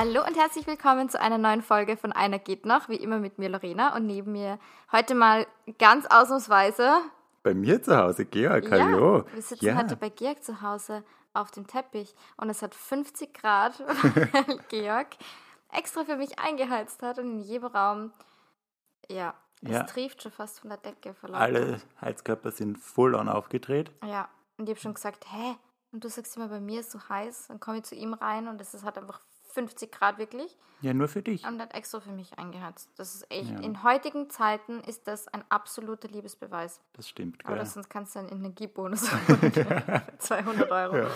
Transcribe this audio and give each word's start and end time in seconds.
Hallo 0.00 0.24
und 0.24 0.36
herzlich 0.36 0.64
willkommen 0.68 1.08
zu 1.08 1.20
einer 1.20 1.38
neuen 1.38 1.60
Folge 1.60 1.96
von 1.96 2.12
Einer 2.12 2.38
geht 2.38 2.64
noch, 2.64 2.88
wie 2.88 2.94
immer 2.94 3.18
mit 3.18 3.40
mir 3.40 3.48
Lorena 3.48 3.96
und 3.96 4.06
neben 4.06 4.30
mir 4.30 4.60
heute 4.92 5.16
mal 5.16 5.44
ganz 5.76 6.06
ausnahmsweise. 6.06 7.00
Bei 7.42 7.52
mir 7.52 7.82
zu 7.82 7.96
Hause, 7.96 8.24
Georg, 8.24 8.70
hallo. 8.70 9.16
Ja, 9.16 9.34
wir 9.34 9.42
sitzen 9.42 9.64
ja. 9.64 9.74
heute 9.74 9.96
bei 9.96 10.08
Georg 10.08 10.44
zu 10.44 10.62
Hause 10.62 11.02
auf 11.34 11.50
dem 11.50 11.66
Teppich 11.66 12.14
und 12.36 12.48
es 12.48 12.62
hat 12.62 12.76
50 12.76 13.34
Grad, 13.34 13.80
weil 14.32 14.60
Georg 14.68 15.08
extra 15.72 16.04
für 16.04 16.16
mich 16.16 16.38
eingeheizt 16.38 17.02
hat 17.02 17.18
und 17.18 17.32
in 17.32 17.40
jedem 17.40 17.66
Raum, 17.66 18.12
ja, 19.10 19.34
es 19.62 19.72
ja. 19.72 19.82
trieft 19.82 20.22
schon 20.22 20.30
fast 20.30 20.60
von 20.60 20.70
der 20.70 20.78
Decke. 20.78 21.16
Alle 21.32 21.80
Heizkörper 22.00 22.52
sind 22.52 22.78
voll 22.78 23.16
on 23.16 23.28
aufgedreht. 23.28 23.90
Ja, 24.06 24.28
und 24.58 24.68
ich 24.68 24.76
habe 24.76 24.80
schon 24.80 24.94
gesagt, 24.94 25.26
hä? 25.32 25.56
Und 25.90 26.04
du 26.04 26.08
sagst 26.08 26.36
immer, 26.36 26.46
bei 26.46 26.60
mir 26.60 26.82
ist 26.82 26.92
so 26.92 27.00
heiß. 27.08 27.48
Dann 27.48 27.58
komme 27.58 27.78
ich 27.78 27.84
zu 27.84 27.96
ihm 27.96 28.14
rein 28.14 28.46
und 28.46 28.60
es 28.60 28.74
ist 28.74 28.84
halt 28.84 28.96
einfach 28.96 29.20
50 29.58 29.90
Grad 29.90 30.18
wirklich. 30.18 30.56
Ja, 30.80 30.94
nur 30.94 31.08
für 31.08 31.22
dich. 31.22 31.44
Und 31.44 31.60
hat 31.60 31.74
extra 31.74 31.98
für 31.98 32.12
mich 32.12 32.38
eingeheizt. 32.38 32.88
Das 32.96 33.16
ist 33.16 33.26
echt, 33.30 33.50
ja. 33.50 33.58
in 33.58 33.82
heutigen 33.82 34.30
Zeiten 34.30 34.80
ist 34.80 35.08
das 35.08 35.26
ein 35.28 35.42
absoluter 35.48 36.06
Liebesbeweis. 36.06 36.80
Das 36.92 37.08
stimmt? 37.08 37.44
Aber 37.44 37.66
sonst 37.66 37.90
kannst 37.90 38.14
du 38.14 38.20
einen 38.20 38.28
Energiebonus 38.28 39.10
holen. 39.28 39.52
200 40.18 40.70
Euro. 40.70 40.96
Ja, 40.96 41.08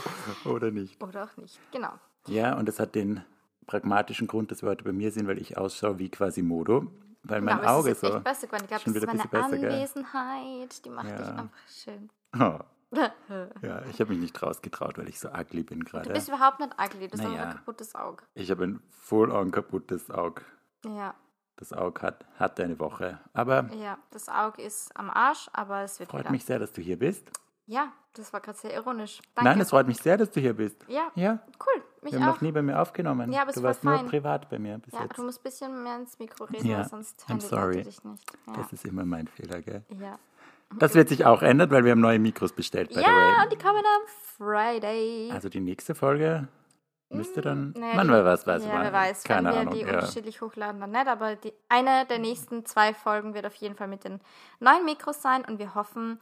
oder 0.44 0.72
nicht. 0.72 1.00
Oder 1.00 1.24
auch 1.24 1.36
nicht, 1.36 1.60
genau. 1.70 1.92
Ja, 2.26 2.58
und 2.58 2.66
das 2.66 2.80
hat 2.80 2.96
den 2.96 3.24
pragmatischen 3.66 4.26
Grund, 4.26 4.50
dass 4.50 4.62
wir 4.62 4.70
heute 4.70 4.82
bei 4.82 4.92
mir 4.92 5.12
sind, 5.12 5.28
weil 5.28 5.38
ich 5.38 5.56
ausschaue 5.56 6.00
wie 6.00 6.10
quasi 6.10 6.42
Modo. 6.42 6.90
Weil 7.22 7.40
mein 7.40 7.58
ja, 7.62 7.76
Auge 7.76 7.90
ist 7.90 8.00
so. 8.00 8.18
Besser 8.18 8.48
geworden. 8.48 8.64
Ich 8.64 8.68
glaube, 8.68 8.84
das 8.84 8.96
ist 8.96 9.06
meine 9.06 9.28
besser, 9.28 9.44
Anwesenheit, 9.44 10.70
gell? 10.70 10.78
die 10.84 10.90
macht 10.90 11.08
ja. 11.08 11.16
dich 11.18 11.28
einfach 11.28 11.68
schön. 11.68 12.10
Oh. 12.36 12.58
ja, 13.62 13.82
ich 13.90 14.00
habe 14.00 14.10
mich 14.10 14.20
nicht 14.20 14.42
rausgetraut, 14.42 14.98
weil 14.98 15.08
ich 15.08 15.18
so 15.18 15.28
ugly 15.30 15.62
bin 15.62 15.84
gerade. 15.84 16.08
Du 16.08 16.14
bist 16.14 16.28
überhaupt 16.28 16.60
nicht 16.60 16.72
ugly, 16.78 17.08
du 17.08 17.18
hast 17.18 17.24
naja, 17.24 17.44
ein 17.44 17.56
kaputtes 17.56 17.94
Auge. 17.94 18.24
Ich 18.34 18.50
habe 18.50 18.64
ein 18.64 18.82
voll-on 18.90 19.50
kaputtes 19.50 20.10
Auge. 20.10 20.42
Ja. 20.86 21.14
Das 21.56 21.72
Auge 21.72 22.02
hat, 22.02 22.24
hatte 22.38 22.64
eine 22.64 22.78
Woche, 22.78 23.18
aber... 23.32 23.70
Ja, 23.74 23.98
das 24.10 24.28
Auge 24.28 24.62
ist 24.62 24.94
am 24.96 25.10
Arsch, 25.10 25.48
aber 25.52 25.82
es 25.82 26.00
wird 26.00 26.10
Freut 26.10 26.22
wieder. 26.22 26.32
mich 26.32 26.44
sehr, 26.44 26.58
dass 26.58 26.72
du 26.72 26.82
hier 26.82 26.98
bist. 26.98 27.30
Ja, 27.66 27.92
das 28.14 28.32
war 28.32 28.40
gerade 28.40 28.58
sehr 28.58 28.74
ironisch. 28.74 29.20
Danke. 29.34 29.50
Nein, 29.50 29.60
es 29.60 29.70
freut 29.70 29.86
mich 29.86 29.98
sehr, 29.98 30.16
dass 30.16 30.30
du 30.30 30.40
hier 30.40 30.54
bist. 30.54 30.76
Ja, 30.88 31.10
ja. 31.14 31.38
cool. 31.64 31.82
Mich 32.02 32.12
Wir 32.12 32.20
haben 32.20 32.28
auch. 32.28 32.34
noch 32.34 32.40
nie 32.42 32.52
bei 32.52 32.62
mir 32.62 32.80
aufgenommen. 32.80 33.32
Ja, 33.32 33.42
aber 33.42 33.52
du 33.52 33.62
warst 33.62 33.84
war 33.84 34.00
nur 34.02 34.10
privat 34.10 34.50
bei 34.50 34.58
mir 34.58 34.78
bis 34.78 34.92
ja, 34.92 35.02
jetzt. 35.04 35.16
du 35.16 35.22
musst 35.22 35.40
ein 35.40 35.42
bisschen 35.44 35.82
mehr 35.82 35.96
ins 35.96 36.18
Mikro 36.18 36.44
reden, 36.44 36.66
ja. 36.66 36.84
sonst 36.84 37.24
I'm 37.28 37.40
sorry. 37.40 37.82
dich 37.82 38.02
nicht. 38.02 38.32
Ja. 38.48 38.52
Das 38.54 38.72
ist 38.72 38.84
immer 38.84 39.04
mein 39.04 39.28
Fehler, 39.28 39.62
gell? 39.62 39.84
Ja. 40.00 40.18
Das 40.78 40.94
wird 40.94 41.08
sich 41.08 41.24
auch 41.24 41.42
ändern, 41.42 41.70
weil 41.70 41.84
wir 41.84 41.92
haben 41.92 42.00
neue 42.00 42.18
Mikros 42.18 42.52
bestellt. 42.52 42.92
ja, 42.92 43.42
und 43.42 43.52
die 43.52 43.58
kommen 43.58 43.82
am 43.84 44.02
Friday. 44.36 45.30
Also 45.32 45.48
die 45.48 45.60
nächste 45.60 45.94
Folge 45.94 46.48
müsste 47.10 47.40
dann. 47.40 47.74
Naja, 47.76 47.94
man 47.94 48.08
wer 48.08 48.24
weiß, 48.24 48.46
weiß 48.46 48.64
ja, 48.64 48.72
wann. 48.72 48.82
wer 48.82 48.92
weiß, 48.92 49.24
Keine 49.24 49.48
wenn 49.48 49.54
wir 49.54 49.60
Ahnung, 49.60 49.74
die 49.74 49.80
ja. 49.80 49.94
unterschiedlich 49.94 50.40
hochladen, 50.40 50.80
dann 50.80 50.90
nicht. 50.90 51.06
Aber 51.06 51.36
die, 51.36 51.52
eine 51.68 52.06
der 52.06 52.18
nächsten 52.18 52.64
zwei 52.64 52.94
Folgen 52.94 53.34
wird 53.34 53.46
auf 53.46 53.54
jeden 53.56 53.76
Fall 53.76 53.88
mit 53.88 54.04
den 54.04 54.20
neuen 54.60 54.84
Mikros 54.84 55.22
sein 55.22 55.44
und 55.44 55.58
wir 55.58 55.74
hoffen, 55.74 56.18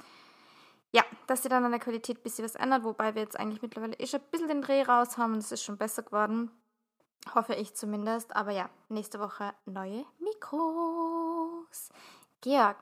ja, 0.92 1.02
dass 1.26 1.42
sie 1.42 1.48
dann 1.48 1.64
an 1.64 1.70
der 1.70 1.80
Qualität 1.80 2.18
ein 2.18 2.22
bisschen 2.22 2.44
was 2.44 2.56
ändert, 2.56 2.82
wobei 2.82 3.14
wir 3.14 3.22
jetzt 3.22 3.38
eigentlich 3.38 3.62
mittlerweile 3.62 3.94
eh 3.94 4.06
schon 4.06 4.20
ein 4.20 4.26
bisschen 4.30 4.48
den 4.48 4.62
Dreh 4.62 4.82
raus 4.82 5.16
haben 5.18 5.34
und 5.34 5.38
es 5.38 5.52
ist 5.52 5.62
schon 5.62 5.76
besser 5.76 6.02
geworden. 6.02 6.50
Hoffe 7.34 7.54
ich 7.54 7.74
zumindest. 7.74 8.34
Aber 8.34 8.50
ja, 8.50 8.68
nächste 8.88 9.20
Woche 9.20 9.52
neue 9.66 10.04
Mikros. 10.18 11.90
Georg, 12.40 12.76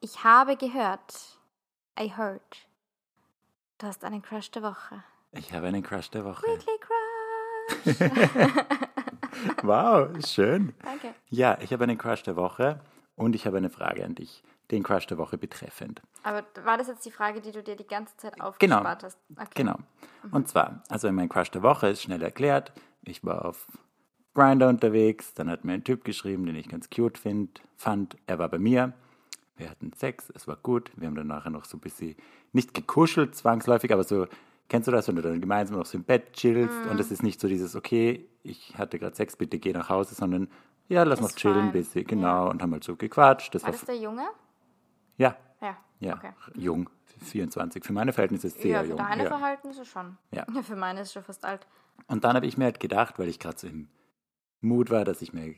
ich 0.00 0.24
habe 0.24 0.56
gehört, 0.56 1.38
I 1.98 2.12
heard, 2.16 2.68
du 3.78 3.86
hast 3.86 4.04
einen 4.04 4.22
Crush 4.22 4.50
der 4.50 4.62
Woche. 4.62 5.04
Ich 5.32 5.52
habe 5.52 5.66
einen 5.66 5.82
Crush 5.82 6.10
der 6.10 6.24
Woche. 6.24 6.46
Weekly 6.46 6.78
Crush. 6.80 8.00
wow, 9.62 10.08
schön. 10.26 10.74
Danke. 10.82 11.14
Ja, 11.28 11.58
ich 11.60 11.72
habe 11.72 11.84
einen 11.84 11.98
Crush 11.98 12.22
der 12.22 12.36
Woche 12.36 12.80
und 13.14 13.34
ich 13.34 13.46
habe 13.46 13.58
eine 13.58 13.70
Frage 13.70 14.04
an 14.04 14.14
dich, 14.14 14.42
den 14.70 14.82
Crush 14.82 15.06
der 15.06 15.18
Woche 15.18 15.38
betreffend. 15.38 16.02
Aber 16.22 16.44
war 16.64 16.78
das 16.78 16.88
jetzt 16.88 17.04
die 17.04 17.10
Frage, 17.10 17.40
die 17.40 17.52
du 17.52 17.62
dir 17.62 17.76
die 17.76 17.86
ganze 17.86 18.16
Zeit 18.16 18.40
aufgespart 18.40 18.58
genau. 18.58 19.02
hast? 19.02 19.18
Okay. 19.36 19.48
Genau. 19.54 19.76
Und 20.32 20.48
zwar, 20.48 20.82
also 20.88 21.12
mein 21.12 21.28
Crush 21.28 21.50
der 21.50 21.62
Woche 21.62 21.88
ist 21.88 22.02
schnell 22.02 22.22
erklärt. 22.22 22.72
Ich 23.02 23.24
war 23.24 23.44
auf 23.44 23.66
Grinder 24.34 24.68
unterwegs, 24.68 25.34
dann 25.34 25.50
hat 25.50 25.64
mir 25.64 25.74
ein 25.74 25.84
Typ 25.84 26.04
geschrieben, 26.04 26.46
den 26.46 26.56
ich 26.56 26.68
ganz 26.68 26.88
cute 26.88 27.18
find, 27.18 27.60
fand. 27.76 28.16
Er 28.26 28.38
war 28.38 28.48
bei 28.48 28.58
mir. 28.58 28.94
Wir 29.60 29.70
hatten 29.70 29.92
Sex, 29.92 30.30
es 30.34 30.48
war 30.48 30.56
gut. 30.56 30.90
Wir 30.96 31.06
haben 31.06 31.14
dann 31.14 31.26
nachher 31.26 31.50
noch 31.50 31.64
so 31.66 31.76
ein 31.76 31.80
bisschen, 31.80 32.16
nicht 32.52 32.72
gekuschelt 32.74 33.34
zwangsläufig, 33.36 33.92
aber 33.92 34.04
so, 34.04 34.26
kennst 34.68 34.88
du 34.88 34.92
das, 34.92 35.06
wenn 35.08 35.16
du 35.16 35.22
dann 35.22 35.40
gemeinsam 35.40 35.76
noch 35.78 35.86
so 35.86 35.98
im 35.98 36.04
Bett 36.04 36.32
chillst 36.32 36.74
Mhm. 36.84 36.90
und 36.92 37.00
es 37.00 37.10
ist 37.10 37.22
nicht 37.22 37.40
so 37.40 37.46
dieses, 37.48 37.76
okay, 37.76 38.26
ich 38.42 38.76
hatte 38.78 38.98
gerade 38.98 39.14
Sex, 39.14 39.36
bitte 39.36 39.58
geh 39.58 39.72
nach 39.72 39.88
Hause, 39.90 40.14
sondern 40.14 40.48
ja, 40.88 41.02
lass 41.04 41.20
Ist 41.20 41.22
noch 41.26 41.32
chillen 41.36 41.66
ein 41.66 41.72
bisschen, 41.72 42.04
genau, 42.06 42.50
und 42.50 42.62
haben 42.62 42.72
halt 42.72 42.82
so 42.84 42.96
gequatscht. 42.96 43.54
Das 43.54 43.62
War 43.62 43.68
war, 43.68 43.72
das 43.78 43.84
der 43.86 43.96
Junge? 43.96 44.26
ja, 45.18 45.36
Ja. 45.60 45.76
ja, 46.00 46.14
Okay. 46.14 46.32
jung, 46.54 46.88
24. 47.18 47.84
Für 47.84 47.92
meine 47.92 48.12
Verhältnisse 48.14 48.46
ist 48.48 48.60
sehr 48.62 48.70
ja, 48.72 48.82
für 48.82 48.88
jung. 48.88 48.96
deine 48.98 49.24
ja. 49.24 49.28
Verhalten 49.28 49.72
schon. 49.84 50.16
Ja. 50.32 50.46
Für 50.62 50.74
meine 50.76 51.02
ist 51.02 51.12
schon 51.12 51.22
fast 51.22 51.44
alt. 51.44 51.66
Und 52.08 52.24
dann 52.24 52.34
habe 52.34 52.46
ich 52.46 52.56
mir 52.56 52.64
halt 52.64 52.80
gedacht, 52.80 53.18
weil 53.18 53.28
ich 53.28 53.38
gerade 53.38 53.58
so 53.58 53.66
im 53.66 53.88
Mut 54.62 54.90
war, 54.90 55.04
dass 55.04 55.20
ich 55.22 55.32
mir 55.34 55.54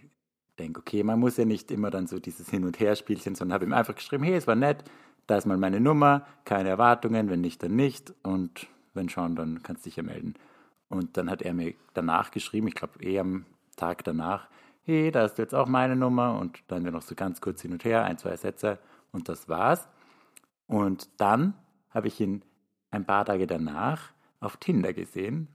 denke, 0.58 0.80
okay, 0.80 1.02
man 1.02 1.18
muss 1.18 1.36
ja 1.36 1.44
nicht 1.44 1.70
immer 1.70 1.90
dann 1.90 2.06
so 2.06 2.18
dieses 2.18 2.48
Hin- 2.48 2.64
und 2.64 2.78
Her-Spielchen, 2.78 3.34
sondern 3.34 3.54
habe 3.54 3.64
ihm 3.64 3.72
einfach 3.72 3.94
geschrieben, 3.94 4.24
hey, 4.24 4.34
es 4.34 4.46
war 4.46 4.54
nett, 4.54 4.84
da 5.26 5.36
ist 5.36 5.46
mal 5.46 5.56
meine 5.56 5.80
Nummer, 5.80 6.26
keine 6.44 6.68
Erwartungen, 6.68 7.30
wenn 7.30 7.40
nicht, 7.40 7.62
dann 7.62 7.76
nicht 7.76 8.12
und 8.22 8.66
wenn 8.94 9.08
schon, 9.08 9.36
dann 9.36 9.62
kannst 9.62 9.84
du 9.84 9.88
dich 9.88 9.96
ja 9.96 10.02
melden. 10.02 10.34
Und 10.88 11.16
dann 11.16 11.30
hat 11.30 11.42
er 11.42 11.54
mir 11.54 11.74
danach 11.94 12.30
geschrieben, 12.30 12.68
ich 12.68 12.74
glaube 12.74 13.02
eh 13.02 13.18
am 13.18 13.46
Tag 13.76 14.04
danach, 14.04 14.48
hey, 14.82 15.10
da 15.10 15.24
ist 15.24 15.38
jetzt 15.38 15.54
auch 15.54 15.66
meine 15.66 15.96
Nummer 15.96 16.38
und 16.38 16.62
dann 16.68 16.84
wir 16.84 16.92
noch 16.92 17.02
so 17.02 17.14
ganz 17.14 17.40
kurz 17.40 17.62
hin 17.62 17.72
und 17.72 17.84
her, 17.84 18.04
ein, 18.04 18.18
zwei 18.18 18.36
Sätze 18.36 18.78
und 19.12 19.28
das 19.28 19.48
war's. 19.48 19.88
Und 20.66 21.08
dann 21.18 21.54
habe 21.90 22.08
ich 22.08 22.20
ihn 22.20 22.42
ein 22.90 23.06
paar 23.06 23.24
Tage 23.24 23.46
danach 23.46 24.10
auf 24.40 24.56
Tinder 24.56 24.92
gesehen 24.92 25.48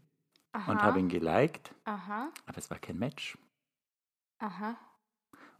Aha. 0.53 0.71
und 0.71 0.81
habe 0.81 0.99
ihn 0.99 1.09
geliked, 1.09 1.73
Aha. 1.85 2.29
aber 2.45 2.57
es 2.57 2.71
war 2.71 2.79
kein 2.79 2.97
Match. 2.97 3.37
Aha. 4.39 4.75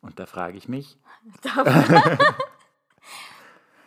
Und 0.02 0.20
da 0.20 0.26
frage 0.26 0.58
ich 0.58 0.68
mich, 0.70 0.98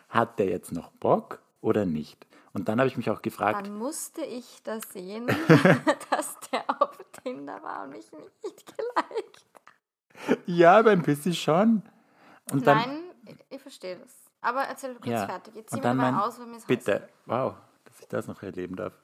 hat 0.08 0.38
der 0.38 0.46
jetzt 0.46 0.72
noch 0.72 0.90
Bock 0.92 1.40
oder 1.60 1.84
nicht? 1.84 2.26
Und 2.52 2.68
dann 2.68 2.80
habe 2.80 2.88
ich 2.88 2.96
mich 2.96 3.08
auch 3.10 3.22
gefragt, 3.22 3.64
Dann 3.66 3.78
musste 3.78 4.22
ich 4.22 4.60
das 4.64 4.82
sehen, 4.92 5.26
dass 6.10 6.36
der 6.52 6.64
auf 6.82 6.98
Tinder 7.22 7.62
war 7.62 7.84
und 7.84 7.90
mich 7.90 8.10
nicht 8.10 8.66
geliked. 8.66 9.46
ja, 10.46 10.78
aber 10.78 10.90
ein 10.90 11.02
bisschen 11.02 11.34
schon. 11.34 11.82
Und 12.50 12.66
dann, 12.66 12.78
Nein, 12.78 13.00
ich, 13.26 13.36
ich 13.50 13.62
verstehe 13.62 13.96
das. 13.98 14.12
Aber 14.40 14.62
erzähl 14.62 14.94
kurz 14.94 15.06
Ja. 15.06 15.26
fertig. 15.26 15.54
Jetzt 15.54 15.70
zieh 15.70 15.76
mir 15.80 15.94
mal 15.94 16.10
mein- 16.10 16.14
aus, 16.16 16.40
weil 16.40 16.46
mir 16.46 16.56
heiß. 16.56 16.64
bitte, 16.64 17.08
wow, 17.26 17.54
dass 17.84 18.00
ich 18.00 18.08
das 18.08 18.26
noch 18.26 18.42
erleben 18.42 18.74
darf. 18.74 18.94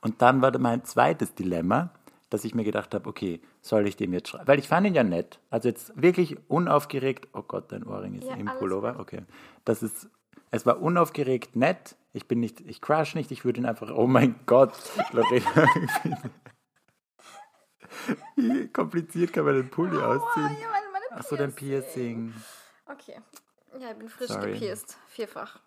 Und 0.00 0.22
dann 0.22 0.40
war 0.42 0.52
da 0.52 0.58
mein 0.60 0.84
zweites 0.84 1.34
Dilemma, 1.34 1.90
dass 2.34 2.44
ich 2.44 2.54
mir 2.54 2.64
gedacht 2.64 2.94
habe, 2.94 3.08
okay, 3.08 3.40
soll 3.60 3.86
ich 3.86 3.96
dem 3.96 4.12
jetzt 4.12 4.28
schreiben? 4.28 4.48
Weil 4.48 4.58
ich 4.58 4.66
fand 4.68 4.86
ihn 4.86 4.94
ja 4.94 5.04
nett. 5.04 5.38
Also 5.50 5.68
jetzt 5.68 5.92
wirklich 6.00 6.36
unaufgeregt. 6.48 7.28
Oh 7.32 7.42
Gott, 7.42 7.70
dein 7.70 7.84
Ohrring 7.84 8.14
ist 8.16 8.24
Ja, 8.26 8.34
im 8.34 8.46
Pullover. 8.46 8.98
Okay. 8.98 9.22
Das 9.64 9.82
ist, 9.82 10.08
es 10.50 10.66
war 10.66 10.80
unaufgeregt 10.82 11.54
nett. 11.56 11.96
Ich 12.12 12.26
bin 12.26 12.40
nicht, 12.40 12.60
ich 12.62 12.80
crush 12.80 13.14
nicht. 13.14 13.30
Ich 13.30 13.44
würde 13.44 13.60
ihn 13.60 13.66
einfach, 13.66 13.90
oh 13.94 14.06
mein 14.08 14.34
Gott, 14.46 14.72
Lorena. 15.12 15.68
Wie 18.36 18.68
kompliziert 18.68 19.32
kann 19.32 19.44
man 19.44 19.54
den 19.54 19.70
Pulli 19.70 19.96
Oh, 19.96 20.00
ausziehen? 20.00 20.56
ja, 20.60 20.68
meine, 20.70 20.86
meine 20.92 21.04
Ach 21.12 21.22
so, 21.22 21.36
dein 21.36 21.52
Piercing. 21.52 22.34
Okay. 22.86 23.20
Ja, 23.80 23.90
ich 23.92 23.96
bin 23.98 24.08
frisch 24.08 24.28
Sorry. 24.28 24.52
gepierst. 24.52 24.96
Vierfach. 25.08 25.60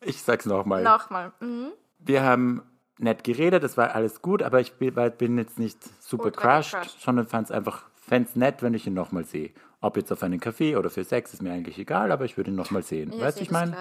Ich 0.00 0.20
sag's 0.22 0.44
nochmal. 0.46 0.82
Nochmal. 0.82 1.32
Mhm. 1.40 1.72
wir 1.98 2.22
haben 2.22 2.62
nett 2.98 3.24
geredet, 3.24 3.64
es 3.64 3.76
war 3.76 3.94
alles 3.94 4.22
gut, 4.22 4.42
aber 4.42 4.60
ich 4.60 4.74
bin, 4.74 5.38
jetzt 5.38 5.58
nicht 5.58 5.78
super 6.02 6.30
crushed, 6.30 6.72
gecrushed. 6.72 7.00
sondern 7.00 7.26
fand 7.26 7.46
es 7.46 7.50
einfach, 7.50 7.86
fände 7.94 8.28
es 8.28 8.36
nett, 8.36 8.62
wenn 8.62 8.74
ich 8.74 8.86
ihn 8.86 8.94
nochmal 8.94 9.24
sehe. 9.24 9.52
Ob 9.80 9.96
jetzt 9.96 10.10
auf 10.12 10.22
einen 10.22 10.40
Kaffee 10.40 10.76
oder 10.76 10.88
für 10.88 11.04
Sex, 11.04 11.34
ist 11.34 11.42
mir 11.42 11.52
eigentlich 11.52 11.78
egal, 11.78 12.10
aber 12.12 12.24
ich 12.24 12.36
würde 12.36 12.50
ihn 12.50 12.56
nochmal 12.56 12.82
sehen. 12.82 13.12
Ja, 13.12 13.26
weißt 13.26 13.38
du, 13.38 13.42
ich 13.42 13.50
meine? 13.50 13.76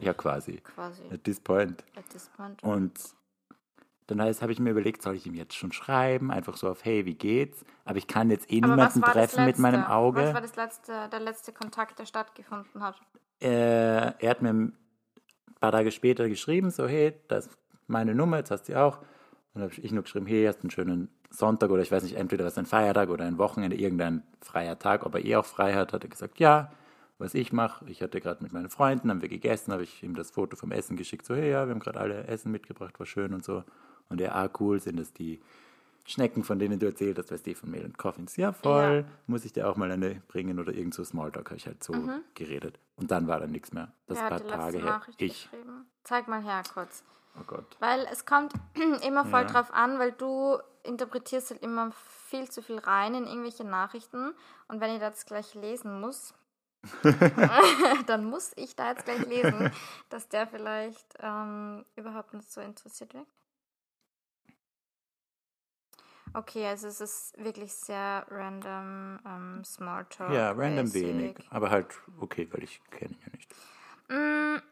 Ja, 0.00 0.12
quasi. 0.12 0.58
Quasi. 0.58 1.02
At 1.12 1.24
this 1.24 1.40
point. 1.40 1.82
At 1.96 2.08
this 2.10 2.30
point. 2.36 2.62
Und 2.62 2.92
dann 4.06 4.22
heißt, 4.22 4.42
habe 4.42 4.52
ich 4.52 4.60
mir 4.60 4.70
überlegt, 4.70 5.02
soll 5.02 5.14
ich 5.14 5.26
ihm 5.26 5.34
jetzt 5.34 5.54
schon 5.54 5.72
schreiben, 5.72 6.30
einfach 6.30 6.56
so 6.56 6.68
auf, 6.68 6.84
hey, 6.84 7.04
wie 7.06 7.14
geht's? 7.14 7.64
Aber 7.84 7.98
ich 7.98 8.06
kann 8.06 8.30
jetzt 8.30 8.50
eh 8.52 8.58
Aber 8.58 8.74
niemanden 8.74 9.02
treffen 9.02 9.44
mit 9.44 9.58
meinem? 9.58 9.84
Auge. 9.84 10.22
Was 10.22 10.34
war 10.34 10.40
das 10.40 10.56
letzte, 10.56 11.08
der 11.10 11.20
letzte 11.20 11.52
Kontakt, 11.52 11.98
der 11.98 12.06
stattgefunden 12.06 12.82
hat? 12.82 13.00
äh, 13.40 14.12
er 14.18 14.30
hat 14.30 14.42
mir 14.42 14.50
ein 14.50 14.76
paar 15.58 15.72
Tage 15.72 15.90
später 15.90 16.28
geschrieben, 16.28 16.70
so, 16.70 16.86
hey, 16.86 17.14
das 17.28 17.48
meine 17.90 18.14
Nummer, 18.14 18.38
jetzt 18.38 18.50
hast 18.50 18.68
du 18.68 18.72
die 18.72 18.76
auch. 18.76 18.98
Und 18.98 19.62
dann 19.62 19.70
habe 19.70 19.74
ich 19.80 19.92
nur 19.92 20.04
geschrieben, 20.04 20.26
hey, 20.26 20.46
hast 20.46 20.62
einen 20.62 20.70
schönen 20.70 21.08
Sonntag 21.30 21.70
oder 21.70 21.82
ich 21.82 21.90
weiß 21.90 22.04
nicht, 22.04 22.16
entweder 22.16 22.44
was 22.44 22.56
ein 22.56 22.66
Feiertag 22.66 23.08
oder 23.10 23.24
ein 23.24 23.38
Wochenende, 23.38 23.76
irgendein 23.76 24.22
freier 24.40 24.78
Tag. 24.78 25.04
Ob 25.04 25.14
er 25.14 25.24
eh 25.24 25.36
auch 25.36 25.44
frei 25.44 25.74
hat, 25.74 25.92
hat 25.92 26.04
er 26.04 26.10
gesagt, 26.10 26.38
ja, 26.38 26.70
was 27.18 27.34
ich 27.34 27.52
mache. 27.52 27.84
Ich 27.88 28.02
hatte 28.02 28.20
gerade 28.20 28.42
mit 28.42 28.52
meinen 28.52 28.70
Freunden, 28.70 29.10
haben 29.10 29.22
wir 29.22 29.28
gegessen, 29.28 29.72
habe 29.72 29.82
ich 29.82 30.02
ihm 30.02 30.14
das 30.14 30.30
Foto 30.30 30.56
vom 30.56 30.72
Essen 30.72 30.96
geschickt, 30.96 31.26
so, 31.26 31.34
hey, 31.34 31.50
ja, 31.50 31.66
wir 31.66 31.72
haben 31.72 31.80
gerade 31.80 32.00
alle 32.00 32.26
Essen 32.26 32.50
mitgebracht, 32.50 32.98
war 32.98 33.06
schön 33.06 33.34
und 33.34 33.44
so. 33.44 33.64
Und 34.08 34.20
er, 34.20 34.34
ah, 34.34 34.48
cool, 34.58 34.80
sind 34.80 34.98
das 34.98 35.12
die 35.12 35.40
Schnecken, 36.06 36.42
von 36.42 36.58
denen 36.58 36.78
du 36.78 36.86
erzählt 36.86 37.18
hast, 37.18 37.30
weißt 37.30 37.46
du, 37.46 37.54
von 37.54 37.70
Mehl 37.70 37.84
und 37.84 37.98
Coffins. 37.98 38.36
Ja, 38.36 38.52
voll. 38.52 39.04
Muss 39.26 39.44
ich 39.44 39.52
dir 39.52 39.68
auch 39.68 39.76
mal 39.76 39.90
eine 39.90 40.22
bringen 40.28 40.58
oder 40.58 40.72
irgend 40.72 40.94
so 40.94 41.04
Smalltalk 41.04 41.50
habe 41.50 41.56
ich 41.56 41.66
halt 41.66 41.84
so 41.84 41.94
geredet. 42.34 42.78
Und 42.96 43.10
dann 43.10 43.28
war 43.28 43.38
dann 43.38 43.50
nichts 43.50 43.72
mehr. 43.72 43.92
Das 44.06 44.18
Wer 44.18 44.28
paar 44.28 44.46
Tage 44.46 44.78
her. 44.78 45.02
Ich. 45.18 45.48
Zeig 46.02 46.26
mal 46.26 46.42
her 46.42 46.62
kurz. 46.72 47.04
Oh 47.38 47.44
Gott. 47.46 47.76
Weil 47.78 48.06
es 48.10 48.26
kommt 48.26 48.52
immer 49.02 49.24
voll 49.24 49.42
Ja. 49.42 49.48
drauf 49.48 49.72
an, 49.72 49.98
weil 49.98 50.12
du 50.12 50.58
interpretierst 50.82 51.50
halt 51.50 51.62
immer 51.62 51.92
viel 51.92 52.50
zu 52.50 52.62
viel 52.62 52.78
rein 52.78 53.14
in 53.14 53.26
irgendwelche 53.26 53.64
Nachrichten. 53.64 54.34
Und 54.68 54.80
wenn 54.80 54.92
ich 54.94 55.00
das 55.00 55.26
gleich 55.26 55.54
lesen 55.54 56.00
muss, 56.00 56.34
dann 58.06 58.24
muss 58.24 58.52
ich 58.56 58.74
da 58.76 58.90
jetzt 58.90 59.04
gleich 59.04 59.26
lesen, 59.26 59.70
dass 60.08 60.28
der 60.28 60.46
vielleicht 60.46 61.14
ähm, 61.20 61.84
überhaupt 61.96 62.32
nicht 62.34 62.50
so 62.50 62.60
interessiert 62.60 63.14
wirkt. 63.14 63.30
Okay, 66.32 66.66
also 66.66 66.86
es 66.86 67.00
ist 67.00 67.34
wirklich 67.44 67.72
sehr 67.74 68.24
random 68.30 69.18
ähm, 69.26 69.64
Smalltalk. 69.64 70.32
Ja, 70.32 70.52
random 70.52 70.84
basic. 70.86 71.02
wenig. 71.02 71.36
Aber 71.50 71.70
halt 71.70 71.88
okay, 72.20 72.48
weil 72.52 72.62
ich 72.62 72.80
kenne 72.90 73.14
ihn 73.14 73.20
ja 73.24 73.30
nicht. 73.32 73.54
Mm, 74.08 74.62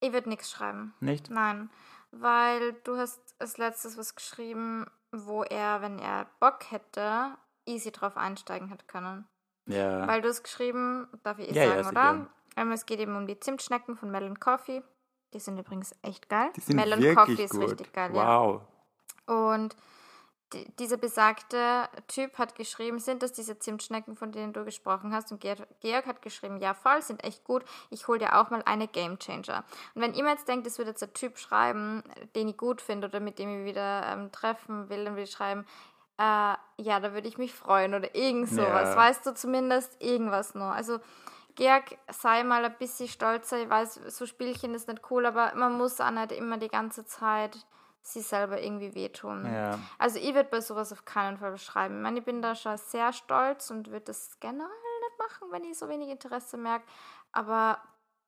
ich 0.00 0.12
würde 0.12 0.28
nichts 0.28 0.50
schreiben. 0.50 0.94
Nicht? 1.00 1.30
Nein, 1.30 1.70
weil 2.10 2.72
du 2.84 2.96
hast 2.96 3.20
als 3.38 3.58
letztes 3.58 3.96
was 3.96 4.14
geschrieben, 4.14 4.86
wo 5.12 5.42
er, 5.42 5.82
wenn 5.82 5.98
er 5.98 6.26
Bock 6.40 6.70
hätte, 6.70 7.36
easy 7.66 7.92
drauf 7.92 8.16
einsteigen 8.16 8.68
hätte 8.68 8.86
können. 8.86 9.26
Ja. 9.66 10.06
Weil 10.08 10.22
du 10.22 10.28
hast 10.28 10.42
geschrieben, 10.42 11.08
darf 11.22 11.38
ich 11.38 11.50
eh 11.50 11.54
Ja, 11.54 11.64
ja, 11.64 11.70
sagen, 11.70 11.88
sicher. 11.88 11.90
oder? 11.90 12.26
Ähm, 12.56 12.72
es 12.72 12.86
geht 12.86 12.98
eben 12.98 13.16
um 13.16 13.26
die 13.26 13.38
Zimtschnecken 13.38 13.96
von 13.96 14.10
Melon 14.10 14.40
Coffee. 14.40 14.82
Die 15.32 15.38
sind 15.38 15.58
übrigens 15.58 15.94
echt 16.02 16.28
geil. 16.28 16.50
Die 16.56 16.60
sind 16.60 16.76
Melon 16.76 17.00
wirklich 17.00 17.16
Coffee 17.16 17.44
ist 17.44 17.52
gut. 17.52 17.62
richtig 17.62 17.92
geil, 17.92 18.10
ja. 18.14 18.40
wow. 18.40 18.62
Und 19.26 19.76
die, 20.52 20.70
dieser 20.76 20.96
besagte 20.96 21.88
Typ 22.08 22.38
hat 22.38 22.54
geschrieben, 22.54 22.98
sind 22.98 23.22
das 23.22 23.32
diese 23.32 23.58
Zimtschnecken, 23.58 24.16
von 24.16 24.32
denen 24.32 24.52
du 24.52 24.64
gesprochen 24.64 25.12
hast? 25.12 25.30
Und 25.32 25.40
Georg, 25.40 25.66
Georg 25.80 26.06
hat 26.06 26.22
geschrieben, 26.22 26.58
ja 26.58 26.74
voll, 26.74 27.00
sind 27.02 27.24
echt 27.24 27.44
gut. 27.44 27.64
Ich 27.90 28.08
hole 28.08 28.18
dir 28.18 28.38
auch 28.38 28.50
mal 28.50 28.62
eine 28.64 28.88
Game 28.88 29.18
Changer. 29.18 29.64
Und 29.94 30.02
wenn 30.02 30.14
ihr 30.14 30.24
mir 30.24 30.30
jetzt 30.30 30.48
denkt, 30.48 30.66
es 30.66 30.78
würde 30.78 30.90
jetzt 30.90 31.02
ein 31.02 31.14
Typ 31.14 31.38
schreiben, 31.38 32.02
den 32.34 32.48
ich 32.48 32.56
gut 32.56 32.80
finde 32.80 33.08
oder 33.08 33.20
mit 33.20 33.38
dem 33.38 33.60
ich 33.60 33.64
wieder 33.64 34.04
ähm, 34.06 34.32
treffen 34.32 34.88
will, 34.88 35.04
dann 35.04 35.14
würde 35.14 35.24
ich 35.24 35.30
schreiben, 35.30 35.64
äh, 36.18 36.54
ja, 36.82 37.00
da 37.00 37.12
würde 37.12 37.28
ich 37.28 37.38
mich 37.38 37.54
freuen 37.54 37.94
oder 37.94 38.14
irgend 38.14 38.48
sowas. 38.50 38.90
Ja. 38.90 38.96
Weißt 38.96 39.26
du 39.26 39.34
zumindest 39.34 40.02
irgendwas 40.02 40.54
noch. 40.54 40.70
Also 40.70 40.98
Georg, 41.54 41.96
sei 42.10 42.42
mal 42.44 42.64
ein 42.64 42.76
bisschen 42.78 43.08
stolzer. 43.08 43.62
Ich 43.62 43.70
weiß, 43.70 44.00
so 44.08 44.26
Spielchen 44.26 44.74
ist 44.74 44.88
nicht 44.88 45.02
cool, 45.10 45.26
aber 45.26 45.54
man 45.54 45.76
muss 45.76 46.00
auch 46.00 46.10
nicht 46.10 46.32
immer 46.32 46.58
die 46.58 46.68
ganze 46.68 47.04
Zeit 47.04 47.56
sie 48.02 48.20
selber 48.20 48.60
irgendwie 48.62 48.94
wehtun. 48.94 49.44
Ja. 49.46 49.78
Also 49.98 50.18
ich 50.18 50.34
würde 50.34 50.48
bei 50.50 50.60
sowas 50.60 50.92
auf 50.92 51.04
keinen 51.04 51.38
Fall 51.38 51.52
beschreiben. 51.52 51.96
Ich 51.96 52.02
meine, 52.02 52.18
ich 52.18 52.24
bin 52.24 52.42
da 52.42 52.54
schon 52.54 52.76
sehr 52.76 53.12
stolz 53.12 53.70
und 53.70 53.88
würde 53.88 54.06
das 54.06 54.38
generell 54.40 54.68
nicht 54.68 55.18
machen, 55.18 55.48
wenn 55.52 55.64
ich 55.64 55.78
so 55.78 55.88
wenig 55.88 56.08
Interesse 56.08 56.56
merke. 56.56 56.84
Aber 57.32 57.78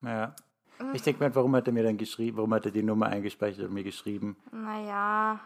Ja. 0.01 0.35
Mhm. 0.79 0.95
Ich 0.95 1.01
denke 1.03 1.23
mir, 1.23 1.33
warum 1.35 1.55
hat 1.55 1.67
er 1.67 1.73
mir 1.73 1.83
dann 1.83 1.97
geschrieben, 1.97 2.37
warum 2.37 2.53
hat 2.53 2.65
er 2.65 2.71
die 2.71 2.83
Nummer 2.83 3.07
eingespeichert 3.07 3.67
und 3.67 3.73
mir 3.73 3.83
geschrieben? 3.83 4.35
naja, 4.51 5.39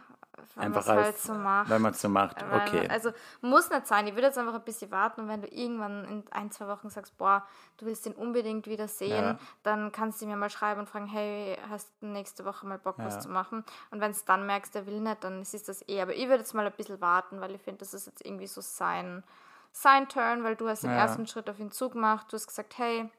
wenn 0.55 0.63
Einfach 0.65 0.81
es 0.81 0.87
als, 0.89 1.03
halt 1.03 1.17
so 1.19 1.33
macht. 1.33 1.69
wenn 1.69 1.81
man 1.81 1.91
es 1.91 2.01
so 2.01 2.09
macht. 2.09 2.41
Weil 2.41 2.49
man- 2.49 2.67
Okay. 2.67 2.87
Also 2.89 3.11
muss 3.41 3.69
nicht 3.69 3.87
sein. 3.87 4.07
Ich 4.07 4.13
würde 4.15 4.27
jetzt 4.27 4.37
einfach 4.37 4.53
ein 4.53 4.63
bisschen 4.63 4.89
warten 4.91 5.21
und 5.21 5.27
wenn 5.27 5.41
du 5.41 5.47
irgendwann 5.47 6.05
in 6.05 6.23
ein, 6.31 6.51
zwei 6.51 6.67
Wochen 6.67 6.89
sagst, 6.89 7.17
boah, 7.17 7.45
du 7.77 7.85
willst 7.85 8.05
ihn 8.05 8.13
unbedingt 8.13 8.67
wieder 8.67 8.87
sehen, 8.87 9.23
Ja. 9.23 9.39
dann 9.63 9.91
kannst 9.91 10.21
du 10.21 10.25
mir 10.25 10.35
mal 10.35 10.49
schreiben 10.49 10.79
und 10.81 10.89
fragen, 10.89 11.07
hey, 11.07 11.57
hast 11.69 11.89
du 12.01 12.07
nächste 12.07 12.45
Woche 12.45 12.65
mal 12.65 12.77
Bock, 12.77 12.97
Ja. 12.99 13.05
was 13.05 13.19
zu 13.19 13.29
machen? 13.29 13.63
Und 13.91 13.99
wenn 14.01 14.11
es 14.11 14.25
dann 14.25 14.45
merkst, 14.45 14.73
der 14.75 14.85
will 14.85 14.99
nicht, 14.99 15.23
dann 15.23 15.41
ist 15.41 15.67
das 15.67 15.87
eh. 15.87 16.01
Aber 16.01 16.13
ich 16.13 16.27
würde 16.27 16.39
jetzt 16.39 16.53
mal 16.53 16.65
ein 16.65 16.71
bisschen 16.73 17.01
warten, 17.01 17.41
weil 17.41 17.55
ich 17.55 17.61
finde, 17.61 17.79
das 17.79 17.93
ist 17.93 18.05
jetzt 18.07 18.25
irgendwie 18.25 18.47
so 18.47 18.61
sein, 18.61 19.23
sein 19.71 20.07
Turn, 20.09 20.43
weil 20.43 20.55
du 20.55 20.67
hast 20.67 20.83
den 20.83 20.91
Ja. 20.91 20.97
ersten 20.97 21.27
Schritt 21.27 21.49
auf 21.49 21.59
ihn 21.59 21.71
zugemacht. 21.71 22.31
Du 22.31 22.35
hast 22.35 22.47
gesagt, 22.47 22.77
hey, 22.77 23.09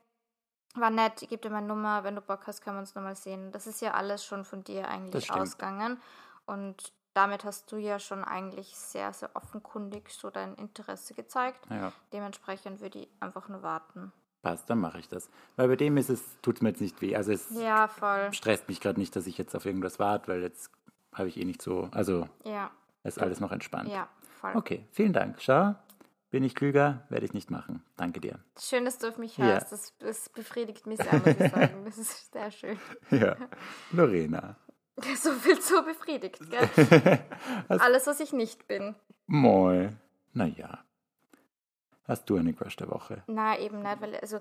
war 0.74 0.90
nett, 0.90 1.22
ich 1.22 1.28
gebe 1.28 1.42
dir 1.42 1.50
meine 1.50 1.66
Nummer, 1.66 2.04
wenn 2.04 2.14
du 2.14 2.20
Bock 2.20 2.46
hast, 2.46 2.62
können 2.62 2.76
wir 2.76 2.80
uns 2.80 2.94
nochmal 2.94 3.16
sehen. 3.16 3.50
Das 3.52 3.66
ist 3.66 3.80
ja 3.80 3.92
alles 3.94 4.24
schon 4.24 4.44
von 4.44 4.62
dir 4.64 4.88
eigentlich 4.88 5.30
ausgegangen. 5.32 6.00
Und 6.46 6.92
damit 7.18 7.44
hast 7.44 7.72
du 7.72 7.76
ja 7.78 7.98
schon 7.98 8.22
eigentlich 8.22 8.76
sehr, 8.76 9.12
sehr 9.12 9.30
offenkundig 9.34 10.08
so 10.10 10.30
dein 10.30 10.54
Interesse 10.54 11.14
gezeigt. 11.14 11.58
ja, 11.68 11.92
Dementsprechend 12.12 12.80
würde 12.80 13.00
ich 13.00 13.08
einfach 13.18 13.48
nur 13.48 13.62
warten. 13.62 14.12
passt, 14.42 14.70
dann 14.70 14.78
mache 14.78 15.00
ich 15.00 15.08
das. 15.08 15.28
Weil 15.56 15.66
bei 15.66 15.74
dem 15.76 15.96
ist 15.96 16.10
es, 16.10 16.22
tut 16.42 16.56
es 16.56 16.62
mir 16.62 16.68
jetzt 16.68 16.80
nicht 16.80 17.00
weh. 17.02 17.16
Also 17.16 17.32
es 17.32 17.50
Ja, 17.50 17.88
voll. 17.88 18.32
stresst 18.32 18.68
mich 18.68 18.80
gerade 18.80 19.00
nicht, 19.00 19.16
dass 19.16 19.26
ich 19.26 19.36
jetzt 19.36 19.56
auf 19.56 19.66
irgendwas 19.66 19.98
warte, 19.98 20.28
weil 20.28 20.42
jetzt 20.42 20.70
habe 21.12 21.28
ich 21.28 21.36
eh 21.38 21.44
nicht 21.44 21.60
so, 21.60 21.88
also 21.92 22.28
Ja, 22.44 22.70
ist 23.02 23.18
alles 23.18 23.40
noch 23.40 23.50
entspannt. 23.50 23.88
ja, 23.92 24.08
voll. 24.40 24.52
Okay, 24.54 24.86
vielen 24.92 25.12
Dank. 25.12 25.40
Schau, 25.42 25.74
bin 26.30 26.44
ich 26.44 26.54
klüger, 26.54 27.02
werde 27.08 27.26
ich 27.26 27.32
nicht 27.34 27.50
machen. 27.50 27.82
Danke 27.96 28.20
dir. 28.20 28.38
Schön, 28.60 28.84
dass 28.84 28.98
du 28.98 29.08
auf 29.08 29.18
mich 29.18 29.36
Ja. 29.38 29.46
hörst. 29.46 29.72
Das, 29.72 29.92
das 29.98 30.28
befriedigt 30.28 30.86
mich 30.86 31.00
sehr, 31.00 31.18
muss 31.18 31.34
ich 31.36 31.50
sagen. 31.50 31.84
Das 31.84 31.98
ist 31.98 32.32
sehr 32.32 32.50
schön. 32.52 32.78
Ja, 33.10 33.34
Lorena. 33.90 34.54
So 35.16 35.32
viel 35.32 35.60
so 35.60 35.82
befriedigt, 35.82 36.40
gell? 36.50 36.68
Alles, 37.68 38.06
was 38.06 38.20
ich 38.20 38.32
nicht 38.32 38.66
bin. 38.66 38.94
Moi. 39.26 39.90
Naja. 40.32 40.84
Hast 42.04 42.28
du 42.28 42.36
einen 42.36 42.56
Crush 42.56 42.76
der 42.76 42.88
Woche? 42.90 43.22
Na, 43.26 43.58
eben 43.58 43.82
nicht, 43.82 44.00
weil, 44.00 44.16
also, 44.16 44.40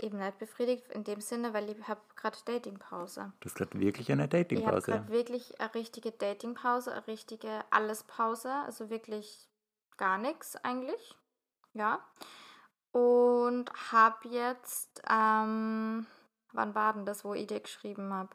eben 0.00 0.18
nicht 0.18 0.38
befriedigt 0.38 0.90
in 0.92 1.04
dem 1.04 1.20
Sinne, 1.20 1.52
weil 1.54 1.68
ich 1.70 1.86
habe 1.86 2.00
gerade 2.16 2.38
Datingpause. 2.44 3.32
Du 3.40 3.46
hast 3.48 3.56
gerade 3.56 3.78
wirklich 3.78 4.10
eine 4.10 4.24
Ich 4.24 4.32
habe 4.32 4.44
Datingpause. 4.44 4.92
gerade 4.92 5.08
wirklich 5.10 5.60
eine 5.60 5.74
richtige 5.74 6.12
Datingpause, 6.12 6.92
eine 6.92 7.06
richtige 7.06 7.64
Allespause, 7.70 8.50
also 8.52 8.90
wirklich 8.90 9.48
gar 9.96 10.18
nichts 10.18 10.56
eigentlich. 10.64 11.16
Ja. 11.74 12.00
Und 12.92 13.70
habe 13.92 14.28
jetzt, 14.28 15.02
ähm, 15.10 16.06
wann 16.52 16.74
war 16.74 16.94
denn 16.94 17.04
das, 17.06 17.24
wo 17.24 17.34
ich 17.34 17.46
dir 17.46 17.60
geschrieben 17.60 18.12
habe? 18.14 18.30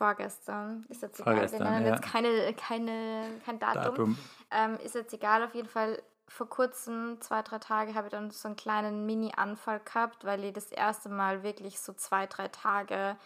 Vorgestern. 0.00 0.86
Ist 0.88 1.02
jetzt 1.02 1.20
egal. 1.20 1.34
Vorgestern, 1.34 1.60
Wir 1.60 1.70
nennen 1.72 1.86
ja. 1.86 1.92
jetzt 1.92 2.02
keine, 2.02 2.54
keine, 2.54 3.24
kein 3.44 3.58
Datum. 3.58 3.82
Datum. 3.82 4.18
Ähm, 4.50 4.78
ist 4.82 4.94
jetzt 4.94 5.12
egal, 5.12 5.44
auf 5.44 5.54
jeden 5.54 5.68
Fall. 5.68 6.02
Vor 6.26 6.48
kurzem, 6.48 7.20
zwei, 7.20 7.42
drei 7.42 7.58
Tage, 7.58 7.94
habe 7.94 8.06
ich 8.06 8.10
dann 8.10 8.30
so 8.30 8.48
einen 8.48 8.56
kleinen 8.56 9.04
Mini-Anfall 9.04 9.80
gehabt, 9.80 10.24
weil 10.24 10.42
ich 10.42 10.54
das 10.54 10.72
erste 10.72 11.10
Mal 11.10 11.42
wirklich 11.42 11.80
so 11.80 11.92
zwei, 11.92 12.26
drei 12.26 12.48
Tage 12.48 13.16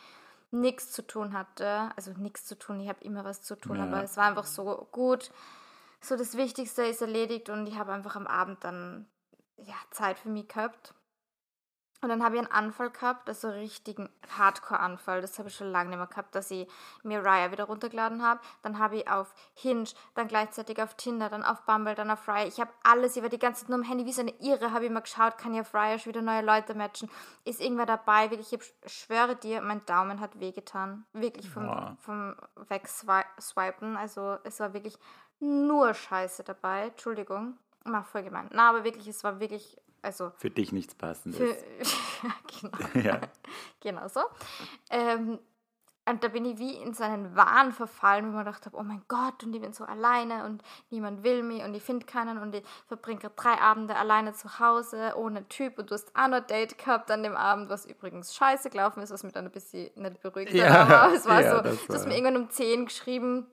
nichts 0.50 0.90
zu 0.90 1.06
tun 1.06 1.32
hatte. 1.32 1.90
Also 1.94 2.10
nichts 2.16 2.44
zu 2.44 2.58
tun, 2.58 2.80
ich 2.80 2.88
habe 2.88 3.04
immer 3.04 3.24
was 3.24 3.42
zu 3.42 3.54
tun, 3.54 3.76
Ja. 3.76 3.84
aber 3.84 4.02
es 4.02 4.16
war 4.16 4.24
einfach 4.24 4.46
so 4.46 4.88
gut. 4.90 5.30
So 6.00 6.16
das 6.16 6.36
Wichtigste 6.36 6.82
ist 6.82 7.02
erledigt 7.02 7.50
und 7.50 7.68
ich 7.68 7.78
habe 7.78 7.92
einfach 7.92 8.16
am 8.16 8.26
Abend 8.26 8.64
dann 8.64 9.06
ja, 9.58 9.76
Zeit 9.92 10.18
für 10.18 10.28
mich 10.28 10.48
gehabt. 10.48 10.92
Und 12.04 12.10
dann 12.10 12.22
habe 12.22 12.36
ich 12.36 12.42
einen 12.42 12.52
Anfall 12.52 12.90
gehabt, 12.90 13.28
also 13.30 13.48
einen 13.48 13.60
richtigen 13.60 14.10
Hardcore-Anfall. 14.36 15.22
Das 15.22 15.38
habe 15.38 15.48
ich 15.48 15.56
schon 15.56 15.72
lange 15.72 15.88
nicht 15.88 15.98
mehr 15.98 16.06
gehabt, 16.06 16.34
dass 16.34 16.50
ich 16.50 16.68
mir 17.02 17.24
Raya 17.24 17.50
wieder 17.50 17.64
runtergeladen 17.64 18.22
habe. 18.22 18.40
Dann 18.60 18.78
habe 18.78 18.96
ich 18.96 19.08
auf 19.10 19.34
Hinge, 19.54 19.86
dann 20.14 20.28
gleichzeitig 20.28 20.82
auf 20.82 20.94
Tinder, 20.94 21.30
dann 21.30 21.42
auf 21.42 21.62
Bumble, 21.62 21.94
dann 21.94 22.10
auf 22.10 22.28
Raya. 22.28 22.46
Ich 22.46 22.60
habe 22.60 22.70
alles, 22.82 23.16
ich 23.16 23.22
war 23.22 23.30
die 23.30 23.38
ganze 23.38 23.62
Zeit 23.62 23.70
nur 23.70 23.78
am 23.78 23.84
Handy 23.84 24.04
wie 24.04 24.12
so 24.12 24.20
eine 24.20 24.32
Irre, 24.40 24.72
habe 24.72 24.84
ich 24.84 24.90
mal 24.90 25.00
geschaut, 25.00 25.38
kann 25.38 25.54
ich 25.54 25.62
auf 25.62 25.72
Raya 25.72 25.98
schon 25.98 26.12
wieder 26.12 26.20
neue 26.20 26.42
Leute 26.42 26.74
matchen. 26.74 27.10
Ist 27.46 27.62
irgendwer 27.62 27.86
dabei? 27.86 28.30
Wirklich, 28.30 28.52
ich 28.52 28.74
schwöre 28.84 29.34
dir, 29.34 29.62
mein 29.62 29.86
Daumen 29.86 30.20
hat 30.20 30.38
wehgetan. 30.38 31.06
Wirklich 31.14 31.48
vom, 31.48 31.64
Boah. 31.64 31.96
vom 32.00 32.36
Wegswipen. 32.68 33.96
Also 33.96 34.36
es 34.44 34.60
war 34.60 34.74
wirklich 34.74 34.98
nur 35.40 35.94
Scheiße 35.94 36.44
dabei. 36.44 36.88
Entschuldigung. 36.88 37.56
Mach 37.86 38.06
voll 38.06 38.22
gemein. 38.22 38.48
Na, 38.52 38.70
aber 38.70 38.84
wirklich, 38.84 39.06
es 39.08 39.24
war 39.24 39.40
wirklich, 39.40 39.76
also 40.04 40.32
Für 40.36 40.50
dich 40.50 40.70
nichts 40.72 40.94
Passendes. 40.94 41.38
für, 41.38 41.56
genau. 42.92 43.06
ja. 43.08 43.20
Genau 43.80 44.08
so. 44.08 44.20
Ähm, 44.90 45.38
und 46.06 46.22
da 46.22 46.28
bin 46.28 46.44
ich 46.44 46.58
wie 46.58 46.74
in 46.76 46.92
so 46.92 47.02
einen 47.02 47.34
Wahn 47.34 47.72
verfallen, 47.72 48.26
wo 48.26 48.36
man 48.36 48.44
gedacht 48.44 48.66
habe, 48.66 48.76
oh 48.76 48.82
mein 48.82 49.02
Gott, 49.08 49.42
und 49.42 49.54
ich 49.54 49.62
bin 49.62 49.72
so 49.72 49.84
alleine 49.84 50.44
und 50.44 50.62
niemand 50.90 51.22
will 51.22 51.42
mich 51.42 51.62
und 51.62 51.72
ich 51.72 51.82
finde 51.82 52.04
keinen 52.04 52.36
und 52.36 52.54
ich 52.54 52.62
verbringe 52.86 53.20
gerade 53.20 53.34
drei 53.36 53.58
Abende 53.58 53.96
alleine 53.96 54.34
zu 54.34 54.58
Hause 54.58 55.14
ohne 55.16 55.48
Typ 55.48 55.78
und 55.78 55.90
du 55.90 55.94
hast 55.94 56.14
auch 56.14 56.28
noch 56.28 56.36
ein 56.42 56.46
Date 56.46 56.76
gehabt 56.76 57.10
an 57.10 57.22
dem 57.22 57.34
Abend, 57.34 57.70
was 57.70 57.86
übrigens 57.86 58.34
scheiße 58.34 58.68
gelaufen 58.68 59.02
ist, 59.02 59.12
was 59.12 59.22
mich 59.24 59.32
dann 59.32 59.46
ein 59.46 59.50
bisschen 59.50 59.90
nicht 59.94 60.20
beruhigt 60.20 60.50
hat, 60.50 60.56
Ja, 60.58 60.82
aber 60.82 61.14
es 61.14 61.24
war 61.24 61.40
ja, 61.40 61.56
so, 61.56 61.62
das 61.62 61.86
du 61.86 61.94
hast 61.94 62.00
war- 62.02 62.08
mir 62.08 62.16
irgendwann 62.18 62.36
um 62.42 62.50
10 62.50 62.84
geschrieben, 62.84 63.46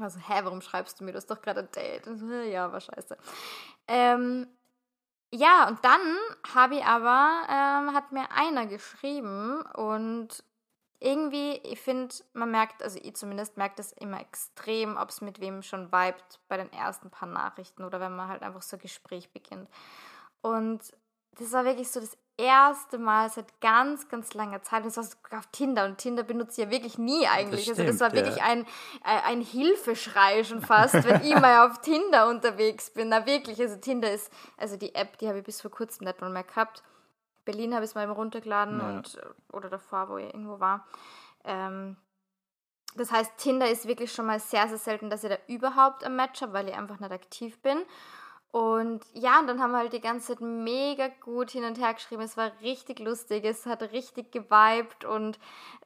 also, 0.00 0.20
hä, 0.20 0.40
warum 0.44 0.60
schreibst 0.62 1.00
du 1.00 1.04
mir, 1.04 1.10
du 1.10 1.16
hast 1.18 1.26
doch 1.30 1.42
gerade 1.42 1.60
ein 1.60 1.68
Date. 1.72 2.06
Und 2.06 2.16
so, 2.16 2.26
ja, 2.26 2.72
war 2.72 2.80
scheiße. 2.80 3.14
Ähm, 3.88 4.46
ja, 5.32 5.68
und 5.68 5.84
dann 5.84 6.00
habe 6.54 6.76
ich 6.76 6.84
aber, 6.84 7.46
ähm, 7.48 7.94
hat 7.94 8.12
mir 8.12 8.30
einer 8.32 8.66
geschrieben 8.66 9.62
und 9.74 10.44
irgendwie, 11.00 11.54
ich 11.64 11.80
finde, 11.80 12.14
man 12.32 12.50
merkt, 12.50 12.82
also 12.82 12.98
ich 13.02 13.16
zumindest 13.16 13.56
merkt 13.56 13.78
das 13.78 13.92
immer 13.92 14.20
extrem, 14.20 14.96
ob 14.96 15.08
es 15.08 15.20
mit 15.20 15.40
wem 15.40 15.62
schon 15.62 15.86
vibet 15.90 16.40
bei 16.48 16.56
den 16.56 16.72
ersten 16.72 17.10
paar 17.10 17.28
Nachrichten 17.28 17.82
oder 17.84 17.98
wenn 17.98 18.14
man 18.14 18.28
halt 18.28 18.42
einfach 18.42 18.62
so 18.62 18.76
ein 18.76 18.80
Gespräch 18.82 19.32
beginnt. 19.32 19.68
Und 20.42 20.80
das 21.38 21.52
war 21.52 21.64
wirklich 21.64 21.90
so 21.90 22.00
das 22.00 22.16
erste 22.36 22.98
Mal 22.98 23.30
seit 23.30 23.60
ganz, 23.60 24.08
ganz 24.08 24.34
langer 24.34 24.62
Zeit. 24.62 24.84
Das 24.84 24.96
war 24.96 25.04
sogar 25.04 25.40
auf 25.40 25.46
Tinder 25.52 25.84
und 25.84 25.98
Tinder 25.98 26.22
benutze 26.22 26.60
ich 26.60 26.66
ja 26.66 26.70
wirklich 26.70 26.98
nie 26.98 27.26
eigentlich. 27.26 27.66
Das 27.66 27.78
also 27.78 27.90
das 27.90 28.00
war 28.00 28.10
stimmt, 28.10 28.26
wirklich 28.26 28.42
ja. 28.42 28.50
ein, 28.50 28.64
äh, 29.04 29.20
ein 29.24 29.40
Hilfeschrei 29.40 30.44
schon 30.44 30.62
fast, 30.62 30.94
wenn 31.04 31.22
ich 31.22 31.34
mal 31.34 31.68
auf 31.68 31.80
Tinder 31.80 32.28
unterwegs 32.28 32.90
bin. 32.90 33.08
Na 33.08 33.26
wirklich, 33.26 33.60
also 33.60 33.76
Tinder 33.76 34.10
ist, 34.12 34.32
also 34.56 34.76
die 34.76 34.94
App, 34.94 35.18
die 35.18 35.28
habe 35.28 35.38
ich 35.38 35.44
bis 35.44 35.60
vor 35.60 35.70
kurzem 35.70 36.06
nicht 36.06 36.20
mal 36.20 36.30
mehr 36.30 36.44
gehabt. 36.44 36.82
Berlin 37.44 37.74
habe 37.74 37.84
ich 37.84 37.90
es 37.90 37.94
mal 37.94 38.08
runtergeladen 38.08 38.78
Ja. 38.78 38.86
und 38.88 39.20
oder 39.52 39.68
davor, 39.68 40.08
wo 40.08 40.16
ich 40.16 40.26
irgendwo 40.26 40.60
war. 40.60 40.86
Ähm, 41.44 41.96
das 42.94 43.10
heißt, 43.10 43.38
Tinder 43.38 43.70
ist 43.70 43.86
wirklich 43.86 44.12
schon 44.12 44.26
mal 44.26 44.38
sehr, 44.38 44.68
sehr 44.68 44.78
selten, 44.78 45.08
dass 45.08 45.24
ich 45.24 45.30
da 45.30 45.38
überhaupt 45.46 46.04
ein 46.04 46.14
Match 46.14 46.42
habe, 46.42 46.52
weil 46.52 46.68
ich 46.68 46.74
einfach 46.74 47.00
nicht 47.00 47.12
aktiv 47.12 47.60
bin. 47.62 47.78
Und 48.52 49.00
ja, 49.14 49.40
und 49.40 49.46
dann 49.46 49.62
haben 49.62 49.72
wir 49.72 49.78
halt 49.78 49.94
die 49.94 50.00
ganze 50.00 50.34
Zeit 50.34 50.42
mega 50.42 51.08
gut 51.08 51.50
hin 51.50 51.64
und 51.64 51.80
her 51.80 51.94
geschrieben. 51.94 52.20
Es 52.20 52.36
war 52.36 52.52
richtig 52.60 52.98
lustig, 52.98 53.44
es 53.44 53.64
hat 53.64 53.80
richtig 53.92 54.30
geweibt 54.30 55.06
und 55.06 55.38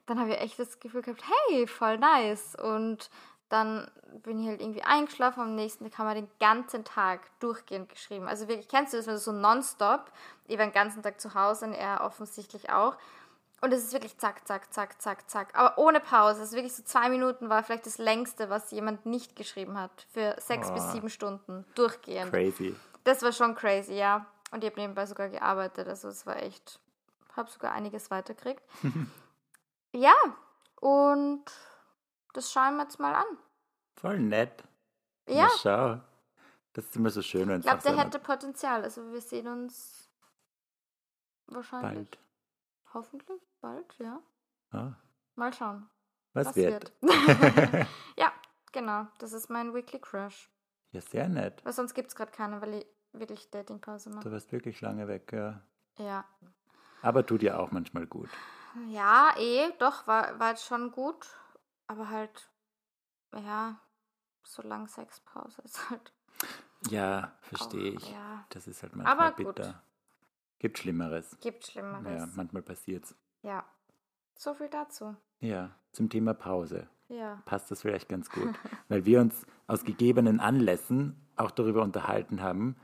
dann 0.05 0.19
habe 0.19 0.31
ich 0.31 0.41
echt 0.41 0.59
das 0.59 0.77
Gefühl 0.81 1.01
gehabt, 1.01 1.23
hey, 1.49 1.65
voll 1.65 1.97
nice. 1.97 2.55
Und 2.61 3.09
dann 3.47 3.89
bin 4.21 4.41
ich 4.41 4.49
halt 4.49 4.59
irgendwie 4.59 4.83
eingeschlafen, 4.83 5.41
am 5.41 5.55
nächsten 5.55 5.85
Tag 5.85 5.97
haben 5.97 6.07
wir 6.07 6.15
den 6.15 6.29
ganzen 6.41 6.83
Tag 6.83 7.21
durchgehend 7.39 7.87
geschrieben. 7.87 8.27
Also 8.27 8.49
wirklich, 8.49 8.67
kennst 8.67 8.91
du 8.91 8.97
das, 8.97 9.07
wenn 9.07 9.13
du 9.13 9.19
so 9.19 9.31
nonstop, 9.31 10.11
ich 10.47 10.57
war 10.57 10.65
den 10.65 10.73
ganzen 10.73 11.01
Tag 11.01 11.21
zu 11.21 11.33
Hause 11.33 11.67
und 11.67 11.73
er 11.73 12.01
offensichtlich 12.01 12.69
auch. 12.69 12.97
Und 13.59 13.73
es 13.73 13.83
ist 13.83 13.93
wirklich 13.93 14.17
zack, 14.17 14.47
zack, 14.47 14.71
zack, 14.71 15.01
zack, 15.01 15.29
zack. 15.29 15.57
Aber 15.57 15.77
ohne 15.79 15.99
Pause. 15.99 16.41
Also 16.41 16.55
wirklich 16.55 16.75
so 16.75 16.83
zwei 16.83 17.09
Minuten 17.09 17.49
war 17.49 17.63
vielleicht 17.63 17.87
das 17.87 17.97
längste, 17.97 18.49
was 18.49 18.69
jemand 18.71 19.05
nicht 19.05 19.35
geschrieben 19.35 19.79
hat. 19.79 20.05
Für 20.11 20.35
sechs 20.39 20.71
bis 20.71 20.83
Boah. 20.83 20.91
sieben 20.91 21.09
Stunden 21.09 21.65
durchgehend. 21.73 22.31
Crazy. 22.31 22.75
Das 23.03 23.23
war 23.23 23.31
schon 23.31 23.55
crazy, 23.55 23.93
ja. 23.95 24.27
Und 24.51 24.63
ich 24.63 24.69
habe 24.69 24.79
nebenbei 24.79 25.05
sogar 25.07 25.29
gearbeitet. 25.29 25.87
Also 25.87 26.07
es 26.09 26.25
war 26.27 26.37
echt, 26.37 26.79
habe 27.35 27.49
sogar 27.49 27.71
einiges 27.71 28.11
weitergekriegt. 28.11 28.61
ja, 29.91 30.13
und 30.79 31.43
das 32.33 32.51
schauen 32.51 32.77
wir 32.77 32.83
jetzt 32.83 32.99
mal 32.99 33.15
an. 33.15 33.25
Voll 33.95 34.19
nett. 34.19 34.63
Ja, 35.27 35.47
Na, 35.47 35.57
schau. 35.57 35.99
Das 36.73 36.85
ist 36.85 36.95
immer 36.95 37.09
so 37.09 37.23
schön, 37.23 37.47
wenn 37.47 37.59
ich 37.59 37.65
es 37.65 37.71
glaube, 37.71 37.81
der 37.81 38.05
hätte 38.05 38.19
Potenzial. 38.19 38.83
Also 38.83 39.11
wir 39.11 39.21
sehen 39.21 39.47
uns 39.47 40.11
wahrscheinlich. 41.47 42.11
bald. 42.11 42.19
Hoffentlich 42.93 43.46
bald, 43.61 43.95
ja. 43.99 44.21
Ah, 44.71 44.93
Mal 45.35 45.53
schauen. 45.53 45.89
was, 46.33 46.47
Was 46.47 46.55
wird? 46.55 46.93
wird? 47.01 47.87
ja, 48.17 48.31
genau. 48.71 49.07
Das 49.19 49.33
ist 49.33 49.49
mein 49.49 49.73
Weekly 49.73 49.99
Crush. 49.99 50.49
ja, 50.91 51.01
sehr 51.01 51.27
nett. 51.29 51.63
Weil 51.65 51.73
sonst 51.73 51.93
gibt 51.93 52.09
es 52.09 52.15
gerade 52.15 52.31
keine, 52.31 52.61
weil 52.61 52.73
ich 52.75 52.85
wirklich 53.13 53.49
Datingpause 53.51 54.09
Du 54.09 54.15
mache. 54.15 54.31
warst 54.31 54.51
wirklich 54.51 54.81
lange 54.81 55.07
weg, 55.07 55.31
ja. 55.31 55.61
Ja. 55.97 56.25
Aber 57.01 57.25
tut 57.25 57.41
dir 57.41 57.59
auch 57.59 57.71
manchmal 57.71 58.05
gut. 58.07 58.29
Ja, 58.89 59.33
eh, 59.37 59.71
doch, 59.79 60.05
war, 60.07 60.39
war 60.39 60.49
jetzt 60.49 60.65
schon 60.65 60.91
gut. 60.91 61.27
Aber 61.87 62.09
halt, 62.09 62.49
ja, 63.33 63.79
so 64.43 64.61
lang 64.61 64.87
Sexpause 64.87 65.61
ist 65.63 65.89
halt. 65.89 66.11
Ja, 66.89 67.31
verstehe 67.41 67.91
ich. 67.93 68.11
Ja, 68.11 68.45
Das 68.49 68.67
ist 68.67 68.83
halt 68.83 68.95
manchmal 68.95 69.27
Aber 69.29 69.35
gut. 69.43 69.55
bitter. 69.55 69.81
Gibt 70.59 70.77
Schlimmeres. 70.79 71.37
gibt 71.39 71.65
Ja, 71.67 71.71
Schlimmeres. 71.71 72.35
manchmal 72.35 72.61
passiert's. 72.63 73.15
Ja. 73.41 73.63
So 74.35 74.53
viel 74.53 74.69
dazu. 74.69 75.15
Ja, 75.39 75.71
zum 75.91 76.09
Thema 76.09 76.33
Pause 76.33 76.87
Ja. 77.09 77.41
passt 77.45 77.71
das 77.71 77.81
vielleicht 77.81 78.09
ganz 78.09 78.29
gut, 78.29 78.49
weil 78.89 79.05
wir 79.05 79.21
uns 79.21 79.45
aus 79.67 79.83
gegebenen 79.83 80.39
Anlässen 80.39 81.15
auch 81.35 81.51
darüber 81.51 81.81
unterhalten 81.83 82.41
haben, 82.41 82.75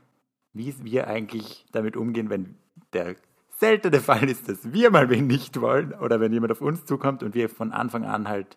wie 0.52 0.74
wir 0.84 1.06
eigentlich 1.08 1.66
damit 1.72 1.96
umgehen, 1.96 2.30
wenn 2.30 2.56
der 2.92 3.16
seltene 3.56 4.00
Fall 4.00 4.28
ist, 4.28 4.48
dass 4.48 4.72
wir 4.72 4.90
mal 4.90 5.08
wen 5.10 5.26
nicht 5.26 5.60
wollen 5.60 5.92
oder 5.94 6.20
wenn 6.20 6.32
jemand 6.32 6.52
auf 6.52 6.60
uns 6.60 6.84
zukommt 6.84 7.22
und 7.22 7.34
wir 7.34 7.48
von 7.48 7.72
Anfang 7.72 8.04
an 8.04 8.28
halt 8.28 8.56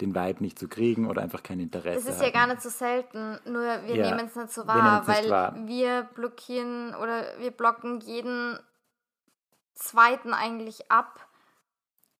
den 0.00 0.14
Vibe 0.14 0.42
nicht 0.42 0.58
zu 0.58 0.66
kriegen 0.66 1.06
oder 1.08 1.20
einfach 1.22 1.42
kein 1.42 1.60
Interesse 1.60 1.98
Es 1.98 2.06
ist 2.06 2.18
haben. 2.20 2.24
ja 2.26 2.30
gar 2.30 2.46
nicht 2.46 2.62
so 2.62 2.70
selten, 2.70 3.38
nur 3.44 3.62
wir 3.62 3.96
Ja, 3.96 4.10
nehmen 4.14 4.26
es 4.26 4.34
nicht 4.36 4.52
so 4.52 4.66
wahr, 4.66 5.06
weil 5.06 5.28
wahr. 5.28 5.54
wir 5.66 6.08
blockieren 6.14 6.94
oder 6.94 7.24
wir 7.38 7.50
blocken 7.50 8.00
jeden 8.00 8.58
zweiten 9.80 10.32
eigentlich 10.34 10.90
ab 10.90 11.26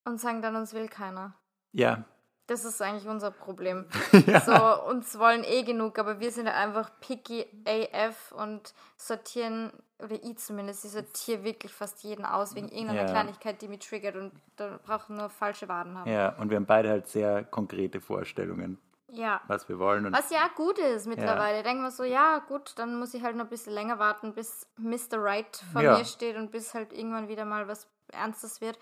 und 0.05 0.21
sagen 0.21 0.43
dann, 0.43 0.57
uns 0.57 0.73
will 0.73 0.89
keiner. 0.89 1.35
Ja, 1.73 2.05
Das 2.47 2.65
ist 2.65 2.83
eigentlich 2.83 3.07
unser 3.07 3.31
Problem. 3.31 3.87
ja. 4.27 4.41
So, 4.41 4.85
uns 4.91 5.17
wollen 5.19 5.45
eh 5.45 5.63
genug, 5.63 5.99
aber 6.01 6.19
wir 6.19 6.33
sind 6.33 6.49
einfach 6.49 6.91
picky 7.01 7.47
AF 7.65 8.33
und 8.33 8.75
sortieren, 8.97 9.71
oder 10.01 10.17
ich 10.21 10.39
zumindest, 10.39 10.85
ich 10.85 10.91
sortiere 10.91 11.45
wirklich 11.45 11.73
fast 11.73 12.03
jeden 12.03 12.25
aus 12.25 12.57
wegen 12.57 12.69
irgendeiner 12.69 13.03
Ja. 13.03 13.11
Kleinigkeit, 13.11 13.63
die 13.63 13.69
mich 13.69 13.81
triggert 13.81 14.17
und 14.17 14.33
da 14.57 14.81
brauchen 14.85 15.17
nur 15.17 15.29
falsche 15.31 15.69
Waden 15.69 15.97
haben. 15.97 16.11
ja, 16.11 16.31
und 16.39 16.51
wir 16.51 16.57
haben 16.57 16.67
beide 16.67 16.89
halt 16.91 17.07
sehr 17.07 17.45
konkrete 17.45 18.01
Vorstellungen, 18.01 18.79
Ja. 19.13 19.41
was 19.47 19.69
wir 19.69 19.79
wollen. 19.79 20.07
Und 20.07 20.13
Was 20.13 20.31
ja 20.31 20.49
gut 20.55 20.79
ist 20.79 21.07
mittlerweile. 21.07 21.63
Denken 21.63 21.83
wir 21.83 21.91
so, 21.91 22.05
ja, 22.05 22.39
gut, 22.39 22.73
dann 22.77 22.99
muss 22.99 23.15
ich 23.15 23.23
halt 23.23 23.37
noch 23.37 23.45
ein 23.45 23.51
bisschen 23.51 23.73
länger 23.73 23.99
warten, 23.99 24.35
bis 24.35 24.67
Mr. 24.77 25.19
Right 25.23 25.57
vor 25.73 25.83
Ja. 25.83 25.99
mir 25.99 26.05
steht 26.05 26.37
und 26.37 26.51
bis 26.51 26.75
halt 26.75 26.93
irgendwann 26.93 27.29
wieder 27.29 27.45
mal 27.45 27.69
was 27.69 27.89
Ernstes 28.13 28.61
wird. 28.61 28.79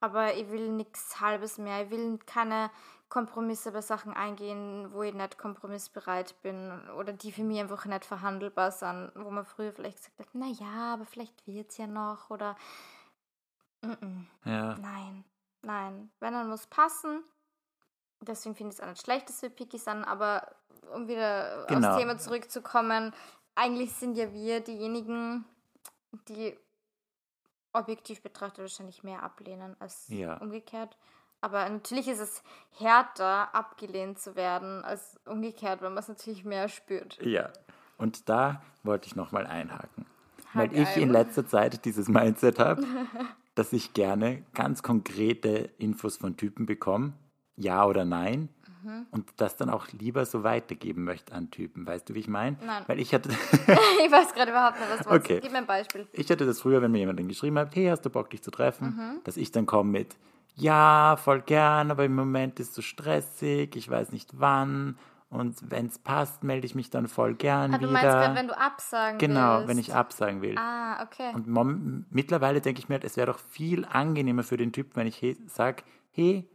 Aber 0.00 0.34
ich 0.34 0.50
will 0.50 0.68
nichts 0.70 1.20
Halbes 1.20 1.58
mehr. 1.58 1.84
Ich 1.84 1.90
will 1.90 2.18
keine 2.26 2.70
Kompromisse 3.08 3.72
bei 3.72 3.82
Sachen 3.82 4.14
eingehen, 4.14 4.88
wo 4.92 5.02
ich 5.02 5.12
nicht 5.12 5.36
kompromissbereit 5.36 6.40
bin 6.42 6.72
oder 6.96 7.12
die 7.12 7.30
für 7.30 7.42
mich 7.44 7.60
einfach 7.60 7.84
nicht 7.84 8.06
verhandelbar 8.06 8.70
sind, 8.72 9.12
wo 9.14 9.30
man 9.30 9.44
früher 9.44 9.72
vielleicht 9.72 9.98
gesagt 9.98 10.18
hat, 10.18 10.28
na 10.32 10.46
ja, 10.46 10.94
aber 10.94 11.04
vielleicht 11.04 11.46
wird's 11.46 11.76
ja 11.76 11.86
noch 11.86 12.30
oder 12.30 12.56
mm 13.82 14.22
ja, 14.44 14.76
Nein, 14.78 15.24
nein. 15.62 16.10
Wenn, 16.20 16.32
dann 16.32 16.48
muss 16.48 16.66
passen. 16.66 17.22
Deswegen 18.22 18.54
finde 18.54 18.72
ich 18.72 18.78
es 18.78 18.84
auch 18.84 18.88
nicht 18.88 19.02
schlecht, 19.04 19.28
dass 19.28 19.42
wir 19.42 19.50
picky 19.50 19.78
sind, 19.78 20.04
aber 20.04 20.46
um 20.94 21.08
wieder 21.08 21.64
Genau. 21.68 21.88
aufs 21.90 21.98
Thema 21.98 22.18
zurückzukommen, 22.18 23.12
eigentlich 23.54 23.92
sind 23.92 24.16
ja 24.16 24.32
wir 24.32 24.60
diejenigen, 24.60 25.44
die 26.28 26.56
objektiv 27.72 28.22
betrachtet 28.22 28.60
wahrscheinlich 28.60 29.02
mehr 29.02 29.22
ablehnen 29.22 29.76
als 29.80 30.06
Ja. 30.08 30.36
umgekehrt. 30.38 30.96
Aber 31.40 31.68
natürlich 31.68 32.06
ist 32.06 32.20
es 32.20 32.42
härter, 32.78 33.52
abgelehnt 33.54 34.18
zu 34.20 34.36
werden, 34.36 34.84
als 34.84 35.18
umgekehrt, 35.24 35.82
weil 35.82 35.90
man 35.90 35.98
es 35.98 36.08
natürlich 36.08 36.44
mehr 36.44 36.68
spürt. 36.68 37.18
ja. 37.22 37.50
Und 37.98 38.28
da 38.28 38.62
wollte 38.82 39.06
ich 39.06 39.14
nochmal 39.16 39.46
einhaken. 39.46 40.06
Weil 40.54 40.68
Hack 40.70 40.76
ich 40.76 40.96
in 40.96 41.04
ein. 41.10 41.12
letzter 41.12 41.46
Zeit 41.46 41.84
dieses 41.84 42.08
Mindset 42.08 42.58
habe, 42.58 42.82
dass 43.54 43.72
ich 43.72 43.92
gerne 43.94 44.44
ganz 44.54 44.82
konkrete 44.82 45.70
Infos 45.78 46.16
von 46.16 46.36
Typen 46.36 46.66
bekomme, 46.66 47.12
ja 47.56 47.84
oder 47.86 48.04
nein, 48.04 48.48
Mhm. 48.84 49.06
und 49.12 49.28
das 49.36 49.56
dann 49.56 49.70
auch 49.70 49.86
lieber 49.92 50.26
so 50.26 50.42
weitergeben 50.42 51.04
möchte 51.04 51.32
an 51.34 51.52
Typen. 51.52 51.86
Weißt 51.86 52.08
du, 52.08 52.14
wie 52.14 52.18
ich 52.18 52.26
meine? 52.26 52.56
Nein. 52.66 52.82
Weil 52.88 52.98
ich 52.98 53.14
hatte, 53.14 53.28
ich 54.04 54.10
weiß 54.10 54.34
gerade 54.34 54.50
überhaupt 54.50 54.80
nicht, 54.80 54.90
was 54.90 55.06
du. 55.06 55.14
Okay. 55.14 55.38
Gib 55.40 55.52
mir 55.52 55.58
ein 55.58 55.66
Beispiel. 55.66 56.08
ich 56.12 56.28
hatte 56.30 56.44
das 56.46 56.60
früher, 56.60 56.82
wenn 56.82 56.90
mir 56.90 56.98
jemand 56.98 57.26
geschrieben 57.28 57.58
hat, 57.60 57.76
hey, 57.76 57.86
hast 57.86 58.00
du 58.04 58.10
Bock, 58.10 58.30
dich 58.30 58.42
zu 58.42 58.50
treffen, 58.50 58.86
Mhm. 58.96 59.20
dass 59.22 59.36
ich 59.36 59.52
dann 59.52 59.66
komme 59.66 59.88
mit, 59.90 60.16
ja, 60.56 61.16
voll 61.16 61.42
gern, 61.42 61.92
aber 61.92 62.04
im 62.04 62.16
Moment 62.16 62.58
ist 62.58 62.70
es 62.70 62.74
so 62.74 62.82
stressig, 62.82 63.76
ich 63.76 63.88
weiß 63.88 64.10
nicht 64.10 64.30
wann, 64.40 64.98
und 65.30 65.70
wenn 65.70 65.86
es 65.86 65.98
passt, 66.00 66.42
melde 66.42 66.66
ich 66.66 66.74
mich 66.74 66.90
dann 66.90 67.06
voll 67.06 67.34
gern 67.34 67.72
Ah, 67.74 67.78
du 67.78 67.88
wieder. 67.88 67.92
meinst 68.02 68.36
wenn 68.36 68.48
du 68.48 68.58
absagen 68.58 69.18
genau, 69.18 69.58
willst. 69.58 69.68
wenn 69.68 69.78
ich 69.78 69.94
absagen 69.94 70.42
will. 70.42 70.56
Ah, 70.58 71.04
okay. 71.04 71.30
Und 71.34 72.04
mittlerweile 72.10 72.60
denke 72.60 72.80
ich 72.80 72.88
mir, 72.88 72.96
halt, 72.96 73.04
es 73.04 73.16
wäre 73.16 73.28
doch 73.28 73.38
viel 73.38 73.84
angenehmer 73.84 74.42
für 74.42 74.56
den 74.58 74.72
Typ, 74.72 74.96
wenn 74.96 75.06
ich 75.06 75.16
he, 75.16 75.36
sage, 75.46 75.84
hey, 76.10 76.46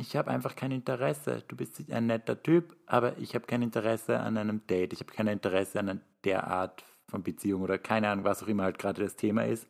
ich 0.00 0.16
habe 0.16 0.30
einfach 0.30 0.56
kein 0.56 0.72
Interesse. 0.72 1.44
Du 1.46 1.56
bist 1.56 1.82
ein 1.90 2.06
netter 2.06 2.42
Typ, 2.42 2.76
aber 2.86 3.18
ich 3.18 3.34
habe 3.34 3.46
kein 3.46 3.62
Interesse 3.62 4.18
an 4.18 4.36
einem 4.36 4.66
Date. 4.66 4.92
Ich 4.92 5.00
habe 5.00 5.12
kein 5.12 5.26
Interesse 5.26 5.78
an 5.78 6.00
der 6.24 6.46
Art 6.46 6.82
von 7.08 7.22
Beziehung 7.22 7.62
oder 7.62 7.78
keine 7.78 8.08
Ahnung, 8.08 8.24
was 8.24 8.42
auch 8.42 8.48
immer 8.48 8.62
halt 8.62 8.78
gerade 8.78 9.02
das 9.02 9.16
Thema 9.16 9.44
ist. 9.44 9.66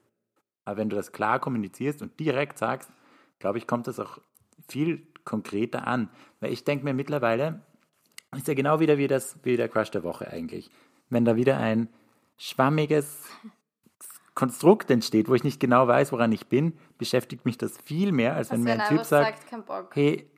Aber 0.64 0.76
wenn 0.76 0.88
du 0.88 0.96
das 0.96 1.12
klar 1.12 1.40
kommunizierst 1.40 2.00
und 2.00 2.18
direkt 2.20 2.58
sagst, 2.58 2.90
glaube 3.38 3.58
ich, 3.58 3.66
kommt 3.66 3.88
das 3.88 3.98
auch 3.98 4.18
viel 4.68 5.06
konkreter 5.24 5.86
an. 5.86 6.08
Weil 6.38 6.52
ich 6.52 6.64
denke 6.64 6.84
mir 6.84 6.94
mittlerweile, 6.94 7.62
ist 8.36 8.46
ja 8.46 8.54
genau 8.54 8.78
wieder 8.78 8.98
wie, 8.98 9.08
das, 9.08 9.36
wie 9.42 9.56
der 9.56 9.68
Crush 9.68 9.90
der 9.90 10.04
Woche 10.04 10.30
eigentlich. 10.30 10.70
Wenn 11.08 11.24
da 11.24 11.34
wieder 11.34 11.58
ein 11.58 11.88
schwammiges 12.36 13.28
Konstrukt 14.34 14.90
entsteht, 14.90 15.28
wo 15.28 15.34
ich 15.34 15.44
nicht 15.44 15.60
genau 15.60 15.86
weiß, 15.86 16.12
woran 16.12 16.32
ich 16.32 16.46
bin, 16.46 16.74
beschäftigt 16.98 17.44
mich 17.44 17.58
das 17.58 17.76
viel 17.84 18.12
mehr, 18.12 18.34
als 18.34 18.50
wenn 18.50 18.58
Als 18.58 18.64
mir 18.64 18.70
wenn 18.72 18.80
ein 18.80 18.86
er 18.86 18.96
Typ 18.96 19.04
sagt, 19.04 19.50
sagt, 19.50 19.96
hey, 19.96 20.30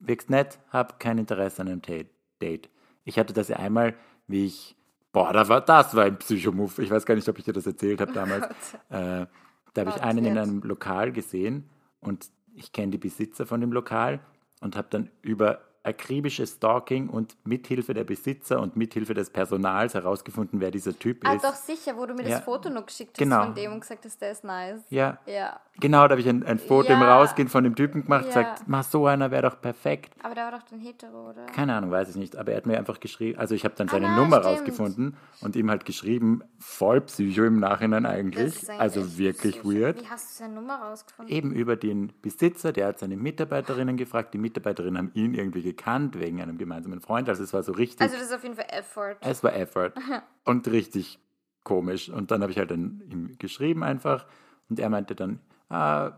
wirkst 0.00 0.30
nett, 0.30 0.58
hab 0.70 0.98
kein 1.00 1.18
Interesse 1.18 1.62
an 1.62 1.68
einem 1.68 1.82
Date. 1.82 2.70
Ich 3.04 3.18
hatte 3.18 3.32
das 3.32 3.48
ja 3.48 3.56
einmal, 3.56 3.94
wie 4.26 4.46
ich, 4.46 4.76
boah, 5.12 5.32
da 5.32 5.48
war, 5.48 5.60
das 5.60 5.94
war 5.94 6.04
ein 6.04 6.18
Psychomove. 6.18 6.82
Ich 6.82 6.90
weiß 6.90 7.04
gar 7.06 7.14
nicht, 7.14 7.28
ob 7.28 7.38
ich 7.38 7.44
dir 7.44 7.52
das 7.52 7.66
erzählt 7.66 8.00
habe 8.00 8.12
damals. 8.12 8.48
Äh, 8.90 9.26
da 9.74 9.80
habe 9.80 9.90
ich 9.90 10.02
einen 10.02 10.24
in 10.24 10.38
einem 10.38 10.62
Lokal 10.62 11.10
gesehen 11.10 11.68
und 11.98 12.30
ich 12.54 12.70
kenne 12.70 12.92
die 12.92 12.98
Besitzer 12.98 13.44
von 13.44 13.60
dem 13.60 13.72
Lokal 13.72 14.20
und 14.60 14.76
habe 14.76 14.86
dann 14.88 15.10
über 15.20 15.60
akribisches 15.84 16.52
Stalking 16.52 17.08
und 17.08 17.36
mithilfe 17.44 17.94
der 17.94 18.04
Besitzer 18.04 18.60
und 18.60 18.74
mithilfe 18.76 19.14
des 19.14 19.30
Personals 19.30 19.94
herausgefunden, 19.94 20.60
wer 20.60 20.70
dieser 20.70 20.98
Typ 20.98 21.18
Ah, 21.26 21.34
ist. 21.34 21.44
doch 21.44 21.54
sicher, 21.54 21.96
wo 21.96 22.06
du 22.06 22.14
mir 22.14 22.22
Ja. 22.22 22.28
das 22.36 22.40
Foto 22.44 22.70
noch 22.70 22.86
geschickt 22.86 23.12
hast 23.12 23.18
Genau. 23.18 23.44
von 23.44 23.54
dem 23.54 23.72
und 23.72 23.80
gesagt 23.80 24.04
hast, 24.04 24.20
der 24.20 24.32
ist 24.32 24.44
nice. 24.44 24.80
Ja, 24.90 25.18
Ja. 25.26 25.60
genau, 25.78 26.04
da 26.08 26.10
habe 26.12 26.20
ich 26.20 26.28
ein, 26.28 26.42
ein 26.44 26.58
Foto 26.58 26.92
im 26.92 27.00
Ja. 27.00 27.16
Rausgehen 27.18 27.48
von 27.48 27.62
dem 27.64 27.76
Typen 27.76 28.02
gemacht, 28.04 28.24
Ja. 28.26 28.32
sagt, 28.32 28.64
mach 28.66 28.82
so 28.84 29.06
einer 29.06 29.30
wäre 29.30 29.42
doch 29.42 29.60
perfekt. 29.60 30.14
Aber 30.22 30.34
der 30.34 30.44
war 30.44 30.52
doch 30.52 30.62
dann 30.62 30.80
hetero, 30.80 31.30
oder? 31.30 31.46
Keine 31.46 31.74
Ahnung, 31.74 31.90
weiß 31.90 32.08
ich 32.08 32.16
nicht, 32.16 32.36
aber 32.36 32.52
er 32.52 32.56
hat 32.58 32.66
mir 32.66 32.78
einfach 32.78 32.98
geschrieben, 32.98 33.38
also 33.38 33.54
ich 33.54 33.64
habe 33.64 33.74
dann 33.76 33.88
seine 33.88 34.08
Ah, 34.08 34.16
Nummer 34.16 34.38
stimmt. 34.40 34.46
rausgefunden 34.60 35.16
und 35.42 35.54
ihm 35.54 35.68
halt 35.70 35.84
geschrieben, 35.84 36.42
voll 36.58 37.02
Psycho 37.02 37.44
im 37.44 37.60
Nachhinein 37.60 38.06
eigentlich, 38.06 38.56
eigentlich 38.68 38.80
also 38.80 39.18
wirklich 39.18 39.56
psychisch. 39.60 39.64
weird. 39.80 40.00
Wie 40.02 40.08
hast 40.08 40.30
du 40.40 40.44
seine 40.44 40.54
Nummer 40.54 40.76
rausgefunden? 40.76 41.34
Eben 41.34 41.52
über 41.52 41.76
den 41.76 42.12
Besitzer, 42.22 42.72
der 42.72 42.86
hat 42.88 42.98
seine 42.98 43.16
Mitarbeiterinnen 43.16 43.96
gefragt, 43.96 44.32
die 44.32 44.38
Mitarbeiterinnen 44.38 44.96
haben 44.98 45.10
ihn 45.14 45.34
irgendwie 45.34 45.73
gekannt 45.76 46.18
wegen 46.18 46.40
einem 46.40 46.58
gemeinsamen 46.58 47.00
Freund, 47.00 47.28
also 47.28 47.42
es 47.42 47.52
war 47.52 47.62
so 47.62 47.72
richtig, 47.72 48.00
Also 48.02 48.16
das 48.16 48.26
ist 48.26 48.32
auf 48.34 48.42
jeden 48.42 48.56
Fall 48.56 48.66
Effort. 48.70 49.16
es 49.20 49.42
war 49.42 49.54
Effort 49.54 49.92
und 50.44 50.66
richtig 50.68 51.18
komisch 51.64 52.08
und 52.10 52.30
dann 52.30 52.42
habe 52.42 52.52
ich 52.52 52.58
halt 52.58 52.70
dann 52.70 53.02
ihm 53.10 53.36
geschrieben 53.38 53.82
einfach 53.82 54.26
und 54.68 54.78
er 54.78 54.90
meinte 54.90 55.14
dann, 55.14 55.40
ah, 55.68 56.12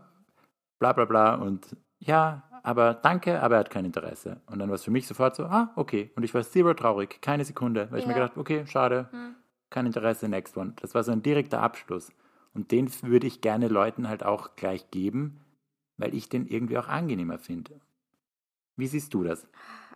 bla 0.79 0.93
bla 0.93 1.05
bla 1.05 1.35
und 1.35 1.75
ja, 1.99 2.43
aber 2.63 2.93
danke, 2.93 3.41
aber 3.41 3.55
er 3.55 3.59
hat 3.61 3.69
kein 3.69 3.85
Interesse. 3.85 4.41
Und 4.45 4.59
dann 4.59 4.67
war 4.69 4.75
es 4.75 4.83
für 4.83 4.91
mich 4.91 5.07
sofort 5.07 5.35
so, 5.35 5.45
ah, 5.45 5.71
okay. 5.75 6.11
Und 6.15 6.23
ich 6.23 6.33
war 6.33 6.43
zero 6.43 6.73
traurig, 6.73 7.21
keine 7.21 7.43
Sekunde, 7.45 7.87
weil 7.89 7.99
ich 7.99 8.05
mir 8.05 8.11
Ja. 8.13 8.19
gedacht, 8.19 8.37
okay, 8.37 8.67
schade, 8.67 9.09
kein 9.69 9.85
Interesse, 9.85 10.27
next 10.27 10.57
one. 10.57 10.73
Das 10.81 10.93
war 10.93 11.03
so 11.03 11.11
ein 11.11 11.23
direkter 11.23 11.61
Abschluss. 11.61 12.11
Und 12.53 12.71
den 12.71 12.91
würde 13.03 13.25
ich 13.25 13.41
gerne 13.41 13.67
Leuten 13.67 14.09
halt 14.09 14.23
auch 14.23 14.55
gleich 14.57 14.91
geben, 14.91 15.39
weil 15.97 16.13
ich 16.13 16.29
den 16.29 16.45
irgendwie 16.45 16.77
auch 16.77 16.87
angenehmer 16.87 17.39
finde. 17.39 17.79
Wie 18.77 18.87
siehst 18.87 19.13
du 19.13 19.23
das? 19.23 19.45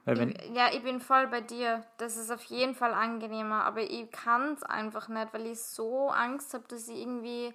Ich, 0.06 0.56
ja, 0.56 0.70
ich 0.74 0.82
bin 0.82 1.00
voll 1.00 1.28
bei 1.28 1.42
dir. 1.42 1.86
Das 1.98 2.18
ist 2.18 2.32
auf 2.32 2.42
jeden 2.46 2.74
Fall 2.74 2.94
angenehmer, 2.94 3.64
aber 3.64 3.82
ich 3.82 4.12
kann 4.12 4.54
es 4.54 4.64
einfach 4.64 5.08
nicht, 5.08 5.32
weil 5.32 5.46
ich 5.46 5.62
so 5.62 6.10
Angst 6.10 6.54
habe, 6.56 6.64
dass 6.68 6.88
ich 6.88 6.98
irgendwie 6.98 7.54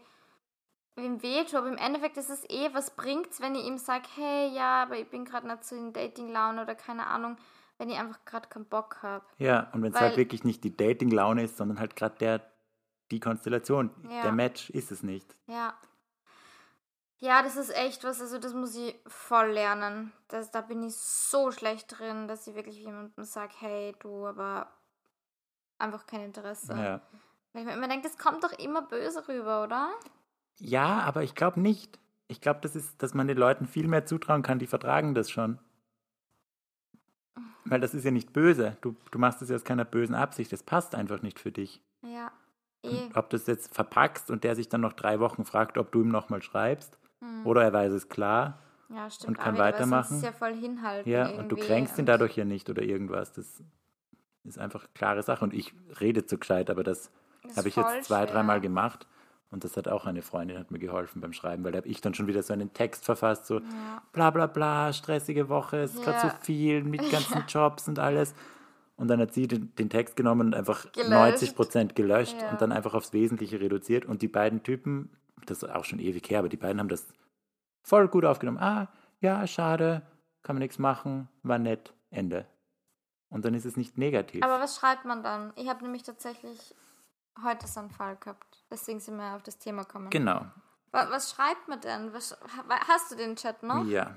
weh 0.94 1.44
tue. 1.44 1.58
Aber 1.58 1.68
im 1.68 1.76
Endeffekt 1.76 2.16
ist 2.16 2.30
es 2.30 2.48
eh, 2.48 2.70
was 2.72 2.90
bringt's, 2.94 3.40
wenn 3.40 3.56
ich 3.56 3.64
ihm 3.64 3.78
sage, 3.78 4.04
hey, 4.14 4.54
ja, 4.54 4.84
aber 4.84 4.96
ich 4.96 5.08
bin 5.08 5.24
gerade 5.24 5.46
nicht 5.48 5.64
so 5.64 5.74
in 5.74 5.92
Dating-Laune 5.92 6.62
oder 6.62 6.76
keine 6.76 7.06
Ahnung, 7.08 7.36
wenn 7.78 7.90
ich 7.90 7.98
einfach 7.98 8.24
gerade 8.24 8.48
keinen 8.48 8.66
Bock 8.66 8.98
habe. 9.02 9.24
ja, 9.38 9.68
und 9.72 9.82
wenn 9.82 9.92
es 9.92 10.00
halt 10.00 10.16
wirklich 10.16 10.44
nicht 10.44 10.62
die 10.64 10.76
Dating-Laune 10.76 11.42
ist, 11.42 11.56
sondern 11.56 11.80
halt 11.80 11.96
gerade 11.96 12.16
der, 12.18 12.52
die 13.10 13.18
Konstellation, 13.20 13.90
Ja. 14.08 14.22
der 14.22 14.32
Match 14.32 14.70
ist 14.70 14.92
es 14.92 15.02
nicht. 15.02 15.34
Ja. 15.48 15.74
Ja, 17.18 17.42
das 17.42 17.56
ist 17.56 17.74
echt 17.74 18.04
was, 18.04 18.20
also 18.20 18.38
das 18.38 18.52
muss 18.52 18.76
ich 18.76 18.94
voll 19.06 19.52
lernen. 19.52 20.12
Das, 20.28 20.50
da 20.50 20.60
bin 20.60 20.82
ich 20.82 20.94
so 20.96 21.50
schlecht 21.50 21.98
drin, 21.98 22.28
dass 22.28 22.46
ich 22.46 22.54
wirklich 22.54 22.78
jemandem 22.78 23.24
sage, 23.24 23.54
hey, 23.58 23.94
du, 24.00 24.26
aber 24.26 24.70
einfach 25.78 26.06
kein 26.06 26.20
Interesse. 26.22 26.74
Ja. 26.74 27.00
Weil 27.52 27.62
ich 27.62 27.66
mir 27.66 27.74
immer 27.74 27.88
denke, 27.88 28.06
das 28.06 28.18
kommt 28.18 28.44
doch 28.44 28.52
immer 28.58 28.82
böse 28.82 29.26
rüber, 29.28 29.64
oder? 29.64 29.90
Ja, 30.58 31.00
aber 31.00 31.22
ich 31.22 31.34
glaube 31.34 31.60
nicht. 31.60 31.98
Ich 32.28 32.40
glaube, 32.40 32.60
das 32.60 32.76
ist, 32.76 33.02
dass 33.02 33.14
man 33.14 33.28
den 33.28 33.38
Leuten 33.38 33.66
viel 33.66 33.88
mehr 33.88 34.04
zutrauen 34.04 34.42
kann, 34.42 34.58
die 34.58 34.66
vertragen 34.66 35.14
das 35.14 35.30
schon. 35.30 35.58
Weil 37.64 37.80
das 37.80 37.94
ist 37.94 38.04
ja 38.04 38.10
nicht 38.10 38.32
böse. 38.32 38.76
Du, 38.80 38.94
du 39.10 39.18
machst 39.18 39.40
es 39.42 39.48
ja 39.48 39.56
aus 39.56 39.64
keiner 39.64 39.84
bösen 39.84 40.14
Absicht. 40.14 40.52
Das 40.52 40.62
passt 40.62 40.94
einfach 40.94 41.22
nicht 41.22 41.38
für 41.38 41.50
dich. 41.50 41.82
Ja. 42.02 42.30
Eh. 42.82 43.08
Ob 43.14 43.30
du 43.30 43.36
es 43.36 43.46
jetzt 43.46 43.74
verpackst 43.74 44.30
und 44.30 44.44
der 44.44 44.54
sich 44.54 44.68
dann 44.68 44.82
noch 44.82 44.92
drei 44.92 45.18
Wochen 45.18 45.44
fragt, 45.44 45.78
ob 45.78 45.90
du 45.92 46.02
ihm 46.02 46.08
nochmal 46.08 46.42
schreibst, 46.42 46.98
Hm. 47.26 47.46
oder 47.46 47.62
er 47.62 47.72
weiß 47.72 47.92
es 47.92 48.08
klar, 48.08 48.58
Ja, 48.88 49.08
und 49.26 49.38
kann 49.38 49.58
weitermachen. 49.58 50.20
ja 50.22 50.32
voll 50.32 50.54
hinhalten. 50.54 51.10
ja, 51.10 51.28
und 51.28 51.50
du 51.50 51.56
kränkst 51.56 51.98
ihn 51.98 52.06
dadurch 52.06 52.36
ja 52.36 52.44
nicht 52.44 52.70
oder 52.70 52.82
irgendwas. 52.82 53.32
Das 53.32 53.62
ist 54.44 54.58
einfach 54.58 54.80
eine 54.84 54.90
klare 54.94 55.22
Sache. 55.22 55.44
Und 55.44 55.52
ich 55.54 55.74
rede 56.00 56.24
zu 56.26 56.38
gescheit, 56.38 56.70
aber 56.70 56.84
das 56.84 57.10
ist 57.44 57.56
habe 57.56 57.68
ich 57.68 57.76
jetzt 57.76 58.04
zwei, 58.04 58.26
dreimal 58.26 58.60
gemacht. 58.60 59.06
Und 59.50 59.62
das 59.64 59.76
hat 59.76 59.86
auch 59.88 60.06
eine 60.06 60.22
Freundin 60.22 60.58
hat 60.58 60.70
mir 60.72 60.78
geholfen 60.80 61.20
beim 61.20 61.32
Schreiben, 61.32 61.62
weil 61.64 61.70
da 61.72 61.78
habe 61.78 61.88
ich 61.88 62.00
dann 62.00 62.14
schon 62.14 62.26
wieder 62.26 62.42
so 62.42 62.52
einen 62.52 62.72
Text 62.72 63.04
verfasst, 63.04 63.46
so 63.46 63.60
Ja. 63.60 64.02
bla 64.12 64.30
bla 64.30 64.46
bla, 64.48 64.92
stressige 64.92 65.48
Woche, 65.48 65.78
es 65.78 65.94
ist 65.94 66.02
gerade 66.02 66.20
so 66.20 66.26
Ja. 66.26 66.34
viel 66.42 66.82
mit 66.82 67.00
ganzen 67.10 67.44
Jobs 67.48 67.86
und 67.88 67.98
alles. 68.00 68.34
Und 68.96 69.08
dann 69.08 69.20
hat 69.20 69.34
sie 69.34 69.46
den, 69.46 69.72
den 69.76 69.88
Text 69.90 70.16
genommen 70.16 70.48
und 70.48 70.54
einfach 70.54 70.90
Gelöscht. 70.92 71.10
90 71.10 71.54
Prozent 71.54 71.94
gelöscht 71.94 72.36
Ja. 72.42 72.50
und 72.50 72.60
dann 72.60 72.72
einfach 72.72 72.94
aufs 72.94 73.12
Wesentliche 73.12 73.60
reduziert. 73.60 74.04
Und 74.04 74.22
die 74.22 74.28
beiden 74.28 74.62
Typen, 74.64 75.10
das 75.44 75.62
ist 75.62 75.68
auch 75.70 75.84
schon 75.84 75.98
ewig 75.98 76.28
her, 76.30 76.38
aber 76.40 76.48
die 76.48 76.56
beiden 76.56 76.80
haben 76.80 76.88
das 76.88 77.06
voll 77.82 78.08
gut 78.08 78.24
aufgenommen. 78.24 78.58
Ah, 78.58 78.88
ja, 79.20 79.46
schade, 79.46 80.02
kann 80.42 80.56
man 80.56 80.60
nichts 80.62 80.78
machen, 80.78 81.28
war 81.42 81.58
nett, 81.58 81.92
Ende. 82.10 82.46
Und 83.28 83.44
dann 83.44 83.54
ist 83.54 83.64
es 83.64 83.76
nicht 83.76 83.98
negativ. 83.98 84.42
Aber 84.44 84.60
was 84.60 84.76
schreibt 84.76 85.04
man 85.04 85.22
dann? 85.22 85.52
Ich 85.56 85.68
habe 85.68 85.82
nämlich 85.82 86.04
tatsächlich 86.04 86.74
heute 87.44 87.66
so 87.66 87.80
einen 87.80 87.90
Fall 87.90 88.16
gehabt. 88.16 88.64
Deswegen 88.70 89.00
sind 89.00 89.16
wir 89.16 89.34
auf 89.34 89.42
das 89.42 89.58
Thema 89.58 89.82
gekommen. 89.82 90.10
genau, 90.10 90.46
Wa- 90.92 91.08
Was 91.10 91.30
schreibt 91.32 91.68
man 91.68 91.80
denn? 91.80 92.12
Was, 92.14 92.36
hast 92.88 93.10
du 93.10 93.16
den 93.16 93.36
Chat 93.36 93.62
noch? 93.62 93.84
ja. 93.86 94.16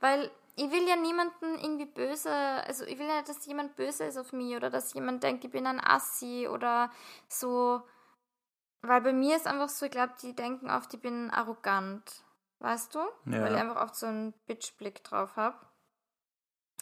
Weil 0.00 0.30
ich 0.56 0.70
will 0.70 0.86
ja 0.88 0.96
niemanden 0.96 1.58
irgendwie 1.60 1.86
böse, 1.86 2.30
also 2.32 2.84
ich 2.84 2.98
will 2.98 3.06
ja 3.06 3.16
nicht, 3.16 3.28
dass 3.28 3.46
jemand 3.46 3.76
böse 3.76 4.04
ist 4.04 4.18
auf 4.18 4.32
mich 4.32 4.54
oder 4.56 4.68
dass 4.68 4.92
jemand 4.94 5.22
denkt, 5.22 5.44
ich 5.44 5.50
bin 5.50 5.66
ein 5.66 5.80
Assi 5.80 6.48
oder 6.50 6.90
so. 7.28 7.82
Weil 8.82 9.00
bei 9.00 9.12
mir 9.12 9.36
ist 9.36 9.46
einfach 9.46 9.68
so, 9.68 9.86
ich 9.86 9.92
glaube, 9.92 10.12
die 10.20 10.34
denken 10.34 10.70
oft, 10.70 10.92
ich 10.92 11.00
bin 11.00 11.30
arrogant. 11.30 12.24
Weißt 12.58 12.94
du? 12.94 12.98
Ja. 13.26 13.42
Weil 13.42 13.54
ich 13.54 13.60
einfach 13.60 13.82
oft 13.82 13.96
so 13.96 14.06
einen 14.06 14.32
Bitch-Blick 14.46 15.02
drauf 15.04 15.36
habe. 15.36 15.56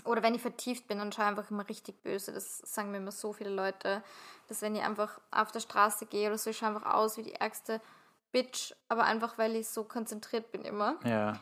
Oder 0.04 0.22
wenn 0.22 0.34
ich 0.34 0.42
vertieft 0.42 0.88
bin, 0.88 0.98
dann 0.98 1.12
schaue 1.12 1.24
ich 1.24 1.28
einfach 1.30 1.50
immer 1.50 1.68
richtig 1.68 2.02
böse. 2.02 2.32
Das 2.32 2.58
sagen 2.58 2.90
mir 2.90 2.98
immer 2.98 3.12
so 3.12 3.32
viele 3.32 3.50
Leute. 3.50 4.02
Dass 4.48 4.62
wenn 4.62 4.74
ich 4.74 4.82
einfach 4.82 5.20
auf 5.30 5.52
der 5.52 5.60
Straße 5.60 6.06
gehe 6.06 6.28
oder 6.28 6.38
so, 6.38 6.50
ich 6.50 6.58
schaue 6.58 6.68
einfach 6.70 6.94
aus 6.94 7.16
wie 7.16 7.22
die 7.22 7.34
ärgste 7.34 7.80
Bitch. 8.32 8.74
Aber 8.88 9.04
einfach, 9.04 9.36
weil 9.38 9.56
ich 9.56 9.68
so 9.68 9.84
konzentriert 9.84 10.52
bin 10.52 10.62
immer. 10.62 10.96
Ja, 11.04 11.38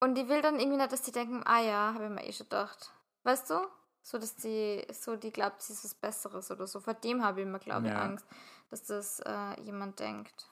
Und 0.00 0.14
die 0.16 0.28
will 0.28 0.42
dann 0.42 0.58
irgendwie 0.58 0.78
nicht, 0.78 0.92
dass 0.92 1.02
die 1.02 1.12
denken, 1.12 1.42
ah 1.46 1.60
ja, 1.60 1.94
habe 1.94 2.04
ich 2.04 2.10
mir 2.10 2.26
eh 2.26 2.32
schon 2.32 2.46
gedacht. 2.48 2.90
Weißt 3.22 3.48
du? 3.50 3.60
So, 4.02 4.18
dass 4.18 4.36
die, 4.36 4.86
so, 4.92 5.16
die 5.16 5.30
glaubt, 5.30 5.60
sie 5.62 5.74
ist 5.74 5.84
was 5.84 5.94
Besseres 5.94 6.50
oder 6.50 6.66
so. 6.66 6.80
Vor 6.80 6.94
dem 6.94 7.22
habe 7.22 7.40
ich 7.40 7.46
immer, 7.46 7.58
glaube 7.58 7.86
ich, 7.88 7.92
Ja. 7.92 8.00
Angst, 8.02 8.26
dass 8.70 8.84
das 8.84 9.20
äh, 9.20 9.60
jemand 9.62 9.98
denkt. 10.00 10.48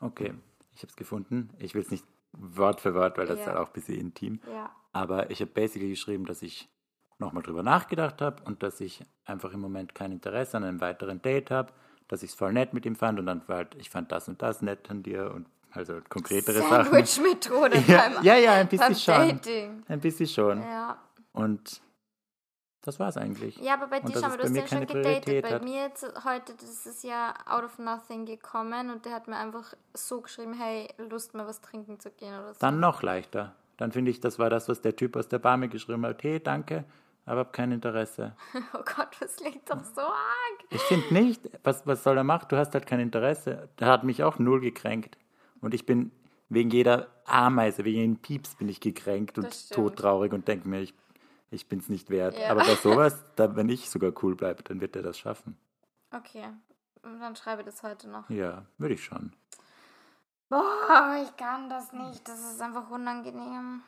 okay. 0.00 0.34
Ich 0.74 0.78
habe 0.82 0.88
es 0.88 0.96
gefunden. 0.96 1.50
Ich 1.58 1.74
will 1.74 1.82
es 1.82 1.90
nicht 1.90 2.04
Wort 2.32 2.80
für 2.80 2.94
Wort, 2.94 3.18
weil 3.18 3.26
das 3.26 3.36
Ja. 3.36 3.42
ist 3.42 3.48
halt 3.48 3.58
auch 3.58 3.66
ein 3.66 3.72
bisschen 3.74 3.98
intim. 4.00 4.40
Ja. 4.50 4.70
Aber 4.94 5.30
ich 5.30 5.40
habe 5.42 5.50
basically 5.50 5.90
geschrieben, 5.90 6.24
dass 6.24 6.40
ich 6.40 6.66
nochmal 7.18 7.42
drüber 7.42 7.62
nachgedacht 7.62 8.22
habe 8.22 8.42
und 8.44 8.62
dass 8.62 8.80
ich 8.80 9.02
einfach 9.26 9.52
im 9.52 9.60
Moment 9.60 9.94
kein 9.94 10.10
Interesse 10.12 10.56
an 10.56 10.64
einem 10.64 10.80
weiteren 10.80 11.20
Date 11.20 11.50
habe, 11.50 11.74
dass 12.08 12.22
ich 12.22 12.30
es 12.30 12.34
voll 12.36 12.54
nett 12.54 12.72
mit 12.72 12.86
ihm 12.86 12.96
fand 12.96 13.18
und 13.18 13.26
dann 13.26 13.46
war 13.48 13.56
halt, 13.58 13.74
ich 13.74 13.90
fand 13.90 14.10
das 14.12 14.28
und 14.28 14.40
das 14.40 14.62
nett 14.62 14.90
an 14.90 15.02
dir 15.02 15.30
und 15.30 15.46
also 15.72 16.00
konkretere 16.08 16.60
Sachen. 16.62 16.84
Sandwich-Methode 16.86 17.78
Ja, 17.86 18.08
beim, 18.14 18.24
ja, 18.24 18.36
ja, 18.36 18.52
ein 18.54 18.68
bisschen 18.68 18.94
schon. 18.96 19.14
Dating. 19.28 19.82
Ein 19.88 20.00
bisschen 20.00 20.26
schon. 20.26 20.62
Ja. 20.62 20.96
Und 21.32 21.82
das 22.82 22.98
war's 23.00 23.16
eigentlich. 23.16 23.56
ja, 23.58 23.74
aber 23.74 23.86
bei 23.86 24.00
Und 24.00 24.08
dir, 24.14 24.20
mal, 24.20 24.30
bei 24.30 24.36
du 24.36 24.42
hast 24.42 24.56
ja 24.56 24.66
schon 24.66 24.86
gedatet. 24.86 25.42
Bei 25.42 25.50
hat. 25.54 25.64
mir 25.64 25.82
jetzt 25.82 26.04
heute, 26.24 26.52
das 26.60 26.86
ist 26.86 27.04
ja 27.04 27.34
out 27.46 27.64
of 27.64 27.78
nothing 27.78 28.26
gekommen 28.26 28.90
und 28.90 29.04
der 29.04 29.12
hat 29.12 29.28
mir 29.28 29.36
einfach 29.36 29.74
so 29.94 30.20
geschrieben, 30.20 30.54
hey, 30.54 30.88
Lust 30.98 31.34
mal 31.34 31.46
was 31.46 31.60
trinken 31.60 31.98
zu 32.00 32.10
gehen 32.10 32.34
oder 32.34 32.54
so. 32.54 32.60
Dann 32.60 32.80
noch 32.80 33.02
leichter. 33.02 33.54
Dann 33.76 33.90
finde 33.92 34.10
ich, 34.10 34.20
das 34.20 34.38
war 34.38 34.50
das, 34.50 34.68
was 34.68 34.80
der 34.80 34.94
Typ 34.96 35.16
aus 35.16 35.28
der 35.28 35.38
Bar 35.38 35.56
mir 35.56 35.68
geschrieben 35.68 36.04
hat. 36.06 36.22
Hey, 36.22 36.40
danke, 36.40 36.84
aber 37.24 37.40
hab 37.40 37.52
kein 37.52 37.72
Interesse. 37.72 38.34
Oh 38.74 38.82
Gott, 38.96 39.08
das 39.20 39.36
klingt 39.36 39.68
doch 39.70 39.82
so 39.82 40.00
arg. 40.02 40.64
Ich 40.70 40.82
finde 40.82 41.14
nicht, 41.14 41.40
was, 41.64 41.86
was 41.86 42.02
soll 42.02 42.16
er 42.16 42.24
machen? 42.24 42.46
Du 42.48 42.56
hast 42.56 42.74
halt 42.74 42.86
kein 42.86 43.00
Interesse. 43.00 43.68
Der 43.80 43.88
hat 43.88 44.04
mich 44.04 44.22
auch 44.22 44.38
null 44.38 44.60
gekränkt. 44.60 45.16
Und 45.60 45.72
ich 45.74 45.86
bin 45.86 46.10
wegen 46.48 46.70
jeder 46.70 47.08
Ameise, 47.24 47.84
wegen 47.84 47.98
jedem 47.98 48.16
Pieps 48.18 48.56
bin 48.56 48.68
ich 48.68 48.80
gekränkt 48.80 49.38
und 49.38 49.46
Das 49.46 49.66
stimmt. 49.66 49.76
todtraurig 49.76 50.32
und 50.32 50.46
denke 50.48 50.68
mir, 50.68 50.80
ich, 50.80 50.94
ich 51.52 51.68
bin 51.68 51.78
es 51.78 51.88
nicht 51.88 52.10
wert. 52.10 52.36
Ja. 52.38 52.50
Aber 52.50 52.60
bei 52.64 52.74
sowas, 52.82 53.16
da, 53.36 53.54
wenn 53.56 53.68
ich 53.68 53.88
sogar 53.90 54.12
cool 54.22 54.34
bleibe, 54.34 54.62
dann 54.62 54.80
wird 54.80 54.96
er 54.96 55.02
das 55.02 55.18
schaffen. 55.18 55.56
Okay, 56.10 56.46
und 57.02 57.20
dann 57.20 57.36
schreibe 57.36 57.64
das 57.64 57.82
heute 57.82 58.08
noch. 58.08 58.28
Ja, 58.30 58.64
würde 58.78 58.94
ich 58.94 59.04
schon. 59.04 59.32
Boah, 60.48 61.16
ich 61.24 61.34
kann 61.36 61.70
das 61.70 61.92
nicht. 61.92 62.26
Das 62.28 62.38
ist 62.40 62.60
einfach 62.60 62.90
unangenehm. 62.90 63.82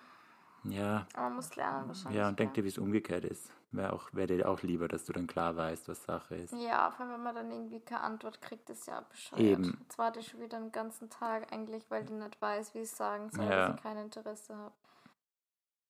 Ja, 0.64 1.07
Aber 1.12 1.24
man 1.24 1.35
muss 1.37 1.55
lernen 1.57 1.88
wahrscheinlich. 1.88 2.18
ja, 2.18 2.27
und 2.29 2.38
denk 2.38 2.55
dir, 2.55 2.64
wie 2.64 2.68
es 2.68 2.79
umgekehrt 2.79 3.24
ist. 3.24 3.50
Wäre 3.70 3.92
auch, 3.92 4.09
wär 4.12 4.27
dir 4.27 4.48
auch 4.48 4.62
lieber, 4.62 4.88
dass 4.88 5.05
du 5.05 5.12
dann 5.12 5.27
klar 5.27 5.57
weißt, 5.57 5.88
was 5.88 6.03
Sache 6.05 6.37
ist. 6.37 6.55
Ja, 6.55 6.90
vor 6.90 7.05
allem, 7.05 7.14
wenn 7.16 7.22
man 7.22 7.35
dann 7.35 7.50
irgendwie 7.50 7.81
keine 7.81 8.00
Antwort 8.03 8.40
kriegt, 8.40 8.70
ist 8.70 8.87
ja 8.87 9.00
bescheuert. 9.03 9.40
Eben. 9.42 9.77
Jetzt 9.83 9.98
warte 9.98 10.20
ich 10.20 10.29
schon 10.29 10.40
wieder 10.40 10.59
den 10.59 10.72
ganzen 10.72 11.11
Tag 11.11 11.53
eigentlich, 11.53 11.85
weil 11.90 12.05
die 12.05 12.14
nicht 12.14 12.40
weiß, 12.40 12.72
wie 12.74 12.79
ich 12.79 12.85
es 12.85 12.96
sagen 12.96 13.29
soll, 13.31 13.44
Ja. 13.44 13.66
dass 13.68 13.77
ich 13.77 13.83
kein 13.83 13.98
Interesse 13.98 14.57
habe. 14.57 14.72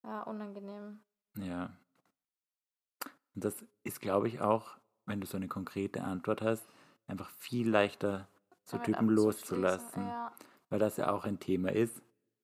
Ja, 0.02 0.22
unangenehm. 0.22 0.98
Ja. 1.36 1.76
Und 3.34 3.44
das 3.44 3.64
ist, 3.82 4.00
glaube 4.00 4.28
ich, 4.28 4.40
auch, 4.40 4.76
wenn 5.06 5.20
du 5.20 5.26
so 5.26 5.36
eine 5.36 5.48
konkrete 5.48 6.02
Antwort 6.04 6.42
hast, 6.42 6.64
einfach 7.06 7.30
viel 7.30 7.68
leichter, 7.68 8.28
so 8.64 8.76
Damit 8.78 8.94
Typen 8.94 9.08
loszulassen. 9.10 10.06
Ja, 10.06 10.32
Weil 10.70 10.78
das 10.78 10.96
ja 10.96 11.10
auch 11.10 11.24
ein 11.24 11.38
Thema 11.40 11.72
ist. 11.72 12.00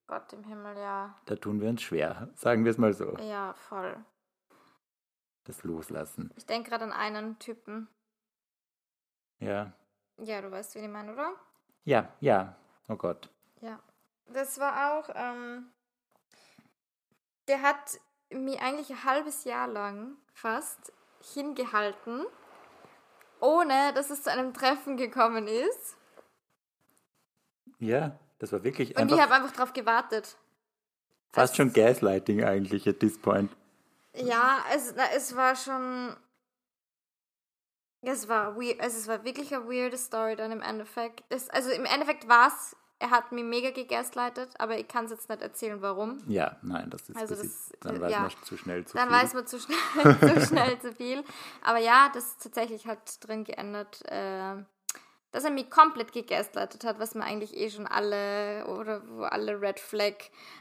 Gott 0.07 0.33
im 0.33 0.45
Himmel, 0.45 0.77
ja. 0.77 1.17
Da 1.27 1.37
tun 1.37 1.61
wir 1.61 1.69
uns 1.69 1.83
schwer, 1.83 2.29
sagen 2.35 2.65
wir 2.65 2.73
es 2.73 2.79
mal 2.79 2.93
so. 2.93 3.17
Ja, 3.19 3.55
voll. 3.55 3.97
das 5.45 5.63
Loslassen. 5.65 6.31
Ich 6.37 6.47
denke 6.47 6.71
gerade 6.71 6.85
an 6.85 6.93
einen 6.93 7.39
Typen. 7.39 7.89
Ja. 9.39 9.73
Ja, 10.19 10.43
du 10.43 10.51
weißt, 10.51 10.75
wen 10.75 10.85
ich 10.85 10.91
meine, 10.91 11.13
oder? 11.13 11.33
Ja, 11.85 12.13
ja. 12.21 12.57
Oh 12.89 12.97
Gott. 12.97 13.31
Ja. 13.61 13.81
Das 14.27 14.59
war 14.61 14.93
auch, 14.99 15.09
ähm, 15.15 15.71
der 17.49 17.63
hat 17.63 17.99
mir 18.31 18.61
eigentlich 18.63 18.91
ein 18.91 19.05
halbes 19.05 19.45
Jahr 19.45 19.69
lang 19.69 20.17
fast 20.33 20.93
hingehalten, 21.35 22.25
ohne 23.41 23.93
dass 23.95 24.11
es 24.11 24.23
zu 24.23 24.31
einem 24.31 24.55
Treffen 24.55 24.97
gekommen 24.97 25.47
ist. 25.49 25.97
Ja, 27.79 28.19
das 28.39 28.53
war 28.53 28.63
wirklich 28.65 28.97
Und 28.97 29.11
ich 29.11 29.21
habe 29.21 29.35
einfach 29.35 29.53
drauf 29.53 29.73
gewartet. 29.73 30.37
fast 31.33 31.57
schon 31.57 31.73
Gaslighting 31.73 32.45
eigentlich 32.45 32.89
at 32.89 33.01
this 33.01 33.19
point. 33.19 33.51
Ja, 34.15 34.59
es, 34.75 34.93
na, 34.97 35.05
es 35.15 35.35
war 35.37 35.55
schon. 35.57 36.17
Es 38.03 38.29
war 38.29 38.57
weird, 38.57 38.81
also 38.81 38.97
es 38.97 39.09
war 39.09 39.25
wirklich 39.25 39.55
eine 39.55 39.67
weirde 39.69 39.99
Story 39.99 40.35
dann 40.35 40.53
im 40.53 40.63
Endeffekt. 40.63 41.23
Es, 41.29 41.51
also 41.51 41.71
im 41.71 41.85
Endeffekt 41.85 42.27
war 42.29 42.49
es, 42.49 42.75
er 43.01 43.11
hat 43.11 43.33
mich 43.33 43.45
mega 43.45 43.71
gegaslightet, 43.71 44.51
aber 44.59 44.79
ich 44.79 44.87
kann 44.87 45.07
es 45.07 45.11
jetzt 45.11 45.29
nicht 45.31 45.41
erzählen, 45.41 45.81
warum. 45.81 46.19
Ja, 46.29 46.57
nein, 46.61 46.91
das 46.91 47.09
ist, 47.09 47.17
Also 47.17 47.35
das 47.35 47.73
dann 47.81 47.99
weiß 47.99 48.13
ja. 48.13 48.21
man 48.21 48.31
zu 48.45 48.57
schnell 48.59 48.85
zu 48.85 48.95
Dann 48.95 49.09
viel. 49.09 49.17
weiß 49.17 49.35
man 49.35 49.47
zu 49.47 49.59
schnell, 49.59 49.79
zu 50.41 50.47
schnell 50.47 50.79
zu 50.81 50.93
viel. 50.93 51.25
Aber 51.63 51.79
ja, 51.79 52.11
das 52.13 52.27
ist 52.27 52.43
tatsächlich 52.43 52.87
halt 52.87 53.01
drin 53.27 53.45
geändert, 53.45 54.03
äh, 54.05 54.63
dass 55.33 55.45
er 55.45 55.51
mich 55.51 55.71
komplett 55.71 56.13
gegaslightet 56.13 56.85
hat, 56.85 56.99
was 56.99 57.15
man 57.15 57.27
eigentlich 57.27 57.57
eh 57.57 57.71
schon 57.71 57.87
alle 57.87 58.67
oder 58.67 59.03
wo 59.09 59.23
alle 59.23 59.59
Red 59.61 59.81
Flag 59.81 60.15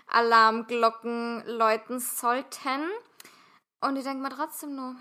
Alarmglocken 0.07 1.43
läuten 1.45 1.99
sollten. 1.99 2.87
Und 3.81 3.97
ich 3.97 4.05
denke 4.05 4.21
mir 4.23 4.29
trotzdem 4.29 4.75
nur, 4.75 4.91
hm, 4.91 4.97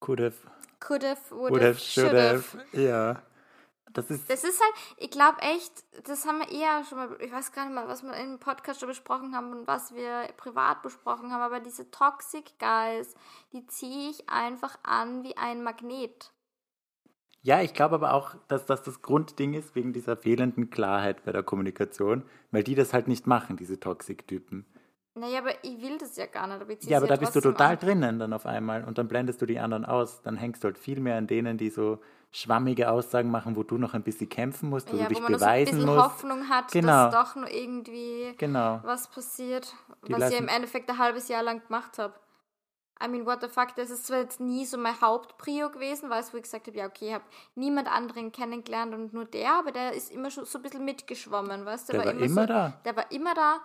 Could 0.00 0.20
have, 0.20 0.36
could 0.80 1.02
have, 1.04 1.20
would, 1.30 1.52
would 1.52 1.62
have, 1.62 1.74
have, 1.74 1.80
should 1.80 2.12
have. 2.12 2.44
Ja. 2.72 3.22
Das 3.92 4.10
ist, 4.10 4.28
Das 4.28 4.44
ist 4.44 4.60
halt, 4.60 4.74
ich 4.98 5.10
glaube 5.10 5.38
echt, 5.40 5.72
das 6.06 6.26
haben 6.26 6.40
wir 6.40 6.50
eher 6.50 6.84
schon 6.84 6.98
mal, 6.98 7.16
ich 7.20 7.32
weiß 7.32 7.52
gar 7.52 7.64
nicht 7.64 7.74
mal, 7.74 7.88
was 7.88 8.02
wir 8.02 8.12
im 8.14 8.38
Podcast 8.38 8.80
schon 8.80 8.88
besprochen 8.88 9.34
haben 9.34 9.52
und 9.52 9.66
was 9.66 9.94
wir 9.94 10.28
privat 10.36 10.82
besprochen 10.82 11.32
haben, 11.32 11.40
aber 11.40 11.60
diese 11.60 11.90
Toxic 11.90 12.58
Guys, 12.58 13.14
die 13.52 13.66
ziehe 13.66 14.10
ich 14.10 14.28
einfach 14.28 14.76
an 14.82 15.22
wie 15.24 15.36
ein 15.36 15.62
Magnet. 15.62 16.32
ja, 17.42 17.62
ich 17.62 17.74
glaube 17.74 17.94
aber 17.94 18.12
auch, 18.12 18.34
dass 18.48 18.66
das 18.66 18.82
das 18.82 19.02
Grundding 19.02 19.54
ist, 19.54 19.74
wegen 19.76 19.92
dieser 19.92 20.16
fehlenden 20.16 20.68
Klarheit 20.68 21.24
bei 21.24 21.32
der 21.32 21.42
Kommunikation, 21.44 22.24
weil 22.50 22.64
die 22.64 22.74
das 22.74 22.92
halt 22.92 23.06
nicht 23.08 23.26
machen, 23.26 23.56
diese 23.56 23.78
Toxic-Typen. 23.78 24.66
Naja, 25.14 25.38
aber 25.38 25.64
ich 25.64 25.80
will 25.80 25.96
das 25.96 26.16
ja 26.16 26.26
gar 26.26 26.46
nicht. 26.46 26.60
Aber 26.60 26.72
Ja, 26.82 26.98
aber 26.98 27.06
da 27.06 27.16
bist 27.16 27.34
du 27.34 27.40
total 27.40 27.72
an. 27.72 27.78
drinnen 27.78 28.18
dann 28.18 28.32
auf 28.34 28.44
einmal 28.44 28.84
und 28.84 28.98
dann 28.98 29.08
blendest 29.08 29.40
du 29.40 29.46
die 29.46 29.58
anderen 29.58 29.86
aus. 29.86 30.20
Dann 30.22 30.36
hängst 30.36 30.62
du 30.62 30.66
halt 30.66 30.76
viel 30.78 31.00
mehr 31.00 31.16
an 31.16 31.26
denen, 31.26 31.56
die 31.56 31.70
so 31.70 32.00
schwammige 32.32 32.90
Aussagen 32.90 33.30
machen, 33.30 33.56
wo 33.56 33.62
du 33.62 33.78
noch 33.78 33.94
ein 33.94 34.02
bisschen 34.02 34.28
kämpfen 34.28 34.68
musst, 34.68 34.92
wo 34.92 34.96
Ja, 34.96 35.04
du 35.04 35.08
dich 35.10 35.18
wo 35.18 35.22
man 35.22 35.32
noch 35.32 35.38
so 35.38 35.44
ein 35.46 35.64
beweisen 35.64 35.78
bisschen 35.78 35.94
musst. 35.94 36.04
Hoffnung 36.04 36.48
hat, 36.48 36.70
Genau. 36.72 37.10
dass 37.10 37.14
doch 37.14 37.36
nur 37.36 37.50
irgendwie 37.50 38.34
Genau. 38.36 38.80
was 38.82 39.08
passiert, 39.08 39.74
Die 40.06 40.12
was 40.12 40.30
ich 40.30 40.38
im 40.38 40.48
Endeffekt 40.48 40.90
ein 40.90 40.98
halbes 40.98 41.28
Jahr 41.28 41.42
lang 41.42 41.62
gemacht 41.66 41.98
habe. 41.98 42.14
I 43.02 43.08
mean, 43.08 43.26
what 43.26 43.42
the 43.42 43.48
fuck, 43.48 43.74
das 43.76 43.90
ist 43.90 44.06
zwar 44.06 44.20
jetzt 44.20 44.40
nie 44.40 44.64
so 44.64 44.78
mein 44.78 44.98
Hauptprio 44.98 45.68
gewesen, 45.70 46.08
weil 46.08 46.22
ich 46.24 46.30
gesagt 46.42 46.66
habe, 46.66 46.78
ja, 46.78 46.86
okay, 46.86 47.08
ich 47.08 47.14
habe 47.14 47.24
niemand 47.54 47.88
anderen 47.92 48.32
kennengelernt 48.32 48.94
und 48.94 49.12
nur 49.12 49.26
der, 49.26 49.52
aber 49.58 49.70
der 49.70 49.92
ist 49.92 50.10
immer 50.10 50.30
schon 50.30 50.46
so 50.46 50.58
ein 50.58 50.62
bisschen 50.62 50.84
mitgeschwommen, 50.84 51.66
weißt 51.66 51.88
du? 51.90 51.92
Der 51.92 52.04
war 52.06 52.12
immer 52.12 52.40
so, 52.42 52.46
da. 52.46 52.72
Der 52.86 52.96
war 52.96 53.10
immer 53.12 53.34
da, 53.34 53.60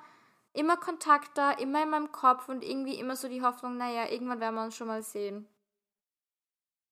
immer 0.52 0.76
Kontakt 0.76 1.38
da, 1.38 1.52
immer 1.52 1.82
in 1.84 1.89
meinem 1.91 2.12
Kopf 2.12 2.50
und 2.50 2.62
irgendwie 2.62 2.95
immer 2.95 3.15
so 3.15 3.30
die 3.30 3.41
Hoffnung, 3.41 3.78
naja, 3.78 4.10
irgendwann 4.10 4.41
werden 4.41 4.56
wir 4.56 4.63
uns 4.65 4.76
schon 4.76 4.88
mal 4.88 5.02
sehen. 5.02 5.47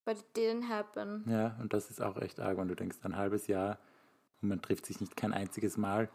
But 0.10 0.18
it 0.18 0.36
didn't 0.36 0.68
happen. 0.68 1.24
Ja, 1.30 1.56
und 1.62 1.72
das 1.72 1.92
ist 1.92 2.02
auch 2.02 2.18
echt 2.18 2.40
arg, 2.40 2.58
wenn 2.58 2.68
du 2.68 2.76
denkst, 2.76 2.98
ein 3.04 3.16
halbes 3.16 3.46
Jahr 3.46 3.78
und 4.42 4.50
man 4.50 4.60
trifft 4.60 4.88
sich 4.88 5.00
nicht 5.00 5.16
kein 5.16 5.34
einziges 5.34 5.78
Mal. 5.78 6.10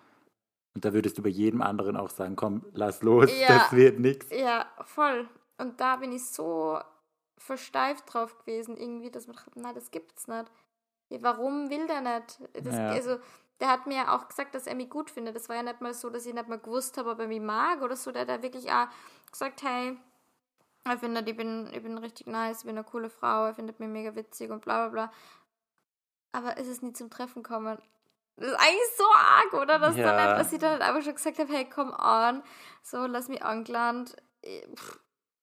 Und 0.75 0.85
da 0.85 0.93
würdest 0.93 1.17
du 1.17 1.23
bei 1.23 1.29
jedem 1.29 1.63
anderen 1.63 1.97
auch 1.97 2.11
sagen, 2.11 2.35
komm, 2.35 2.65
lass 2.73 3.03
los, 3.05 3.31
Ja. 3.39 3.47
das 3.47 3.73
wird 3.73 4.01
nichts. 4.01 4.31
Ja, 4.33 4.67
voll. 4.85 5.29
Und 5.59 5.79
da 5.81 5.95
bin 5.95 6.11
ich 6.11 6.27
so 6.27 6.81
versteift 7.39 8.13
drauf 8.13 8.37
gewesen, 8.39 8.77
irgendwie, 8.77 9.13
dass 9.13 9.29
man 9.29 9.37
dachte, 9.37 9.61
nein, 9.61 9.77
das 9.77 9.93
gibt's 9.93 10.27
nicht. 10.27 10.51
Ja, 11.11 11.19
warum 11.23 11.71
will 11.71 11.87
der 11.87 12.01
nicht? 12.01 12.41
Das, 12.53 12.75
Ja. 12.75 12.89
Also, 12.89 13.19
der 13.61 13.69
hat 13.71 13.87
mir 13.87 13.95
ja 13.99 14.17
auch 14.17 14.27
gesagt, 14.27 14.57
dass 14.57 14.67
er 14.67 14.75
mich 14.75 14.91
gut 14.91 15.09
findet. 15.09 15.37
Das 15.37 15.49
war 15.49 15.55
ja 15.55 15.63
nicht 15.63 15.81
mal 15.81 15.95
so, 15.95 16.11
dass 16.11 16.27
ich 16.27 16.35
nicht 16.35 16.49
mal 16.49 16.59
gewusst 16.59 16.99
habe, 16.99 17.11
ob 17.11 17.21
er 17.21 17.29
mich 17.29 17.41
mag 17.41 17.81
oder 17.81 17.95
so. 17.95 18.11
Der 18.11 18.23
hat 18.23 18.29
ja 18.29 18.43
wirklich 18.43 18.73
auch 18.73 18.89
gesagt, 19.31 19.63
hey, 19.63 19.97
er 20.85 20.99
findet, 20.99 21.29
ich 21.29 21.37
bin, 21.37 21.69
ich 21.73 21.83
bin 21.83 21.97
richtig 21.99 22.27
nice, 22.27 22.59
ich 22.61 22.67
bin 22.67 22.77
eine 22.77 22.85
coole 22.85 23.11
Frau, 23.11 23.47
er 23.47 23.55
findet 23.55 23.81
mich 23.81 23.89
mega 23.89 24.15
witzig 24.15 24.51
und 24.51 24.63
bla 24.65 24.89
bla 24.89 25.07
bla. 25.09 25.13
Aber 26.33 26.59
es 26.59 26.67
ist 26.67 26.83
nie 26.83 26.93
zum 26.93 27.11
Treffen 27.11 27.43
gekommen. 27.43 27.79
Das 28.37 28.49
ist 28.49 28.55
eigentlich 28.55 28.97
so 28.99 29.05
arg, 29.15 29.53
oder? 29.63 29.79
Dass, 29.79 29.97
Ja. 29.97 30.17
dann 30.17 30.37
dass 30.39 30.53
ich 30.53 30.59
dann 30.59 30.83
einfach 30.83 31.03
schon 31.03 31.15
gesagt 31.15 31.39
habe, 31.39 31.53
hey, 31.53 31.69
komm 31.73 31.91
on, 31.93 32.43
so, 32.83 33.07
lass 33.07 33.29
mich 33.29 33.43
angelangt. 33.45 34.17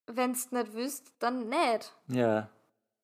Wenn 0.08 0.32
es 0.32 0.52
nicht 0.52 0.74
wüsst, 0.74 1.14
dann 1.20 1.48
nicht. 1.48 1.96
Ja, 2.08 2.50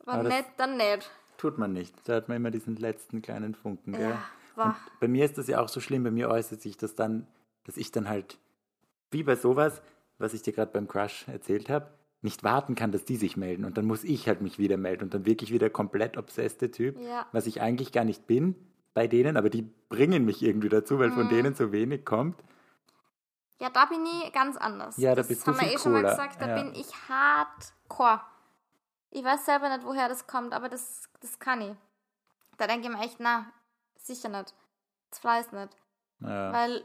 Wenn 0.04 0.24
nicht, 0.28 0.46
dann 0.58 0.76
nicht. 0.78 1.10
tut 1.38 1.58
man 1.58 1.72
nicht. 1.74 1.96
Da 2.08 2.16
hat 2.16 2.28
man 2.28 2.38
immer 2.38 2.52
diesen 2.52 2.76
letzten 2.76 3.22
kleinen 3.22 3.56
Funken, 3.56 3.94
gell? 3.94 4.18
Ja, 4.56 4.76
bei 5.00 5.08
mir 5.08 5.24
ist 5.24 5.38
das 5.38 5.48
ja 5.48 5.62
auch 5.62 5.70
so 5.70 5.80
schlimm, 5.80 6.04
bei 6.04 6.12
mir 6.12 6.30
äußert 6.30 6.62
sich 6.62 6.76
das 6.78 6.96
dann, 6.96 7.28
dass 7.64 7.78
ich 7.78 7.92
dann 7.92 8.10
halt, 8.10 8.38
wie 9.12 9.24
bei 9.24 9.36
sowas, 9.36 9.82
was 10.18 10.34
ich 10.34 10.42
dir 10.42 10.52
gerade 10.52 10.72
beim 10.72 10.88
Crush 10.88 11.28
erzählt 11.28 11.70
habe, 11.70 11.88
nicht 12.22 12.44
warten 12.44 12.76
kann, 12.76 12.92
dass 12.92 13.06
die 13.06 13.16
sich 13.16 13.38
melden. 13.38 13.64
Und 13.66 13.78
dann 13.78 13.86
muss 13.86 14.04
ich 14.04 14.28
halt 14.28 14.42
mich 14.42 14.58
wieder 14.58 14.78
melden 14.78 15.04
und 15.06 15.14
dann 15.14 15.26
wirklich 15.26 15.52
wieder 15.54 15.70
komplett 15.70 16.18
obsesste 16.18 16.72
Typ, 16.72 17.00
Ja. 17.00 17.26
was 17.32 17.46
ich 17.46 17.62
eigentlich 17.62 17.92
gar 17.92 18.04
nicht 18.04 18.26
bin 18.28 18.56
bei 18.94 19.08
denen, 19.08 19.38
aber 19.38 19.50
die 19.50 19.62
bringen 19.62 20.26
mich 20.26 20.42
irgendwie 20.42 20.70
dazu, 20.70 20.98
weil 21.00 21.10
Mhm. 21.10 21.14
von 21.16 21.30
denen 21.30 21.54
so 21.54 21.72
wenig 21.72 22.06
kommt. 22.06 22.42
Ja, 23.60 23.70
da 23.70 23.86
bin 23.86 24.04
ich 24.06 24.32
ganz 24.34 24.58
anders. 24.58 24.98
Ja, 24.98 25.12
da 25.12 25.16
das 25.18 25.28
bist 25.28 25.46
du 25.48 25.52
haben 25.52 25.62
wir 25.62 25.72
eh 25.74 25.78
schon 25.78 25.92
mal 25.92 26.00
cooler, 26.02 26.12
gesagt, 26.12 26.42
da 26.42 26.48
ja. 26.48 26.62
bin 26.64 26.74
ich 26.76 26.88
hardcore. 27.10 28.22
Ich 29.12 29.24
weiß 29.24 29.46
selber 29.46 29.70
nicht, 29.76 29.86
woher 29.86 30.10
das 30.10 30.28
kommt, 30.28 30.54
aber 30.54 30.70
das, 30.70 31.10
das 31.22 31.40
kann 31.40 31.62
ich. 31.62 31.76
Da 32.58 32.68
denke 32.68 32.88
ich 32.88 32.94
mir 32.94 33.02
echt, 33.04 33.20
na, 33.20 33.46
sicher 33.98 34.30
nicht. 34.30 34.54
Das 35.12 35.20
Fleiß 35.20 35.52
nicht. 35.52 35.76
Ja. 36.20 36.52
Weil, 36.54 36.84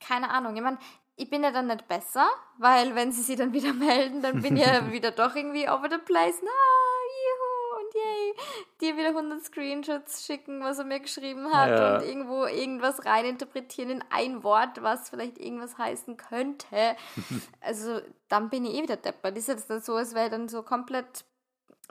keine 0.00 0.30
Ahnung, 0.30 0.56
ich 0.56 0.62
meine, 0.62 0.78
ich 1.16 1.30
bin 1.30 1.42
ja 1.42 1.50
dann 1.50 1.66
nicht 1.66 1.88
besser, 1.88 2.28
weil 2.58 2.94
wenn 2.94 3.10
sie 3.10 3.22
sich 3.22 3.36
dann 3.36 3.52
wieder 3.52 3.72
melden, 3.72 4.22
dann 4.22 4.42
bin 4.42 4.56
ich 4.56 4.66
ja 4.66 4.90
wieder 4.92 5.10
doch 5.10 5.34
irgendwie 5.34 5.68
over 5.68 5.88
the 5.90 5.98
place. 5.98 6.36
Na, 6.42 6.50
juhu 6.50 7.84
und 7.84 7.94
yay. 7.94 8.34
Dir 8.80 8.96
wieder 8.96 9.08
100 9.08 9.42
Screenshots 9.42 10.26
schicken, 10.26 10.62
was 10.62 10.78
er 10.78 10.84
mir 10.84 11.00
geschrieben 11.00 11.52
hat 11.52 11.70
Ja. 11.70 11.96
und 11.96 12.04
irgendwo 12.04 12.44
irgendwas 12.44 13.04
reininterpretieren 13.06 13.90
in 13.90 14.04
ein 14.10 14.42
Wort, 14.44 14.82
was 14.82 15.08
vielleicht 15.10 15.38
irgendwas 15.38 15.78
heißen 15.78 16.16
könnte. 16.16 16.96
also 17.60 18.00
dann 18.28 18.50
bin 18.50 18.64
ich 18.66 18.74
eh 18.74 18.82
wieder 18.82 18.96
deppert. 18.96 19.36
Das 19.36 19.42
ist 19.44 19.48
jetzt 19.48 19.70
dann 19.70 19.80
so, 19.80 19.94
als 19.94 20.14
wäre 20.14 20.30
dann 20.30 20.48
so 20.48 20.62
komplett 20.62 21.24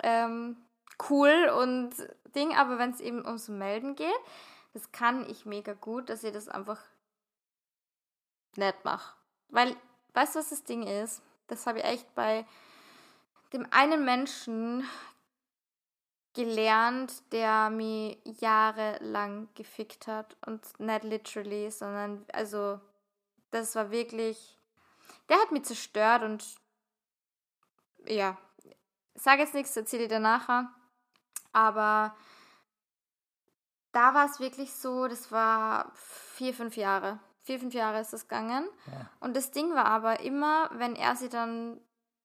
ähm, 0.04 0.58
cool 1.10 1.50
und 1.60 1.92
Ding, 2.36 2.56
aber 2.56 2.78
wenn 2.78 2.92
es 2.92 3.00
eben 3.00 3.26
ums 3.26 3.48
Melden 3.48 3.96
geht, 3.96 4.08
das 4.74 4.92
kann 4.92 5.26
ich 5.30 5.46
mega 5.46 5.74
gut, 5.74 6.10
dass 6.10 6.24
ich 6.24 6.34
das 6.34 6.50
einfach 6.50 6.80
nicht 8.58 8.84
mache. 8.86 9.16
Weil, 9.50 9.76
weißt 10.14 10.36
du, 10.36 10.40
was 10.40 10.50
das 10.50 10.64
Ding 10.64 10.84
ist? 10.88 11.22
Das 11.48 11.68
habe 11.68 11.80
ich 11.80 11.86
echt 11.86 12.16
bei 12.16 12.46
dem 13.54 13.68
einen 13.72 14.04
Menschen 14.06 14.88
gelernt, 16.34 17.32
der 17.32 17.70
mich 17.70 18.20
jahrelang 18.40 19.48
gefickt 19.56 20.08
hat. 20.08 20.36
Und 20.46 20.80
nicht 20.80 21.04
literally, 21.04 21.72
sondern, 21.72 22.26
also, 22.34 22.80
das 23.52 23.76
war 23.76 23.92
wirklich. 23.92 24.58
Der 25.30 25.40
hat 25.40 25.52
mich 25.52 25.64
zerstört 25.64 26.24
und. 26.24 26.46
Ja. 28.06 28.38
Sag 29.16 29.40
jetzt 29.40 29.54
nichts, 29.54 29.76
erzähle 29.78 30.04
ich 30.04 30.10
dir 30.10 30.20
nachher. 30.20 30.70
Aber 31.54 32.16
da 33.94 34.14
war 34.14 34.26
es 34.26 34.42
wirklich 34.42 34.74
so, 34.74 35.08
das 35.08 35.32
war 35.32 35.90
vier, 35.96 36.54
fünf 36.54 36.76
Jahre. 36.76 37.18
Vier, 37.46 37.60
fünf 37.60 37.76
Jahre 37.76 38.00
ist 38.00 38.12
das 38.12 38.28
gegangen. 38.28 38.68
Ja. 38.88 39.10
Und 39.20 39.36
das 39.36 39.52
Ding 39.52 39.76
war 39.76 39.86
aber 39.86 40.20
immer, 40.22 40.68
wenn 40.74 40.96
er 40.96 41.16
sie 41.16 41.30
dann, 41.30 41.80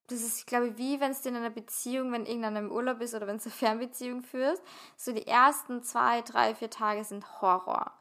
das 0.06 0.22
ist, 0.22 0.46
glaube 0.46 0.68
ich, 0.68 0.78
wie 0.78 0.98
wenn 0.98 1.10
es 1.10 1.26
in 1.26 1.36
einer 1.36 1.50
Beziehung, 1.50 2.10
wenn 2.10 2.24
irgendeiner 2.24 2.60
im 2.60 2.72
Urlaub 2.72 3.02
ist 3.02 3.14
oder 3.14 3.26
wenn 3.26 3.36
du 3.36 3.44
eine 3.44 3.52
Fernbeziehung 3.52 4.22
führst, 4.22 4.62
so 4.96 5.12
die 5.12 5.26
ersten 5.26 5.82
zwei, 5.82 6.22
drei, 6.22 6.54
vier 6.54 6.70
Tage 6.70 7.04
sind 7.04 7.42
Horror. 7.42 7.92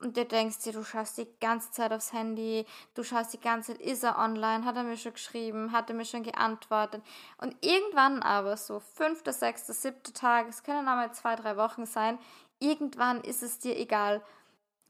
Und 0.00 0.18
du 0.18 0.26
denkst 0.26 0.58
dir, 0.58 0.74
du 0.74 0.84
schaust 0.84 1.16
die 1.16 1.28
ganze 1.40 1.70
Zeit 1.70 1.94
aufs 1.94 2.12
Handy, 2.12 2.66
du 2.92 3.04
schaust 3.04 3.32
die 3.32 3.40
ganze 3.40 3.72
Zeit, 3.72 3.80
ist 3.80 4.04
er 4.04 4.18
online, 4.18 4.66
hat 4.66 4.76
er 4.76 4.82
mir 4.82 4.98
schon 4.98 5.14
geschrieben, 5.14 5.72
hat 5.72 5.88
er 5.88 5.96
mir 5.96 6.04
schon 6.04 6.24
geantwortet. 6.24 7.02
Und 7.38 7.56
irgendwann 7.62 8.22
aber, 8.22 8.58
so 8.58 8.80
fünfter, 8.80 9.32
sechster, 9.32 9.72
siebter 9.72 10.12
Tag, 10.12 10.46
es 10.50 10.62
können 10.62 10.86
auch 10.88 10.94
mal 10.94 11.12
zwei, 11.12 11.36
drei 11.36 11.56
Wochen 11.56 11.86
sein, 11.86 12.18
irgendwann 12.58 13.22
ist 13.22 13.42
es 13.42 13.58
dir 13.58 13.78
egal. 13.78 14.22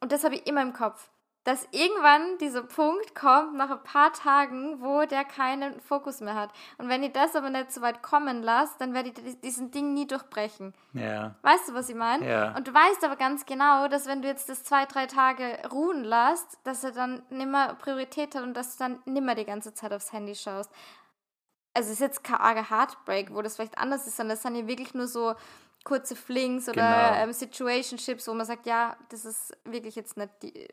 Und 0.00 0.10
das 0.10 0.24
habe 0.24 0.34
ich 0.34 0.48
immer 0.48 0.62
im 0.62 0.72
Kopf. 0.72 1.10
Dass 1.44 1.66
irgendwann 1.70 2.36
dieser 2.38 2.62
Punkt 2.62 3.14
kommt, 3.14 3.54
nach 3.54 3.70
ein 3.70 3.82
paar 3.82 4.12
Tagen, 4.12 4.82
wo 4.82 5.06
der 5.06 5.24
keinen 5.24 5.80
Fokus 5.80 6.20
mehr 6.20 6.34
hat. 6.34 6.50
Und 6.76 6.90
wenn 6.90 7.02
ich 7.02 7.12
das 7.12 7.34
aber 7.34 7.48
nicht 7.48 7.72
so 7.72 7.80
weit 7.80 8.02
kommen 8.02 8.42
lasse, 8.42 8.74
dann 8.78 8.92
werde 8.92 9.08
ich 9.08 9.40
diesen 9.40 9.70
Ding 9.70 9.94
nie 9.94 10.06
durchbrechen. 10.06 10.74
Ja. 10.92 11.34
Weißt 11.40 11.70
du, 11.70 11.74
was 11.74 11.88
ich 11.88 11.94
meine? 11.94 12.28
Ja. 12.28 12.54
Und 12.56 12.68
du 12.68 12.74
weißt 12.74 13.02
aber 13.04 13.16
ganz 13.16 13.46
genau, 13.46 13.88
dass 13.88 14.06
wenn 14.06 14.20
du 14.20 14.28
jetzt 14.28 14.50
das 14.50 14.64
zwei, 14.64 14.84
drei 14.84 15.06
Tage 15.06 15.58
ruhen 15.72 16.04
lässt, 16.04 16.58
dass 16.64 16.84
er 16.84 16.92
dann 16.92 17.22
nimmer 17.30 17.74
Priorität 17.74 18.34
hat 18.34 18.42
und 18.42 18.52
dass 18.52 18.76
du 18.76 18.84
dann 18.84 18.98
nimmer 19.06 19.34
die 19.34 19.46
ganze 19.46 19.72
Zeit 19.72 19.94
aufs 19.94 20.12
Handy 20.12 20.34
schaust. 20.34 20.70
Also 21.72 21.86
es 21.88 21.94
ist 21.94 22.00
jetzt 22.00 22.22
kein 22.22 22.36
arger 22.36 22.68
Heartbreak, 22.68 23.34
wo 23.34 23.40
das 23.40 23.56
vielleicht 23.56 23.78
anders 23.78 24.06
ist, 24.06 24.16
sondern 24.16 24.36
es 24.36 24.42
sind 24.42 24.56
ja 24.56 24.66
wirklich 24.66 24.92
nur 24.92 25.06
so 25.06 25.34
kurze 25.84 26.16
Flings 26.16 26.68
oder 26.68 26.82
Genau. 26.82 27.22
ähm, 27.22 27.32
Situationships, 27.32 28.28
wo 28.28 28.34
man 28.34 28.44
sagt, 28.44 28.66
ja, 28.66 28.96
das 29.08 29.24
ist 29.24 29.56
wirklich 29.64 29.94
jetzt 29.96 30.18
nicht 30.18 30.30
die, 30.42 30.68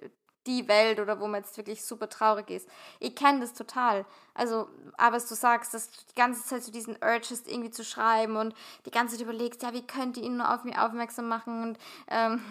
die 0.47 0.67
Welt 0.67 0.99
oder 0.99 1.19
wo 1.19 1.27
man 1.27 1.43
jetzt 1.43 1.57
wirklich 1.57 1.83
super 1.83 2.09
traurig 2.09 2.49
ist. 2.49 2.67
Ich 2.99 3.15
kenne 3.15 3.41
das 3.41 3.53
total. 3.53 4.05
Also, 4.33 4.67
aber 4.97 5.17
was 5.17 5.27
du 5.27 5.35
sagst, 5.35 5.73
dass 5.73 5.91
du 5.91 5.97
die 6.09 6.15
ganze 6.15 6.43
Zeit 6.43 6.63
so 6.63 6.71
diesen 6.71 6.95
Urge 6.95 7.27
hast, 7.29 7.47
irgendwie 7.47 7.71
zu 7.71 7.83
schreiben 7.83 8.37
und 8.37 8.55
die 8.85 8.91
ganze 8.91 9.15
Zeit 9.15 9.23
überlegst, 9.23 9.61
ja, 9.63 9.73
wie 9.73 9.85
könnte 9.85 10.19
ich 10.19 10.25
ihn 10.25 10.37
nur 10.37 10.53
auf 10.53 10.63
mich 10.63 10.77
aufmerksam 10.77 11.27
machen 11.27 11.63
und 11.63 11.79
ähm, 12.07 12.41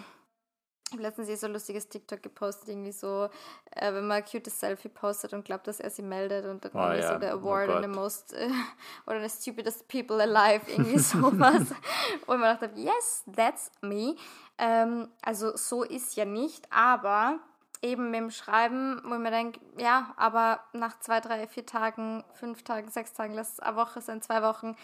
ich 0.89 0.93
habe 0.93 1.03
letztens 1.03 1.27
eh 1.27 1.35
so 1.35 1.47
ein 1.47 1.53
lustiges 1.53 1.89
TikTok 1.89 2.23
gepostet, 2.23 2.69
irgendwie 2.69 2.93
so, 2.93 3.27
äh, 3.71 3.93
wenn 3.93 4.07
man 4.07 4.17
ein 4.17 4.25
cutes 4.25 4.57
Selfie 4.57 4.87
postet 4.87 5.33
und 5.33 5.43
glaubt, 5.43 5.67
dass 5.67 5.81
er 5.81 5.89
sie 5.89 6.01
meldet 6.01 6.45
und 6.45 6.63
dann 6.63 6.71
Oh 6.73 6.77
irgendwie 6.79 7.01
ja, 7.01 7.13
so 7.13 7.19
der 7.19 7.35
oh 7.35 7.39
Award 7.39 7.69
and 7.71 7.83
the 7.83 7.89
most 7.89 8.31
äh, 8.31 8.49
oder 9.05 9.27
the 9.27 9.29
stupidest 9.29 9.85
people 9.89 10.21
alive, 10.21 10.61
irgendwie 10.71 10.97
sowas. 10.99 11.63
und 12.25 12.39
man 12.39 12.57
dachte, 12.57 12.71
yes, 12.75 13.25
that's 13.35 13.69
me. 13.81 14.15
Ähm, 14.57 15.09
also 15.21 15.57
so 15.57 15.83
ist 15.83 16.15
ja 16.15 16.23
nicht, 16.23 16.71
aber 16.71 17.39
eben 17.81 18.11
mit 18.11 18.19
dem 18.19 18.31
Schreiben, 18.31 19.01
wo 19.05 19.13
ich 19.13 19.19
mir 19.19 19.31
denke, 19.31 19.59
ja, 19.77 20.13
aber 20.17 20.63
nach 20.73 20.99
zwei, 20.99 21.19
drei, 21.19 21.47
vier 21.47 21.65
Tagen, 21.65 22.23
fünf 22.33 22.63
Tagen, 22.63 22.89
sechs 22.89 23.13
Tagen, 23.13 23.33
lass 23.33 23.53
es 23.53 23.59
eine 23.59 23.75
Woche 23.75 24.01
sein, 24.01 24.21
zwei 24.21 24.41
Wochen, 24.41 24.75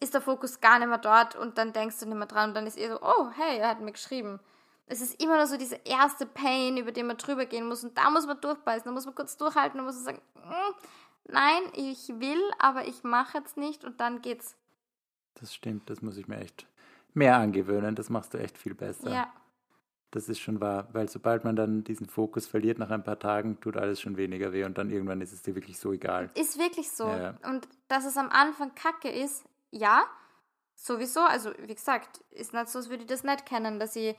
ist 0.00 0.14
der 0.14 0.20
Fokus 0.20 0.60
gar 0.60 0.78
nicht 0.78 0.88
mehr 0.88 0.98
dort 0.98 1.36
und 1.36 1.58
dann 1.58 1.72
denkst 1.72 2.00
du 2.00 2.06
nicht 2.06 2.16
mehr 2.18 2.26
dran 2.26 2.50
und 2.50 2.54
dann 2.54 2.66
ist 2.66 2.76
eher 2.76 2.90
so, 2.92 3.02
oh, 3.02 3.30
hey, 3.36 3.58
er 3.58 3.68
hat 3.68 3.80
mir 3.80 3.92
geschrieben. 3.92 4.40
Es 4.86 5.00
ist 5.00 5.22
immer 5.22 5.38
noch 5.38 5.46
so 5.46 5.56
diese 5.56 5.76
erste 5.84 6.26
Pain, 6.26 6.76
über 6.76 6.90
den 6.92 7.06
man 7.06 7.16
drüber 7.16 7.46
gehen 7.46 7.66
muss 7.68 7.84
und 7.84 7.96
da 7.96 8.10
muss 8.10 8.26
man 8.26 8.40
durchbeißen, 8.40 8.84
da 8.84 8.90
muss 8.90 9.06
man 9.06 9.14
kurz 9.14 9.36
durchhalten, 9.36 9.78
da 9.78 9.84
muss 9.84 9.94
man 9.94 10.04
sagen, 10.04 10.22
"Mm, 10.34 11.32
nein, 11.32 11.62
ich 11.74 12.08
will, 12.08 12.42
aber 12.58 12.86
ich 12.86 13.04
mache 13.04 13.38
jetzt 13.38 13.56
nicht 13.56 13.84
und 13.84 14.00
dann 14.00 14.22
geht's. 14.22 14.56
Das 15.34 15.54
stimmt, 15.54 15.88
das 15.88 16.02
muss 16.02 16.16
ich 16.16 16.26
mir 16.26 16.40
echt 16.40 16.66
mehr 17.14 17.36
angewöhnen. 17.36 17.94
Das 17.94 18.10
machst 18.10 18.34
du 18.34 18.38
echt 18.38 18.58
viel 18.58 18.74
besser. 18.74 19.10
Ja, 19.10 19.32
Das 20.12 20.28
ist 20.28 20.40
schon 20.40 20.60
wahr, 20.60 20.88
weil 20.92 21.08
sobald 21.08 21.42
man 21.42 21.56
dann 21.56 21.84
diesen 21.84 22.06
Fokus 22.06 22.46
verliert 22.46 22.78
nach 22.78 22.90
ein 22.90 23.02
paar 23.02 23.18
Tagen, 23.18 23.58
tut 23.60 23.78
alles 23.78 23.98
schon 23.98 24.18
weniger 24.18 24.52
weh 24.52 24.64
und 24.64 24.76
dann 24.76 24.90
irgendwann 24.90 25.22
ist 25.22 25.32
es 25.32 25.42
dir 25.42 25.54
wirklich 25.54 25.78
so 25.78 25.90
egal. 25.92 26.30
ist 26.34 26.58
wirklich 26.58 26.90
so. 26.90 27.08
Ja. 27.08 27.34
Und 27.48 27.66
dass 27.88 28.04
es 28.04 28.18
am 28.18 28.28
Anfang 28.28 28.74
kacke 28.74 29.08
ist, 29.08 29.44
ja, 29.70 30.04
sowieso. 30.76 31.20
Also, 31.20 31.50
wie 31.58 31.74
gesagt, 31.74 32.20
ist 32.30 32.52
nicht 32.52 32.68
so, 32.68 32.78
als 32.78 32.90
würde 32.90 33.04
ich 33.04 33.08
das 33.08 33.24
nicht 33.24 33.46
kennen, 33.46 33.80
dass 33.80 33.96
ich 33.96 34.14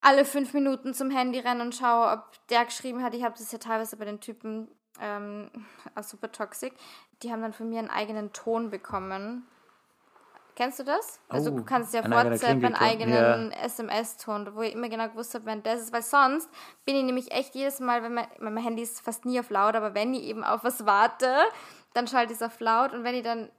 alle 0.00 0.24
fünf 0.24 0.54
Minuten 0.54 0.94
zum 0.94 1.10
Handy 1.10 1.40
renne 1.40 1.62
und 1.62 1.74
schaue, 1.74 2.12
ob 2.12 2.46
der 2.48 2.64
geschrieben 2.64 3.02
hat. 3.02 3.14
Ich 3.14 3.24
habe 3.24 3.34
das 3.36 3.50
ja 3.50 3.58
teilweise 3.58 3.96
bei 3.96 4.04
den 4.04 4.20
Typen 4.20 4.68
ähm, 5.00 5.50
Super 6.02 6.30
Toxic. 6.30 6.74
Die 7.24 7.32
haben 7.32 7.42
dann 7.42 7.52
von 7.52 7.68
mir 7.68 7.80
einen 7.80 7.90
eigenen 7.90 8.32
Ton 8.32 8.70
bekommen. 8.70 9.48
Kennst 10.54 10.78
du 10.78 10.84
das? 10.84 11.18
Also 11.28 11.50
Oh, 11.50 11.56
du 11.56 11.64
kannst 11.64 11.94
ja 11.94 12.02
WhatsApp 12.04 12.50
einen 12.64 12.74
eigenen 12.74 13.52
SMS-Ton, 13.52 14.54
wo 14.54 14.62
ich 14.62 14.74
immer 14.74 14.88
genau 14.88 15.08
gewusst 15.08 15.34
habe, 15.34 15.46
wenn 15.46 15.62
das 15.62 15.80
ist, 15.80 15.92
weil 15.92 16.02
sonst 16.02 16.48
bin 16.84 16.94
ich 16.96 17.04
nämlich 17.04 17.30
echt 17.32 17.54
jedes 17.54 17.80
Mal, 17.80 18.02
wenn 18.02 18.14
mein, 18.14 18.26
mein 18.38 18.56
Handy 18.58 18.82
ist 18.82 19.00
fast 19.00 19.24
nie 19.24 19.40
auf 19.40 19.50
laut, 19.50 19.74
aber 19.76 19.94
wenn 19.94 20.12
ich 20.14 20.24
eben 20.24 20.44
auf 20.44 20.62
was 20.64 20.84
warte, 20.84 21.34
dann 21.94 22.06
schalte 22.06 22.32
ich 22.32 22.40
es 22.40 22.42
auf 22.42 22.60
laut. 22.60 22.92
Und 22.92 23.04
wenn 23.04 23.14
ich 23.14 23.22
dann 23.22 23.50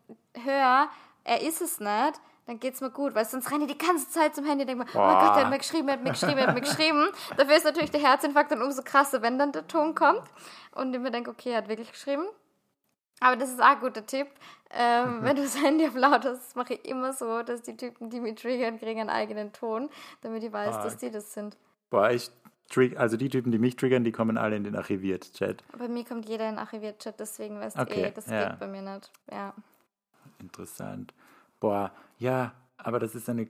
höre, 0.43 0.87
er 1.23 1.41
ist 1.41 1.61
es 1.61 1.79
nicht, 1.79 2.21
dann 2.45 2.59
geht's 2.59 2.81
mir 2.81 2.89
gut, 2.91 3.15
weil 3.15 3.25
sonst 3.25 3.49
renne 3.51 3.65
ich 3.65 3.71
die 3.71 3.85
ganze 3.85 4.09
Zeit 4.09 4.35
zum 4.35 4.45
Handy 4.45 4.63
und 4.63 4.67
denke 4.67 4.83
mir, 4.83 4.89
oh 4.93 4.97
mein 4.99 5.25
Gott, 5.25 5.35
der 5.35 5.43
hat 5.45 5.49
mir 5.49 5.57
geschrieben, 5.59 5.87
er 5.87 5.93
hat 5.93 6.03
mir 6.03 6.11
geschrieben, 6.11 6.37
er 6.37 6.47
hat 6.47 6.53
mir 6.55 6.61
geschrieben. 6.61 7.07
Dafür 7.37 7.55
ist 7.55 7.63
natürlich 7.63 7.91
der 7.91 8.01
Herzinfarkt 8.01 8.51
dann 8.51 8.61
umso 8.61 8.81
krasser, 8.83 9.21
wenn 9.21 9.39
dann 9.39 9.51
der 9.51 9.65
Ton 9.67 9.95
kommt. 9.95 10.23
Und 10.75 10.93
ich 10.93 10.99
mir 10.99 11.09
denke, 11.11 11.31
okay, 11.31 11.51
er 11.51 11.59
hat 11.59 11.69
wirklich 11.69 11.91
geschrieben. 11.91 12.25
Aber 13.19 13.35
das 13.37 13.49
ist 13.49 13.61
auch 13.61 13.65
ein 13.67 13.79
guter 13.79 14.05
Tipp. 14.05 14.27
Ähm, 14.71 15.19
Wenn 15.21 15.35
du 15.35 15.43
das 15.43 15.61
Handy 15.61 15.87
auf 15.87 15.95
laut 15.95 16.25
hast, 16.25 16.55
mache 16.55 16.73
ich 16.73 16.85
immer 16.85 17.13
so, 17.13 17.43
dass 17.43 17.61
die 17.61 17.77
Typen, 17.77 18.09
die 18.09 18.19
mich 18.19 18.35
triggern, 18.41 18.79
kriegen 18.79 18.99
einen 19.01 19.09
eigenen 19.09 19.53
Ton, 19.53 19.89
damit 20.21 20.43
ich 20.43 20.51
weiß, 20.51 20.75
Ah. 20.75 20.83
dass 20.83 20.97
die 20.97 21.11
das 21.11 21.31
sind. 21.33 21.55
Boah, 21.89 22.09
ich 22.09 22.31
trig 22.69 22.97
also 22.99 23.15
die 23.17 23.29
Typen, 23.29 23.51
die 23.51 23.59
mich 23.59 23.75
triggern, 23.75 24.03
die 24.03 24.11
kommen 24.11 24.35
alle 24.37 24.55
in 24.55 24.63
den 24.63 24.75
Archiviert-Chat. 24.75 25.63
Bei 25.77 25.87
mir 25.87 26.03
kommt 26.03 26.27
jeder 26.27 26.49
in 26.49 26.57
Archiviert-Chat, 26.57 27.19
deswegen 27.19 27.59
weißt 27.59 27.77
Okay, 27.77 28.01
du 28.01 28.07
eh, 28.07 28.11
das 28.11 28.25
ja. 28.27 28.49
geht 28.49 28.59
bei 28.59 28.67
mir 28.67 28.81
nicht. 28.81 29.11
Ja. 29.31 29.53
Interessant. 30.39 31.13
Boah, 31.59 31.91
ja, 32.17 32.53
aber 32.77 32.99
das 32.99 33.13
ist 33.15 33.29
eine, 33.29 33.47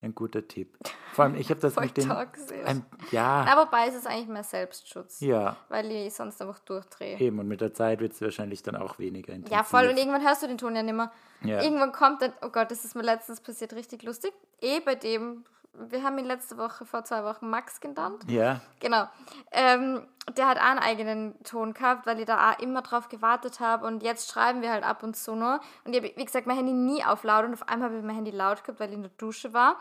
ein 0.00 0.14
guter 0.14 0.46
Tipp. 0.46 0.76
Vor 1.12 1.24
allem, 1.24 1.34
ich 1.34 1.50
habe 1.50 1.60
das 1.60 1.74
mit 1.80 1.96
den. 1.96 2.08
toxisch. 2.08 2.64
Ein, 2.64 2.84
ja, 3.10 3.44
Aber 3.48 3.66
wobei 3.66 3.88
ist 3.88 3.96
es 3.96 4.06
eigentlich 4.06 4.28
mehr 4.28 4.44
Selbstschutz, 4.44 5.20
ja, 5.20 5.56
weil 5.68 5.90
ich 5.90 6.14
sonst 6.14 6.40
einfach 6.40 6.60
durchdrehe. 6.60 7.18
eben. 7.18 7.38
Und 7.40 7.48
mit 7.48 7.60
der 7.60 7.74
Zeit 7.74 8.00
wird 8.00 8.12
es 8.12 8.20
wahrscheinlich 8.20 8.62
dann 8.62 8.76
auch 8.76 8.98
weniger 8.98 9.32
intensiv. 9.32 9.56
Ja, 9.56 9.64
voll. 9.64 9.88
Und 9.88 9.96
irgendwann 9.96 10.22
hörst 10.24 10.42
du 10.42 10.46
den 10.46 10.58
Ton 10.58 10.76
ja 10.76 10.82
nicht 10.82 10.94
mehr. 10.94 11.10
Ja. 11.42 11.62
Irgendwann 11.62 11.92
kommt 11.92 12.22
dann, 12.22 12.32
oh 12.42 12.50
Gott, 12.50 12.70
das 12.70 12.84
ist 12.84 12.94
mir 12.94 13.02
letztens 13.02 13.40
passiert, 13.40 13.72
richtig 13.72 14.02
lustig. 14.04 14.32
Eh 14.60 14.80
bei 14.80 14.94
dem, 14.94 15.44
wir 15.88 16.02
haben 16.02 16.18
ihn 16.18 16.24
letzte 16.24 16.58
Woche, 16.58 16.84
vor 16.84 17.04
zwei 17.04 17.24
Wochen 17.24 17.48
Max 17.50 17.80
genannt. 17.80 18.24
Ja, 18.28 18.60
Genau. 18.80 19.08
Ähm, 19.52 20.06
der 20.36 20.46
hat 20.46 20.58
auch 20.58 20.62
einen 20.62 20.78
eigenen 20.80 21.42
Ton 21.42 21.72
gehabt, 21.72 22.06
weil 22.06 22.20
ich 22.20 22.26
da 22.26 22.50
auch 22.50 22.58
immer 22.58 22.82
drauf 22.82 23.08
gewartet 23.08 23.60
habe. 23.60 23.86
Und 23.86 24.02
jetzt 24.02 24.30
schreiben 24.30 24.60
wir 24.62 24.70
halt 24.70 24.84
ab 24.84 25.02
und 25.02 25.16
zu 25.16 25.34
nur. 25.34 25.60
Und 25.84 25.94
ich 25.94 26.02
habe, 26.02 26.12
wie 26.16 26.24
gesagt, 26.24 26.46
mein 26.46 26.56
Handy 26.56 26.72
nie 26.72 27.04
auf 27.04 27.24
laut. 27.24 27.44
Und 27.44 27.54
auf 27.54 27.68
einmal 27.68 27.88
habe 27.88 27.98
ich 27.98 28.04
mein 28.04 28.16
Handy 28.16 28.30
laut 28.30 28.62
gehabt, 28.62 28.80
weil 28.80 28.90
ich 28.90 28.96
in 28.96 29.02
der 29.02 29.10
Dusche 29.16 29.54
war. 29.54 29.76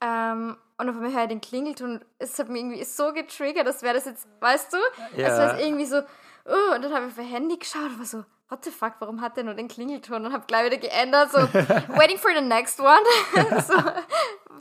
Ähm, 0.00 0.56
und 0.76 0.90
auf 0.90 0.96
einmal 0.96 1.12
höre 1.12 1.22
ich 1.22 1.28
den 1.28 1.40
Klingelton. 1.40 1.92
Und 1.92 2.06
es 2.18 2.38
hat 2.38 2.48
mich 2.48 2.60
irgendwie 2.60 2.84
so 2.84 3.12
getriggert, 3.12 3.66
als 3.66 3.82
wäre 3.82 3.94
das 3.94 4.04
jetzt, 4.04 4.28
weißt 4.40 4.74
du? 4.74 4.78
Ja. 5.16 5.52
Es 5.52 5.60
irgendwie 5.62 5.86
so, 5.86 6.02
oh, 6.44 6.74
und 6.74 6.82
dann 6.82 6.92
habe 6.92 7.06
ich 7.06 7.12
auf 7.12 7.16
mein 7.16 7.26
Handy 7.26 7.56
geschaut 7.56 7.84
und 7.84 7.98
war 7.98 8.06
so, 8.06 8.24
what 8.48 8.64
the 8.64 8.70
fuck, 8.70 8.94
warum 9.00 9.20
hat 9.20 9.36
der 9.36 9.44
nur 9.44 9.54
den 9.54 9.68
Klingelton? 9.68 10.26
Und 10.26 10.32
habe 10.32 10.46
gleich 10.46 10.66
wieder 10.66 10.78
geändert, 10.78 11.30
so, 11.32 11.38
waiting 11.96 12.18
for 12.18 12.30
the 12.34 12.40
next 12.40 12.80
one. 12.80 13.02
so, 13.62 13.74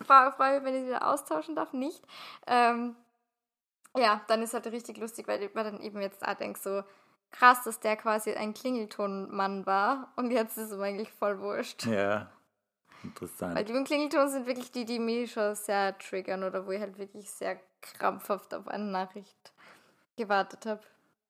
freue 0.05 0.31
freu 0.31 0.53
mich, 0.55 0.63
wenn 0.63 0.75
ich 0.75 0.87
wieder 0.87 1.07
austauschen 1.07 1.55
darf, 1.55 1.73
nicht. 1.73 2.01
Ähm, 2.47 2.95
ja, 3.95 4.21
dann 4.27 4.41
ist 4.41 4.53
halt 4.53 4.67
richtig 4.67 4.97
lustig, 4.97 5.27
weil 5.27 5.39
mir 5.39 5.63
dann 5.63 5.79
eben 5.81 6.01
jetzt 6.01 6.25
auch 6.27 6.33
denke, 6.33 6.59
so 6.59 6.83
krass, 7.31 7.63
dass 7.63 7.79
der 7.79 7.95
quasi 7.97 8.33
ein 8.33 8.53
Klingeltonmann 8.53 9.65
war 9.65 10.11
und 10.15 10.31
jetzt 10.31 10.57
ist 10.57 10.71
es 10.71 10.79
eigentlich 10.79 11.11
voll 11.11 11.39
wurscht. 11.39 11.85
ja. 11.85 12.29
Weil 13.01 13.09
Interessant. 13.09 13.69
die 13.69 13.73
mit 13.73 13.81
dem 13.81 13.85
Klingelton 13.85 14.29
sind 14.29 14.47
wirklich 14.47 14.71
die, 14.71 14.85
die 14.85 14.97
mich 14.97 15.31
schon 15.31 15.53
sehr 15.53 15.95
triggern 15.99 16.43
oder 16.43 16.65
wo 16.65 16.71
ich 16.71 16.79
halt 16.79 16.97
wirklich 16.97 17.29
sehr 17.29 17.59
krampfhaft 17.81 18.53
auf 18.55 18.67
eine 18.67 18.85
Nachricht 18.85 19.53
gewartet 20.17 20.65
habe. 20.65 20.81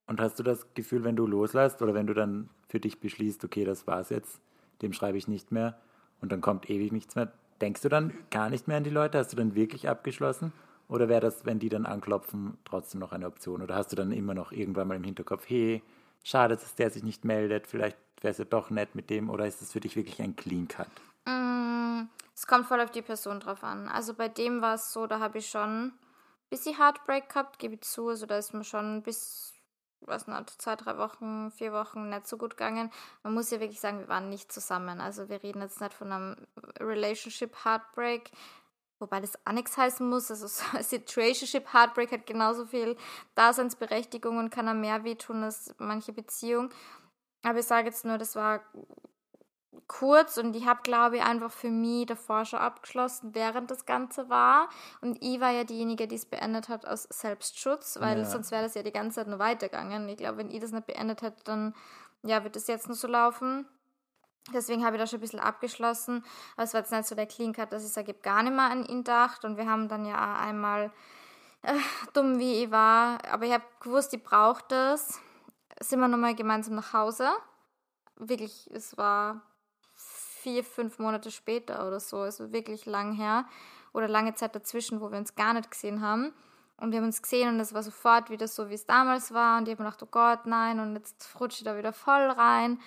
Und 0.08 0.22
hast 0.22 0.38
du 0.39 0.44
das 0.44 0.74
Gefühl, 0.74 1.04
wenn 1.04 1.15
du 1.15 1.26
loslässt 1.26 1.82
oder 1.82 1.94
wenn 1.94 2.08
du 2.08 2.13
dann 2.13 2.50
für 2.68 2.80
dich 2.80 3.00
beschließt, 3.00 3.44
okay, 3.44 3.65
das 3.65 3.88
war's 3.88 4.10
jetzt, 4.10 4.39
dem 4.82 4.94
schreibe 4.94 5.18
ich 5.18 5.28
nicht 5.28 5.52
mehr 5.52 5.80
und 6.22 6.32
dann 6.32 6.41
kommt 6.41 6.70
ewig 6.70 6.91
nichts 6.91 7.15
mehr, 7.15 7.32
denkst 7.62 7.82
du 7.82 7.89
dann 7.89 8.13
gar 8.30 8.50
nicht 8.50 8.68
mehr 8.68 8.78
an 8.78 8.84
die 8.84 8.89
Leute? 8.89 9.18
Hast 9.18 9.32
du 9.32 9.38
dann 9.38 9.56
wirklich 9.56 9.89
abgeschlossen? 9.89 10.52
Oder 10.88 11.10
wäre 11.10 11.22
das, 11.22 11.46
wenn 11.46 11.58
die 11.58 11.70
dann 11.70 11.86
anklopfen, 11.88 12.58
trotzdem 12.65 13.00
noch 13.00 13.12
eine 13.12 13.26
Option? 13.26 13.62
Oder 13.63 13.76
hast 13.76 13.91
du 13.91 13.96
dann 13.96 14.12
immer 14.12 14.36
noch 14.36 14.52
irgendwann 14.52 14.88
mal 14.88 14.96
im 14.96 15.04
Hinterkopf, 15.04 15.46
hey, 15.48 15.82
schade, 16.24 16.56
dass 16.56 16.76
der 16.76 16.91
sich 16.91 17.04
nicht 17.04 17.26
meldet, 17.26 17.65
vielleicht 17.65 17.98
wäre 18.22 18.32
es 18.32 18.38
ja 18.38 18.46
doch 18.46 18.70
nett 18.70 18.94
mit 18.94 19.10
dem, 19.10 19.30
oder 19.30 19.48
ist 19.48 19.62
es 19.62 19.72
für 19.72 19.80
dich 19.80 19.96
wirklich 19.96 20.22
ein 20.22 20.36
Clean 20.36 20.68
Cut? 20.68 20.88
Mm, 21.26 22.08
Es 22.36 22.46
kommt 22.46 22.68
voll 22.68 22.82
auf 22.82 22.91
die 22.91 23.02
Person 23.02 23.39
drauf 23.39 23.63
an. 23.63 23.88
Also 23.88 24.13
bei 24.13 24.28
dem 24.28 24.62
war 24.62 24.76
es 24.76 24.94
so, 24.94 25.08
da 25.08 25.20
habe 25.20 25.39
ich 25.39 25.48
schon 25.48 25.88
ein 25.88 25.94
bisschen 26.50 26.78
Heartbreak 26.78 27.30
gehabt, 27.30 27.58
gebe 27.58 27.76
ich 27.76 27.82
zu. 27.82 28.10
Also 28.10 28.28
da 28.28 28.38
ist 28.38 28.54
mir 28.54 28.63
schon 28.63 29.02
bis, 29.02 29.55
was 30.08 30.28
nicht, 30.28 30.62
zwei, 30.62 30.76
drei 30.76 30.98
Wochen, 30.98 31.52
vier 31.52 31.74
Wochen 31.74 32.10
nicht 32.10 32.28
so 32.28 32.38
gut 32.38 32.52
gegangen. 32.52 32.91
Man 33.24 33.34
muss 33.34 33.52
ja 33.52 33.60
wirklich 33.60 33.80
sagen, 33.80 34.00
wir 34.00 34.08
waren 34.08 34.30
nicht 34.30 34.52
zusammen. 34.52 35.02
Also 35.02 35.30
wir 35.30 35.44
reden 35.44 35.62
jetzt 35.62 35.82
nicht 35.82 35.94
von 35.94 36.12
einem 36.12 36.36
Relationship 36.80 37.65
Heartbreak, 37.65 38.32
wobei 39.00 39.20
das 39.20 39.38
auch 39.46 39.54
nichts 39.54 39.78
heißen 39.78 40.08
muss. 40.08 40.30
Also 40.32 40.48
so 40.48 40.63
Situationship 40.82 41.74
Heartbreak 41.74 42.12
hat 42.12 42.26
genauso 42.26 42.65
viel 42.65 42.98
Daseinsberechtigung 43.36 44.38
und 44.38 44.50
kann 44.50 44.70
auch 44.70 44.74
mehr 44.74 45.04
wehtun 45.04 45.44
als 45.44 45.74
manche 45.78 46.13
Beziehung. 46.13 46.70
Aber 47.44 47.60
ich 47.60 47.65
sage 47.65 47.88
jetzt 47.88 48.06
nur, 48.06 48.18
das 48.18 48.36
war 48.36 48.62
kurz 49.88 50.38
und 50.38 50.56
ich 50.56 50.66
habe, 50.66 50.82
glaube 50.84 51.18
ich, 51.18 51.24
einfach 51.24 51.52
für 51.52 51.70
mich 51.70 52.06
davor 52.08 52.46
schon 52.46 52.60
abgeschlossen, 52.60 53.34
während 53.34 53.72
das 53.72 53.86
Ganze 53.86 54.30
war. 54.30 54.70
Und 55.02 55.18
ich 55.22 55.40
war 55.40 55.52
ja 55.52 55.64
diejenige, 55.64 56.08
die 56.08 56.16
es 56.16 56.26
beendet 56.26 56.70
hat 56.70 56.86
aus 56.86 57.04
Selbstschutz, 57.04 57.98
weil 58.00 58.20
Ja. 58.20 58.26
sonst 58.26 58.52
wäre 58.52 58.64
das 58.64 58.76
ja 58.76 58.84
die 58.84 58.92
ganze 58.92 59.16
Zeit 59.16 59.28
nur 59.28 59.40
weitergegangen. 59.40 60.08
Ich 60.10 60.18
glaube, 60.18 60.38
wenn 60.38 60.52
ich 60.52 60.60
das 60.60 60.72
nicht 60.72 60.88
beendet 60.88 61.22
hätte, 61.22 61.44
dann 61.44 61.74
ja, 62.24 62.44
wird 62.44 62.56
es 62.56 62.68
jetzt 62.68 62.88
nur 62.88 62.96
so 62.96 63.08
laufen. 63.08 63.68
Deswegen 64.54 64.86
habe 64.86 64.96
ich 64.96 65.02
da 65.02 65.08
schon 65.08 65.18
ein 65.18 65.22
bisschen 65.22 65.40
abgeschlossen. 65.40 66.24
Aber 66.56 66.64
es 66.64 66.74
war 66.74 66.82
jetzt 66.82 66.92
nicht 66.92 67.08
so 67.08 67.16
der 67.16 67.26
Clean 67.26 67.54
Cut, 67.54 67.74
dass 67.74 67.84
ich 67.84 67.92
sage, 67.92 68.12
ich 68.12 68.18
habe 68.18 68.24
gar 68.24 68.44
nicht 68.44 68.54
mehr 68.56 68.70
an 68.70 68.86
ihn 68.86 69.00
gedacht. 69.00 69.44
Und 69.44 69.58
wir 69.58 69.70
haben 69.70 69.88
dann 69.88 70.06
ja 70.06 70.16
auch 70.16 70.40
einmal 70.42 70.92
äh, 71.64 71.74
dumm 72.14 72.38
wie 72.40 72.64
ich 72.64 72.72
war, 72.72 73.18
aber 73.32 73.46
ich 73.46 73.54
habe 73.54 73.64
gewusst, 73.80 74.14
ich 74.14 74.24
brauche 74.24 74.64
das, 74.68 75.20
sind 75.80 76.00
wir 76.00 76.08
nochmal 76.08 76.36
gemeinsam 76.36 76.76
nach 76.76 76.94
Hause. 76.94 77.28
Wirklich, 78.18 78.70
es 78.72 78.98
war 78.98 79.42
vier, 80.46 80.64
fünf 80.64 81.00
Monate 81.00 81.32
später 81.32 81.88
oder 81.88 82.00
so, 82.00 82.20
also 82.20 82.52
wirklich 82.52 82.86
lang 82.86 83.14
her 83.14 83.46
oder 83.94 84.08
lange 84.08 84.36
Zeit 84.36 84.56
dazwischen, 84.56 85.02
wo 85.02 85.12
wir 85.12 85.18
uns 85.18 85.34
gar 85.34 85.56
nicht 85.56 85.72
gesehen 85.72 86.02
haben. 86.02 86.34
Und 86.78 86.92
wir 86.92 87.00
haben 87.00 87.06
uns 87.06 87.24
gesehen 87.24 87.50
und 87.50 87.60
es 87.60 87.74
war 87.74 87.82
sofort 87.82 88.30
wieder 88.30 88.48
so, 88.48 88.70
wie 88.70 88.76
es 88.76 88.86
damals 88.86 89.34
war. 89.34 89.58
Und 89.58 89.68
ich 89.68 89.74
habe 89.74 89.82
mir 89.82 89.90
gedacht, 89.90 90.04
oh 90.04 90.12
Gott, 90.12 90.46
nein, 90.46 90.80
und 90.80 90.94
jetzt 90.96 91.28
rutsche 91.40 91.60
ich 91.60 91.64
da 91.64 91.76
wieder 91.80 91.94
voll 91.94 92.30
rein. 92.30 92.80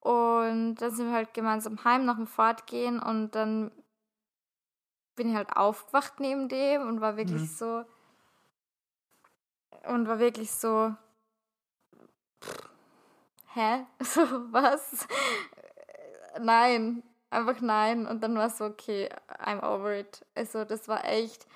Und 0.00 0.74
dann 0.74 0.90
sind 0.90 1.06
wir 1.06 1.14
halt 1.14 1.32
gemeinsam 1.32 1.82
heim 1.82 2.04
nach 2.04 2.16
dem 2.16 2.26
Fortgehen 2.26 3.00
und 3.00 3.30
dann 3.30 3.70
bin 5.16 5.30
ich 5.30 5.34
halt 5.34 5.56
aufgewacht 5.56 6.20
neben 6.20 6.50
dem 6.50 6.86
und 6.86 7.00
war 7.00 7.16
wirklich 7.16 7.40
mhm. 7.40 7.46
so. 7.46 7.84
Und 9.86 10.06
war 10.08 10.18
wirklich 10.18 10.50
so. 10.50 10.94
hä? 13.54 13.86
So, 14.02 14.20
was? 14.52 15.08
Nein. 16.40 17.02
Einfach 17.30 17.60
nein. 17.60 18.06
Und 18.06 18.22
dann 18.22 18.36
war 18.36 18.46
es 18.46 18.58
so, 18.58 18.64
okay, 18.64 19.08
I'm 19.28 19.62
over 19.62 19.94
it. 19.94 20.24
Also, 20.34 20.64
das 20.64 20.88
war 20.88 21.04
echt 21.04 21.46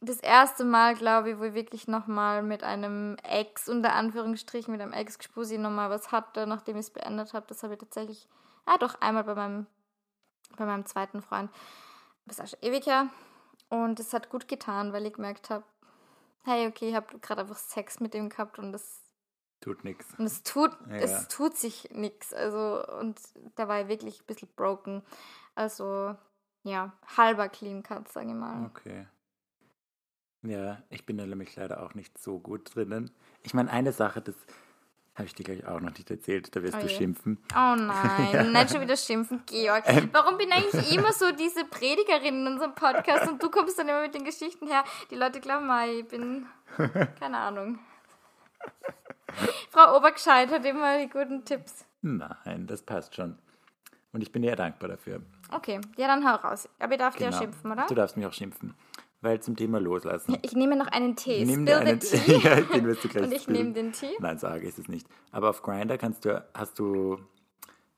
das 0.00 0.20
erste 0.20 0.64
Mal, 0.64 0.94
glaube 0.94 1.30
ich, 1.30 1.38
wo 1.38 1.44
ich 1.44 1.54
wirklich 1.54 1.88
nochmal 1.88 2.42
mit 2.42 2.62
einem 2.62 3.16
Ex, 3.22 3.68
unter 3.68 3.94
Anführungsstrichen, 3.94 4.72
mit 4.72 4.80
einem 4.80 4.92
Ex-Gespusi 4.92 5.58
nochmal 5.58 5.90
was 5.90 6.12
hatte, 6.12 6.46
nachdem 6.46 6.76
ich 6.76 6.86
es 6.86 6.92
beendet 6.92 7.32
habe. 7.32 7.46
Das 7.48 7.62
habe 7.62 7.74
ich 7.74 7.80
tatsächlich, 7.80 8.28
ja 8.68 8.76
doch, 8.78 9.00
einmal 9.00 9.24
bei 9.24 9.34
meinem, 9.34 9.66
bei 10.56 10.66
meinem 10.66 10.86
zweiten 10.86 11.22
Freund. 11.22 11.50
Das 12.26 12.38
ist 12.38 12.44
auch 12.44 12.48
schon 12.48 12.68
ewig 12.68 12.86
her. 12.86 13.08
Und 13.68 13.98
es 13.98 14.12
hat 14.12 14.30
gut 14.30 14.46
getan, 14.46 14.92
weil 14.92 15.06
ich 15.06 15.14
gemerkt 15.14 15.50
habe, 15.50 15.64
hey, 16.44 16.66
okay, 16.66 16.90
ich 16.90 16.94
habe 16.94 17.18
gerade 17.18 17.42
einfach 17.42 17.56
Sex 17.56 18.00
mit 18.00 18.14
ihm 18.14 18.28
gehabt 18.28 18.58
und 18.58 18.72
das 18.72 19.02
tut 19.64 19.84
nichts. 19.84 20.06
Und 20.18 20.26
es 20.26 20.42
tut, 20.42 20.76
ja. 20.90 20.96
es 20.96 21.28
tut 21.28 21.56
sich 21.56 21.88
nichts. 21.92 22.34
Also, 22.34 22.84
und 23.00 23.18
da 23.56 23.66
war 23.66 23.80
ich 23.80 23.88
wirklich 23.88 24.20
ein 24.20 24.26
bisschen 24.26 24.48
broken. 24.54 25.02
Also, 25.54 26.14
ja, 26.62 26.92
halber 27.16 27.48
Clean 27.48 27.82
Cut, 27.82 28.08
sage 28.08 28.28
ich 28.28 28.34
mal. 28.34 28.66
Okay. 28.66 29.06
Ja, 30.42 30.82
ich 30.90 31.06
bin 31.06 31.16
da 31.16 31.24
nämlich 31.24 31.56
leider 31.56 31.82
auch 31.82 31.94
nicht 31.94 32.18
so 32.18 32.38
gut 32.38 32.74
drinnen. 32.74 33.10
Ich 33.42 33.54
meine, 33.54 33.70
eine 33.70 33.92
Sache, 33.92 34.20
das 34.20 34.34
habe 35.14 35.26
ich 35.26 35.34
dir 35.34 35.44
gleich 35.44 35.66
auch 35.66 35.80
noch 35.80 35.92
nicht 35.92 36.10
erzählt, 36.10 36.54
da 36.54 36.62
wirst 36.62 36.74
oh 36.74 36.80
du 36.80 36.86
je. 36.86 36.94
schimpfen. 36.94 37.38
Oh 37.52 37.74
nein, 37.76 38.28
ja. 38.32 38.42
nicht 38.42 38.70
schon 38.70 38.82
wieder 38.82 38.96
schimpfen, 38.96 39.42
Georg. 39.46 39.84
Ähm. 39.86 40.10
Warum 40.12 40.36
bin 40.36 40.52
eigentlich 40.52 40.94
immer 40.94 41.12
so 41.12 41.30
diese 41.32 41.64
Predigerin 41.64 42.40
in 42.40 42.46
unserem 42.46 42.74
Podcast 42.74 43.30
und 43.30 43.42
du 43.42 43.48
kommst 43.48 43.78
dann 43.78 43.88
immer 43.88 44.02
mit 44.02 44.14
den 44.14 44.24
Geschichten 44.24 44.66
her? 44.66 44.84
Die 45.10 45.14
Leute 45.14 45.40
glauben 45.40 45.66
mal, 45.66 45.88
ich 45.88 46.06
bin, 46.08 46.46
keine 47.18 47.38
Ahnung. 47.38 47.78
Frau 49.70 49.96
Obergescheit 49.96 50.50
hat 50.50 50.64
immer 50.64 50.98
die 50.98 51.08
guten 51.08 51.44
Tipps. 51.44 51.84
Nein, 52.02 52.66
das 52.66 52.82
passt 52.82 53.14
schon. 53.14 53.38
Und 54.12 54.22
ich 54.22 54.30
bin 54.30 54.42
dir 54.42 54.54
dankbar 54.56 54.88
dafür. 54.90 55.20
Okay, 55.50 55.80
ja, 55.96 56.06
dann 56.06 56.28
hau 56.28 56.36
raus. 56.36 56.68
Aber 56.78 56.92
ich 56.92 56.98
darf 56.98 57.16
genau. 57.16 57.30
dir 57.30 57.34
ja 57.34 57.42
schimpfen, 57.42 57.72
oder? 57.72 57.86
Du 57.86 57.94
darfst 57.94 58.16
mich 58.16 58.26
auch 58.26 58.32
schimpfen 58.32 58.74
weil 59.24 59.40
zum 59.40 59.56
Thema 59.56 59.80
loslassen. 59.80 60.36
Ich 60.42 60.52
nehme 60.52 60.76
noch 60.76 60.86
einen 60.86 61.16
Tee. 61.16 61.44
Nimm 61.44 61.66
dir 61.66 61.78
einen 61.78 61.98
Tee. 61.98 62.36
ja, 62.44 62.60
den 62.60 62.86
wirst 62.86 63.02
du 63.02 63.08
gleich 63.08 63.24
Und 63.24 63.32
ich 63.32 63.48
nehme 63.48 63.72
den 63.72 63.92
Tee? 63.92 64.12
Nein, 64.20 64.38
sage 64.38 64.68
ist 64.68 64.78
es 64.78 64.86
nicht. 64.86 65.08
Aber 65.32 65.50
auf 65.50 65.62
Grinder 65.62 65.98
kannst 65.98 66.24
du, 66.24 66.44
hast 66.54 66.78
du, 66.78 67.18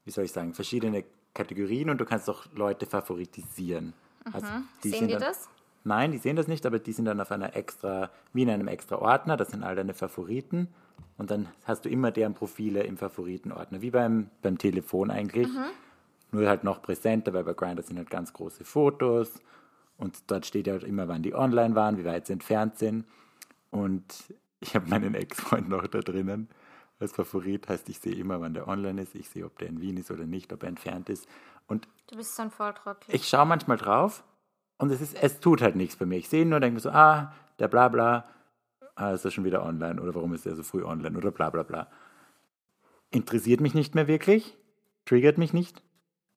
wie 0.04 0.10
soll 0.10 0.24
ich 0.24 0.32
sagen, 0.32 0.54
verschiedene 0.54 1.04
Kategorien 1.34 1.90
und 1.90 2.00
du 2.00 2.06
kannst 2.06 2.30
auch 2.30 2.46
Leute 2.54 2.86
favoritisieren. 2.86 3.92
Mhm. 4.24 4.34
Also, 4.34 4.46
die 4.84 4.90
sehen 4.90 5.08
die 5.08 5.14
dann, 5.14 5.22
das? 5.22 5.50
Nein, 5.84 6.12
die 6.12 6.18
sehen 6.18 6.36
das 6.36 6.46
nicht, 6.46 6.64
aber 6.64 6.78
die 6.78 6.92
sind 6.92 7.04
dann 7.04 7.20
auf 7.20 7.30
einer 7.30 7.54
extra, 7.54 8.10
wie 8.32 8.42
in 8.42 8.50
einem 8.50 8.68
extra 8.68 8.96
Ordner, 8.96 9.36
das 9.36 9.48
sind 9.48 9.62
all 9.62 9.76
deine 9.76 9.94
Favoriten. 9.94 10.68
Und 11.18 11.30
dann 11.30 11.48
hast 11.64 11.84
du 11.84 11.88
immer 11.88 12.10
deren 12.10 12.34
Profile 12.34 12.82
im 12.82 12.96
Favoritenordner, 12.96 13.80
wie 13.80 13.90
beim, 13.90 14.30
beim 14.42 14.58
Telefon 14.58 15.10
eigentlich. 15.10 15.48
Mhm. 15.48 15.64
Nur 16.32 16.48
halt 16.48 16.64
noch 16.64 16.82
präsenter, 16.82 17.32
weil 17.32 17.44
bei 17.44 17.54
Grindr 17.54 17.82
sind 17.82 17.96
halt 17.96 18.10
ganz 18.10 18.32
große 18.32 18.64
Fotos 18.64 19.40
und 19.96 20.30
dort 20.30 20.44
steht 20.44 20.66
ja 20.66 20.74
halt 20.74 20.84
immer, 20.84 21.08
wann 21.08 21.22
die 21.22 21.34
online 21.34 21.74
waren, 21.74 21.96
wie 21.96 22.04
weit 22.04 22.26
sie 22.26 22.34
entfernt 22.34 22.78
sind. 22.78 23.06
Und 23.70 24.34
ich 24.60 24.74
habe 24.74 24.88
meinen 24.88 25.14
Ex-Freund 25.14 25.68
noch 25.68 25.86
da 25.86 26.00
drinnen 26.00 26.48
als 26.98 27.12
Favorit. 27.12 27.68
Heißt, 27.68 27.88
ich 27.88 28.00
sehe 28.00 28.14
immer, 28.14 28.40
wann 28.40 28.54
der 28.54 28.68
online 28.68 29.02
ist. 29.02 29.14
Ich 29.14 29.28
sehe, 29.28 29.44
ob 29.44 29.58
der 29.58 29.68
in 29.68 29.80
Wien 29.80 29.96
ist 29.96 30.10
oder 30.10 30.26
nicht, 30.26 30.52
ob 30.52 30.62
er 30.62 30.68
entfernt 30.68 31.08
ist. 31.08 31.26
Und 31.66 31.88
du 32.08 32.16
bist 32.16 32.36
so 32.36 32.42
ein 32.42 32.50
Volltrottel. 32.50 33.14
Ich 33.14 33.28
schaue 33.28 33.46
manchmal 33.46 33.76
drauf 33.76 34.22
und 34.78 34.90
es, 34.90 35.00
ist, 35.00 35.14
es 35.22 35.40
tut 35.40 35.62
halt 35.62 35.76
nichts 35.76 35.96
für 35.96 36.06
mich. 36.06 36.24
Ich 36.24 36.28
sehe 36.28 36.42
ihn 36.42 36.50
nur 36.50 36.56
und 36.56 36.62
denke 36.62 36.74
mir 36.74 36.80
so, 36.80 36.90
ah, 36.90 37.32
der 37.58 37.68
bla 37.68 37.88
bla, 37.88 38.28
ah, 38.96 39.12
ist 39.12 39.24
er 39.24 39.30
schon 39.30 39.44
wieder 39.44 39.64
online 39.64 40.00
oder 40.00 40.14
warum 40.14 40.34
ist 40.34 40.46
er 40.46 40.56
so 40.56 40.62
früh 40.62 40.84
online 40.84 41.16
oder 41.16 41.30
bla 41.30 41.50
bla 41.50 41.62
bla. 41.62 41.88
Interessiert 43.10 43.60
mich 43.60 43.74
nicht 43.74 43.94
mehr 43.94 44.08
wirklich, 44.08 44.56
triggert 45.04 45.38
mich 45.38 45.52
nicht. 45.52 45.82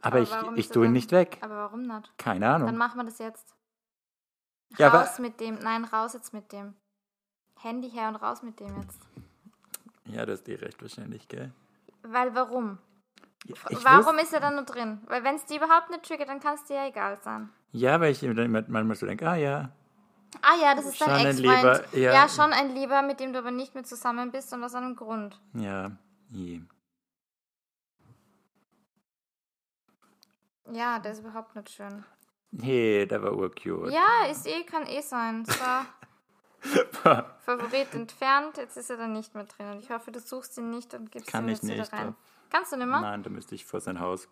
Aber, 0.02 0.20
aber 0.20 0.54
ich, 0.54 0.60
ich 0.60 0.70
tue 0.70 0.86
ihn 0.86 0.94
nicht 0.94 1.12
weg. 1.12 1.40
Aber 1.42 1.56
warum 1.56 1.82
nicht? 1.82 2.14
Keine 2.18 2.48
Ahnung. 2.48 2.68
Dann 2.68 2.78
machen 2.78 2.98
wir 2.98 3.06
das 3.06 3.18
jetzt. 3.18 3.56
Raus 4.80 5.18
ja, 5.18 5.22
mit 5.22 5.40
dem. 5.40 5.56
Nein, 5.56 5.84
raus 5.84 6.14
jetzt 6.14 6.34
mit 6.34 6.52
dem. 6.52 6.76
Handy 7.62 7.90
her 7.90 8.08
und 8.08 8.16
raus 8.18 8.44
mit 8.44 8.60
dem 8.60 8.80
jetzt. 8.80 9.02
Ja, 10.06 10.26
du 10.26 10.32
hast 10.32 10.48
eh 10.48 10.56
recht 10.56 10.82
wahrscheinlich, 10.82 11.28
gell? 11.28 11.52
Weil 12.04 12.34
warum? 12.34 12.78
Ja, 13.46 13.56
warum 13.84 14.18
ist 14.20 14.34
er 14.34 14.40
dann 14.40 14.56
nur 14.56 14.64
drin? 14.64 15.02
Weil 15.08 15.24
wenn 15.24 15.36
es 15.36 15.46
dir 15.46 15.58
überhaupt 15.58 15.90
nicht 15.90 16.04
triggert, 16.04 16.30
dann 16.30 16.40
kann 16.40 16.56
es 16.56 16.64
dir 16.66 16.76
ja 16.76 16.88
egal 16.88 17.18
sein. 17.22 17.50
Ja, 17.72 18.00
weil 18.00 18.12
ich 18.12 18.20
dann 18.20 18.52
manchmal 18.52 18.96
so 18.96 19.06
denke, 19.06 19.28
ah 19.28 19.36
ja. 19.36 19.72
Ah 20.42 20.56
ja, 20.62 20.76
das 20.76 20.86
ist 20.86 21.02
dein 21.02 21.26
Ex-Freund. 21.26 21.94
Ja. 21.94 22.14
ja, 22.14 22.30
schon 22.30 22.54
ein 22.54 22.74
Lieber, 22.76 23.02
mit 23.02 23.20
dem 23.20 23.34
du 23.34 23.40
aber 23.40 23.52
nicht 23.52 23.74
mehr 23.76 23.84
zusammen 23.84 24.32
bist 24.32 24.54
und 24.54 24.64
aus 24.64 24.76
einem 24.76 24.96
Grund. 24.96 25.40
Ja, 25.54 25.92
je. 26.30 26.62
Ja, 30.72 31.00
der 31.00 31.14
ist 31.14 31.20
überhaupt 31.20 31.56
nicht 31.56 31.70
schön. 31.70 32.06
Nee, 32.52 33.06
der 33.06 33.22
war 33.22 33.34
urcute. 33.34 33.92
Ja, 33.92 34.26
ist 34.30 34.48
eh, 34.48 34.64
kann 34.64 34.86
eh 34.88 35.02
sein. 35.02 35.44
Es 35.48 35.60
war 35.62 35.86
Favorit 37.40 37.94
entfernt, 37.94 38.58
jetzt 38.58 38.78
ist 38.78 38.90
er 38.90 38.98
dann 38.98 39.14
nicht 39.14 39.34
mehr 39.34 39.46
drin. 39.46 39.72
Und 39.72 39.80
ich 39.80 39.90
hoffe, 39.90 40.12
du 40.12 40.20
suchst 40.20 40.58
ihn 40.58 40.70
nicht 40.70 40.94
und 40.94 41.12
gibst 41.12 41.30
kann 41.30 41.46
ihn 41.46 41.52
jetzt 41.52 41.68
wieder 41.68 41.92
rein. 41.92 42.16
Kannst 42.50 42.72
du 42.72 42.78
nicht 42.78 42.88
mehr? 42.88 43.02
Nein, 43.02 43.24
da 43.24 43.30
müsste 43.30 43.56
ich 43.56 43.66
vor 43.66 43.80
sein 43.80 44.00
Haus. 44.00 44.28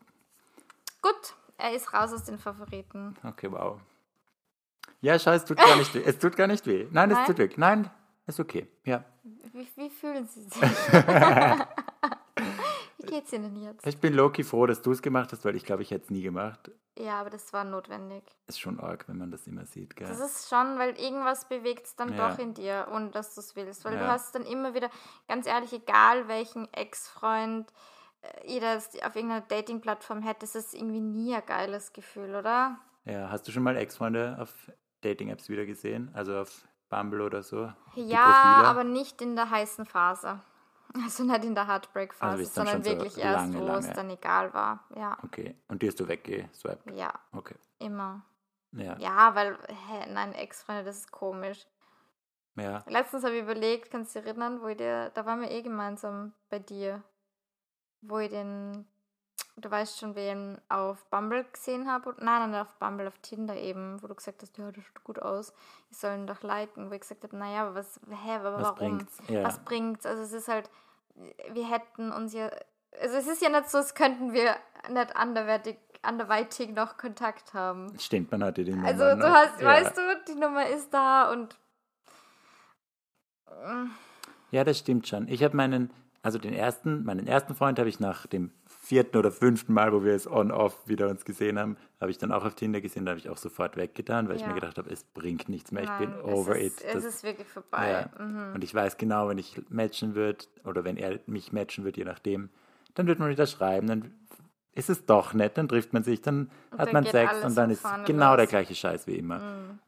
Gut, 1.01 1.35
er 1.57 1.73
ist 1.73 1.93
raus 1.93 2.11
aus 2.13 2.23
den 2.23 2.37
Favoriten. 2.37 3.15
Okay, 3.23 3.51
wow. 3.51 3.79
Ja, 5.01 5.17
schau, 5.19 5.31
es 5.31 5.45
tut 5.45 5.57
gar 5.57 5.75
nicht 5.75 5.93
weh. 5.93 6.03
Es 6.05 6.17
tut 6.17 6.35
gar 6.35 6.47
nicht 6.47 6.65
weh. 6.65 6.87
Nein, 6.91 7.09
Nein? 7.09 7.19
es 7.21 7.27
tut 7.27 7.37
weh. 7.37 7.49
Nein, 7.55 7.89
ist 8.25 8.39
okay. 8.39 8.67
Ja. 8.83 9.03
Wie, 9.53 9.67
wie 9.75 9.89
fühlen 9.89 10.27
Sie 10.27 10.41
sich? 10.41 10.61
geht's 13.07 13.33
Ihnen 13.33 13.55
jetzt? 13.63 13.85
Ich 13.85 13.97
bin 13.97 14.13
Loki 14.13 14.43
froh, 14.43 14.65
dass 14.67 14.81
du 14.81 14.91
es 14.91 15.01
gemacht 15.01 15.31
hast, 15.31 15.43
weil 15.45 15.55
ich 15.55 15.65
glaube, 15.65 15.81
ich 15.81 15.91
hätte 15.91 16.05
es 16.05 16.09
nie 16.11 16.21
gemacht. 16.21 16.71
Ja, 16.97 17.19
aber 17.19 17.29
das 17.29 17.51
war 17.53 17.63
notwendig. 17.63 18.23
Ist 18.47 18.59
schon 18.59 18.79
arg, 18.79 19.07
wenn 19.07 19.17
man 19.17 19.31
das 19.31 19.47
immer 19.47 19.65
sieht, 19.65 19.95
gell? 19.95 20.07
Das 20.07 20.19
ist 20.19 20.49
schon, 20.49 20.77
weil 20.77 20.97
irgendwas 20.99 21.47
bewegt 21.47 21.85
es 21.85 21.95
dann 21.95 22.15
ja. 22.15 22.29
doch 22.29 22.39
in 22.39 22.53
dir, 22.53 22.87
ohne 22.91 23.09
dass 23.09 23.35
du 23.35 23.41
es 23.41 23.55
willst. 23.55 23.85
Weil 23.85 23.95
ja. 23.95 23.99
du 23.99 24.07
hast 24.07 24.35
dann 24.35 24.45
immer 24.45 24.73
wieder, 24.73 24.89
ganz 25.27 25.47
ehrlich, 25.47 25.73
egal 25.73 26.27
welchen 26.27 26.71
Ex-Freund 26.73 27.71
äh, 28.21 28.47
jeder 28.47 28.77
auf 28.77 29.15
irgendeiner 29.15 29.41
Dating-Plattform 29.41 30.21
hätte, 30.21 30.45
ist 30.45 30.55
es 30.55 30.73
irgendwie 30.73 31.01
nie 31.01 31.35
ein 31.35 31.45
geiles 31.45 31.93
Gefühl, 31.93 32.35
oder? 32.35 32.79
Ja, 33.07 33.29
hast 33.29 33.47
du 33.47 33.51
schon 33.51 33.63
mal 33.63 33.77
Ex-Freunde 33.77 34.37
auf 34.39 34.71
Dating-Apps 35.01 35.47
wieder 35.49 35.65
gesehen? 35.65 36.11
Also 36.13 36.37
auf 36.37 36.67
Bumble 36.89 37.21
oder 37.21 37.41
so? 37.41 37.71
Ja, 37.95 38.63
aber 38.65 38.83
nicht 38.83 39.21
in 39.21 39.35
der 39.35 39.49
heißen 39.49 39.85
Phase. 39.85 40.41
Also 40.93 41.25
nicht 41.25 41.43
in 41.43 41.53
der 41.53 41.67
Heartbreak-Phase, 41.67 42.31
also 42.31 42.45
sondern 42.45 42.85
wirklich 42.85 43.13
so 43.13 43.21
erst, 43.21 43.53
lange, 43.53 43.59
wo 43.59 43.67
lange. 43.67 43.79
es 43.79 43.93
dann 43.93 44.09
egal 44.09 44.53
war. 44.53 44.85
Ja. 44.95 45.17
Okay. 45.21 45.53
Und 45.67 45.81
die 45.81 45.87
hast 45.89 45.99
du 45.99 46.07
weggeswiped? 46.07 46.95
Ja. 46.95 47.13
Okay. 47.33 47.55
Immer. 47.79 48.25
Ja. 48.71 48.97
Ja, 48.97 49.35
weil, 49.35 49.57
hä, 49.67 50.09
nein, 50.09 50.33
Ex-Freunde, 50.33 50.85
das 50.85 50.99
ist 50.99 51.11
komisch. 51.11 51.67
Ja. 52.55 52.83
Letztens 52.87 53.25
habe 53.25 53.35
ich 53.35 53.43
überlegt, 53.43 53.91
kannst 53.91 54.15
du 54.15 54.19
dich 54.19 54.27
erinnern, 54.27 54.61
wo 54.61 54.67
ich 54.67 54.77
dir, 54.77 55.11
da 55.13 55.25
waren 55.25 55.41
wir 55.41 55.51
eh 55.51 55.61
gemeinsam 55.61 56.33
bei 56.49 56.57
dir, 56.57 57.03
wo 58.01 58.17
ich 58.19 58.29
den 58.29 58.87
du 59.57 59.69
weißt 59.71 59.99
schon, 59.99 60.15
wen 60.15 60.59
auf 60.69 61.03
Bumble 61.05 61.45
gesehen 61.51 61.91
habe. 61.91 62.15
Nein, 62.19 62.51
nein, 62.51 62.61
auf 62.61 62.73
Bumble, 62.75 63.07
auf 63.07 63.17
Tinder 63.19 63.55
eben, 63.55 64.01
wo 64.01 64.07
du 64.07 64.15
gesagt 64.15 64.41
hast, 64.41 64.57
ja, 64.57 64.71
das 64.71 64.85
sieht 64.85 65.03
gut 65.03 65.19
aus, 65.19 65.53
ich 65.89 65.97
soll 65.97 66.15
ihn 66.15 66.27
doch 66.27 66.43
liken. 66.43 66.89
Wo 66.89 66.93
ich 66.93 67.01
gesagt 67.01 67.23
habe, 67.23 67.35
naja, 67.35 67.67
aber 67.67 67.75
was, 67.75 67.99
hä, 68.09 68.35
aber 68.35 68.53
was 68.53 68.63
warum? 68.63 68.77
Bringt's? 68.77 69.17
Ja. 69.27 69.43
Was 69.43 69.59
bringt's? 69.59 70.05
Also 70.05 70.23
es 70.23 70.33
ist 70.33 70.47
halt, 70.47 70.69
wir 71.51 71.69
hätten 71.69 72.11
uns 72.11 72.33
ja, 72.33 72.49
also 73.01 73.17
es 73.17 73.27
ist 73.27 73.41
ja 73.41 73.49
nicht 73.49 73.69
so, 73.69 73.79
als 73.79 73.95
könnten 73.95 74.33
wir 74.33 74.55
nicht 74.89 75.15
anderweitig, 75.15 75.77
anderweitig 76.01 76.69
noch 76.69 76.97
Kontakt 76.97 77.53
haben. 77.53 77.97
Stimmt, 77.99 78.31
man 78.31 78.43
hatte 78.43 78.63
die 78.63 78.71
Nummer. 78.71 78.87
Also 78.87 79.03
du 79.03 79.29
hast, 79.29 79.59
ja. 79.59 79.67
weißt 79.67 79.97
du, 79.97 80.01
die 80.27 80.35
Nummer 80.39 80.67
ist 80.67 80.93
da 80.93 81.31
und 81.31 81.57
ja, 84.51 84.63
das 84.63 84.79
stimmt 84.79 85.07
schon. 85.07 85.27
Ich 85.27 85.43
habe 85.43 85.55
meinen, 85.55 85.91
also 86.21 86.37
den 86.37 86.53
ersten, 86.53 87.03
meinen 87.03 87.27
ersten 87.27 87.55
Freund 87.55 87.79
habe 87.79 87.89
ich 87.89 87.99
nach 87.99 88.27
dem 88.27 88.51
vierten 88.87 89.17
oder 89.17 89.31
fünften 89.31 89.73
Mal, 89.73 89.91
wo 89.91 90.03
wir 90.03 90.13
es 90.13 90.29
on-off 90.31 90.87
wieder 90.87 91.09
uns 91.09 91.25
gesehen 91.25 91.59
haben, 91.59 91.75
habe 91.99 92.09
ich 92.09 92.17
dann 92.17 92.31
auch 92.31 92.45
auf 92.45 92.55
Tinder 92.55 92.79
gesehen, 92.79 93.05
da 93.05 93.11
habe 93.11 93.19
ich 93.19 93.29
auch 93.29 93.37
sofort 93.37 93.75
weggetan, 93.75 94.29
weil 94.29 94.37
ich 94.37 94.43
Ja. 94.43 94.47
mir 94.47 94.53
gedacht 94.55 94.77
habe, 94.77 94.89
es 94.89 95.03
bringt 95.03 95.49
nichts 95.49 95.71
mehr, 95.71 95.83
ich 95.83 95.89
Nein, 95.89 96.11
bin 96.13 96.21
over 96.21 96.55
es 96.57 96.67
ist, 96.73 96.79
it. 96.81 96.85
Es 96.87 96.93
Das- 96.93 97.05
ist 97.05 97.23
wirklich 97.23 97.47
vorbei. 97.47 98.07
ja. 98.17 98.23
Mhm. 98.25 98.53
Und 98.55 98.63
ich 98.63 98.73
weiß 98.73 98.97
genau, 98.97 99.27
wenn 99.27 99.37
ich 99.37 99.61
matchen 99.69 100.15
würde 100.15 100.45
oder 100.63 100.85
wenn 100.85 100.95
er 100.95 101.19
mich 101.25 101.51
matchen 101.51 101.83
wird, 101.83 101.97
je 101.97 102.05
nachdem, 102.05 102.49
dann 102.93 103.07
wird 103.07 103.19
man 103.19 103.29
wieder 103.29 103.45
schreiben, 103.45 103.87
dann 103.87 104.13
ist 104.73 104.89
es 104.89 105.05
doch 105.05 105.33
nett, 105.33 105.57
dann 105.57 105.67
trifft 105.67 105.91
man 105.91 106.03
sich, 106.03 106.21
dann 106.21 106.49
hat 106.71 106.87
dann 106.87 106.93
man 106.93 107.03
Sex 107.05 107.43
und 107.43 107.57
dann 107.57 107.69
ist 107.71 107.83
genau 108.05 108.35
der 108.35 108.45
los. 108.45 108.47
Mhm. 108.47 108.49
gleiche 108.51 108.75
Scheiß 108.75 109.07
wie 109.07 109.15
immer. 109.17 109.41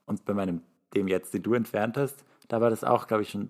Und 0.07 0.25
bei 0.25 0.33
meinem, 0.33 0.61
dem 0.95 1.07
jetzt, 1.07 1.33
den 1.33 1.43
du 1.43 1.53
entfernt 1.53 1.95
hast, 1.95 2.25
da 2.49 2.59
war 2.59 2.69
das 2.69 2.83
auch, 2.83 3.07
glaube 3.07 3.23
ich, 3.23 3.29
schon 3.29 3.49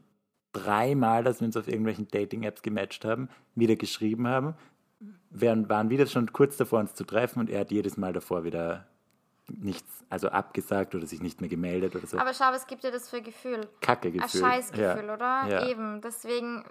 dreimal, 0.51 1.23
dass 1.23 1.39
wir 1.41 1.45
uns 1.45 1.55
auf 1.57 1.67
irgendwelchen 1.67 2.07
Dating-Apps 2.09 2.61
gematcht 2.61 3.05
haben, 3.05 3.29
wieder 3.55 3.75
geschrieben 3.75 4.27
haben, 4.27 4.53
wir 5.29 5.69
waren 5.69 5.89
wieder 5.89 6.05
schon 6.07 6.31
kurz 6.33 6.57
davor, 6.57 6.79
uns 6.79 6.93
zu 6.93 7.03
treffen 7.05 7.39
und 7.39 7.49
er 7.49 7.61
hat 7.61 7.71
jedes 7.71 7.97
Mal 7.97 8.13
davor 8.13 8.43
wieder 8.43 8.85
nichts, 9.47 10.03
also 10.09 10.29
abgesagt 10.29 10.93
oder 10.95 11.05
sich 11.07 11.21
nicht 11.21 11.41
mehr 11.41 11.49
gemeldet 11.49 11.95
oder 11.95 12.05
so. 12.05 12.17
Aber 12.19 12.33
schau, 12.33 12.51
was 12.51 12.67
gibt 12.67 12.83
dir 12.83 12.91
das 12.91 13.09
für 13.09 13.21
Gefühl? 13.21 13.67
Kacke 13.81 14.09
Ein 14.09 14.13
Gefühl. 14.17 14.41
Scheißgefühl, 14.41 15.05
ja. 15.07 15.13
oder? 15.13 15.47
Ja. 15.47 15.67
Eben. 15.67 16.01
Deswegen, 16.01 16.63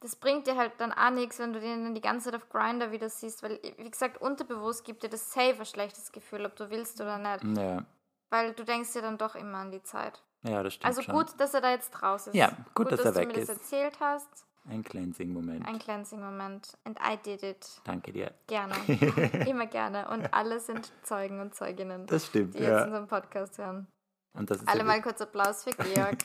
das 0.00 0.16
bringt 0.16 0.46
dir 0.46 0.56
halt 0.56 0.72
dann 0.78 0.92
auch 0.92 1.10
nichts, 1.10 1.38
wenn 1.38 1.52
du 1.52 1.60
den 1.60 1.84
dann 1.84 1.94
die 1.94 2.00
ganze 2.00 2.30
Zeit 2.30 2.40
auf 2.40 2.48
Grinder 2.50 2.90
wieder 2.92 3.08
siehst, 3.08 3.42
weil, 3.42 3.58
wie 3.78 3.90
gesagt, 3.90 4.20
unterbewusst 4.20 4.84
gibt 4.84 5.02
dir 5.04 5.08
das 5.08 5.32
safe 5.32 5.60
ein 5.60 5.64
schlechtes 5.66 6.12
Gefühl, 6.12 6.44
ob 6.44 6.56
du 6.56 6.68
willst 6.70 7.00
oder 7.00 7.16
nicht. 7.18 7.58
Ja, 7.58 7.84
Weil 8.30 8.52
du 8.52 8.64
denkst 8.64 8.92
dir 8.92 9.02
dann 9.02 9.16
doch 9.16 9.34
immer 9.34 9.58
an 9.58 9.70
die 9.70 9.82
Zeit. 9.82 10.22
ja, 10.42 10.62
das 10.62 10.74
stimmt 10.74 10.86
Also 10.86 11.02
schon. 11.02 11.14
gut, 11.14 11.28
dass 11.38 11.54
er 11.54 11.60
da 11.62 11.70
jetzt 11.70 12.02
raus 12.02 12.26
ist. 12.26 12.34
Ja, 12.34 12.52
gut, 12.74 12.92
dass 12.92 13.00
er 13.00 13.12
du 13.12 13.18
weg 13.20 13.28
mir 13.28 13.34
das 13.34 13.42
ist. 13.44 13.48
erzählt 13.50 13.98
hast. 14.00 14.44
Ein 14.68 14.84
Cleansing-Moment. 14.84 15.66
Ein 15.66 15.78
Cleansing-Moment. 15.78 16.78
And 16.84 16.98
I 17.00 17.16
did 17.16 17.42
it. 17.42 17.66
Danke 17.84 18.12
dir. 18.12 18.32
Gerne. 18.46 18.74
Immer 19.48 19.66
gerne. 19.66 20.08
Und 20.08 20.32
alle 20.32 20.60
sind 20.60 20.92
Zeugen 21.02 21.40
und 21.40 21.54
Zeuginnen, 21.54 22.06
Das 22.06 22.26
stimmt, 22.26 22.54
die 22.54 22.58
jetzt 22.60 22.68
ja. 22.68 22.84
unseren 22.84 23.08
Podcast 23.08 23.58
hören. 23.58 23.88
Und 24.34 24.50
das 24.50 24.58
ist 24.58 24.68
Alle 24.68 24.78
ja 24.78 24.84
mal 24.84 25.02
kurz 25.02 25.20
Applaus 25.20 25.64
für 25.64 25.70
Georg. 25.94 26.16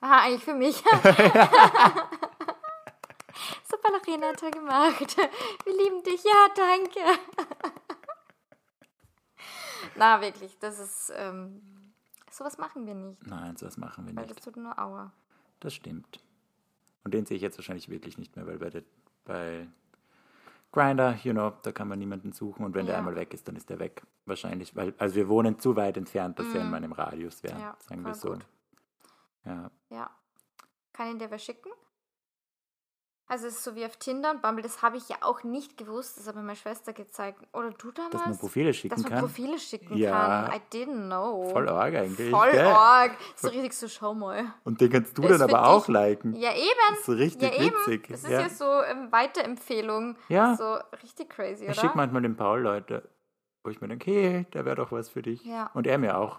Aha, 0.00 0.22
eigentlich 0.24 0.44
für 0.44 0.54
mich. 0.54 0.76
so, 3.64 3.76
Ballerina 3.82 4.26
hat 4.28 4.42
er 4.42 4.50
gemacht. 4.50 5.16
Wir 5.16 5.84
lieben 5.84 6.02
dich. 6.02 6.22
Ja, 6.24 6.48
danke. 6.56 7.00
Na, 9.96 10.20
wirklich, 10.20 10.58
das 10.58 10.78
ist. 10.78 11.12
Ähm, 11.16 11.62
sowas 12.30 12.58
machen 12.58 12.86
wir 12.86 12.94
nicht, 12.94 13.26
Nein, 13.26 13.56
sowas 13.56 13.76
machen 13.78 14.06
wir 14.06 14.14
weil 14.16 14.26
das 14.26 14.36
nicht. 14.36 14.44
tut 14.44 14.56
nur 14.56 14.78
Aua. 14.78 15.12
Das 15.60 15.72
stimmt. 15.74 16.20
Und 17.06 17.14
den 17.14 17.24
sehe 17.24 17.36
ich 17.36 17.42
jetzt 17.44 17.56
wahrscheinlich 17.56 17.88
wirklich 17.88 18.18
nicht 18.18 18.34
mehr, 18.34 18.48
weil 18.48 18.58
bei, 18.58 18.68
der, 18.68 18.82
bei 19.24 19.68
Grinder, 20.72 21.16
you 21.22 21.32
know, 21.32 21.52
da 21.62 21.70
kann 21.70 21.86
man 21.86 22.00
niemanden 22.00 22.32
suchen 22.32 22.64
und 22.66 22.74
wenn 22.74 22.84
der 22.86 22.96
Ja. 22.96 22.98
einmal 22.98 23.14
weg 23.14 23.32
ist, 23.32 23.46
dann 23.46 23.54
ist 23.54 23.70
der 23.70 23.78
weg. 23.78 24.02
Wahrscheinlich, 24.24 24.74
weil, 24.74 24.92
also 24.98 25.14
wir 25.14 25.28
wohnen 25.28 25.60
zu 25.60 25.76
weit 25.76 25.96
entfernt, 25.96 26.40
dass 26.40 26.52
er 26.52 26.62
in 26.62 26.70
meinem 26.70 26.90
Radius 26.90 27.44
wäre, 27.44 27.54
Mhm. 27.54 27.60
Ja, 27.60 27.76
sagen 27.78 28.02
wir 28.04 28.14
so. 28.14 28.30
gut. 28.32 28.44
Ja. 29.44 29.70
Ja. 29.90 30.10
Kann 30.92 31.12
ihn 31.12 31.18
dir 31.20 31.30
wer 31.30 31.38
schicken? 31.38 31.70
Also 33.28 33.48
es 33.48 33.54
ist 33.56 33.64
so 33.64 33.74
wie 33.74 33.84
auf 33.84 33.96
Tinder 33.96 34.30
und 34.30 34.40
Bumble, 34.40 34.62
das 34.62 34.82
habe 34.82 34.96
ich 34.98 35.08
ja 35.08 35.16
auch 35.20 35.42
nicht 35.42 35.76
gewusst, 35.76 36.16
das 36.16 36.28
hat 36.28 36.36
mir 36.36 36.42
meine 36.42 36.54
Schwester 36.56 36.92
gezeigt. 36.92 37.40
Oder 37.52 37.70
du 37.70 37.90
damals? 37.90 38.12
Dass 38.12 38.24
man 38.24 38.38
Profile 38.38 38.72
schicken 38.72 38.94
Dass 38.94 39.02
man 39.02 39.10
kann. 39.12 39.20
Profile 39.20 39.58
schicken 39.58 39.96
Ja. 39.96 40.46
kann. 40.48 40.52
I 40.56 40.60
didn't 40.72 41.06
know. 41.06 41.48
Voll 41.50 41.68
arg 41.68 41.94
eigentlich. 41.96 42.30
Voll 42.30 42.52
gell? 42.52 42.66
arg. 42.66 43.16
So 43.34 43.48
richtig 43.48 43.72
so, 43.72 43.88
schau 43.88 44.14
mal. 44.14 44.44
Und 44.62 44.80
den 44.80 44.90
kannst 44.90 45.18
du 45.18 45.22
Das 45.22 45.38
dann 45.38 45.50
aber 45.50 45.66
auch 45.68 45.82
ich- 45.82 45.88
liken. 45.88 46.34
Ja, 46.36 46.52
eben. 46.54 46.70
Das 46.90 46.98
ist 47.00 47.06
so 47.06 47.12
richtig 47.12 47.42
ja, 47.52 47.62
eben. 47.64 47.74
witzig. 47.86 48.06
Das 48.08 48.22
ist 48.22 48.30
ja. 48.30 48.40
ja, 48.42 48.48
so 48.48 48.64
ähm, 48.84 49.10
Weiterempfehlung. 49.10 50.16
Ja. 50.28 50.54
So 50.54 50.76
richtig 51.02 51.28
crazy, 51.30 51.64
Ich 51.64 51.70
oder? 51.70 51.80
schicke 51.80 51.96
manchmal 51.96 52.22
dem 52.22 52.36
Paul 52.36 52.60
Leute, 52.60 53.08
wo 53.64 53.70
ich 53.70 53.80
mir 53.80 53.88
denke, 53.88 54.08
hey, 54.10 54.44
der 54.52 54.64
wäre 54.64 54.76
doch 54.76 54.92
was 54.92 55.08
für 55.08 55.22
dich. 55.22 55.44
Ja. 55.44 55.68
Und 55.74 55.88
er 55.88 55.98
mir 55.98 56.16
auch. 56.16 56.38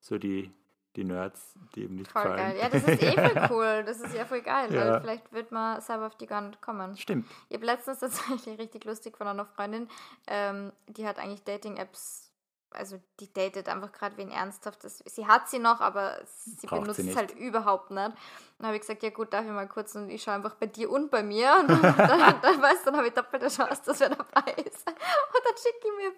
So 0.00 0.18
die, 0.18 0.52
die 0.98 1.04
Nerds, 1.04 1.54
die 1.76 1.84
ihm 1.84 1.94
nicht 1.94 2.10
Voll 2.10 2.24
geil. 2.24 2.56
Ja, 2.60 2.68
das 2.68 2.82
ist 2.82 3.00
eh 3.02 3.12
voll 3.12 3.48
cool. 3.52 3.84
Das 3.86 4.00
ist 4.00 4.14
ja 4.14 4.24
voll 4.26 4.42
geil, 4.42 4.74
Ja. 4.74 4.80
weil 4.94 5.00
vielleicht 5.00 5.32
wird 5.32 5.52
man 5.52 5.80
selber 5.80 6.08
auf 6.08 6.16
die 6.16 6.26
gar 6.26 6.40
nicht 6.40 6.60
kommen. 6.60 6.96
Stimmt. 6.96 7.26
Ich 7.48 7.54
habe 7.56 7.66
letztens 7.66 8.00
tatsächlich 8.00 8.58
richtig 8.58 8.84
lustig 8.84 9.16
von 9.16 9.28
einer 9.28 9.46
Freundin, 9.46 9.88
ähm, 10.26 10.72
die 10.88 11.06
hat 11.06 11.18
eigentlich 11.20 11.44
Dating-Apps, 11.44 12.24
also 12.72 13.00
die 13.20 13.32
datet 13.32 13.68
einfach 13.68 13.92
gerade 13.92 14.16
wen 14.18 14.30
Ernsthaftes. 14.30 15.02
Sie 15.06 15.26
hat 15.26 15.48
sie 15.48 15.58
noch, 15.60 15.80
aber 15.80 16.18
sie 16.26 16.66
Braucht 16.66 16.82
benutzt 16.82 17.00
sie 17.00 17.08
es 17.10 17.16
halt 17.16 17.30
überhaupt 17.36 17.90
nicht. 17.92 18.12
Dann 18.58 18.66
habe 18.66 18.74
ich 18.74 18.80
gesagt, 18.82 19.02
ja 19.04 19.10
gut, 19.10 19.32
darf 19.32 19.44
ich 19.44 19.50
mal 19.52 19.68
kurz 19.68 19.94
und 19.94 20.10
ich 20.10 20.22
schaue 20.22 20.34
einfach 20.34 20.56
bei 20.56 20.66
dir 20.66 20.90
und 20.90 21.10
bei 21.12 21.22
mir. 21.22 21.56
Und 21.60 21.68
dann, 21.70 21.80
dann, 21.96 22.40
dann 22.42 22.60
weißt 22.62 22.80
du, 22.82 22.90
dann 22.90 22.96
habe 22.96 23.06
ich 23.06 23.14
doppelte 23.14 23.46
Chance, 23.48 23.82
dass 23.86 24.00
wer 24.00 24.08
dabei 24.10 24.52
ist. 24.64 24.86
Und 24.86 25.44
dann 25.44 25.56
schicke 25.56 25.86
ich 25.88 25.96
mir 25.96 26.12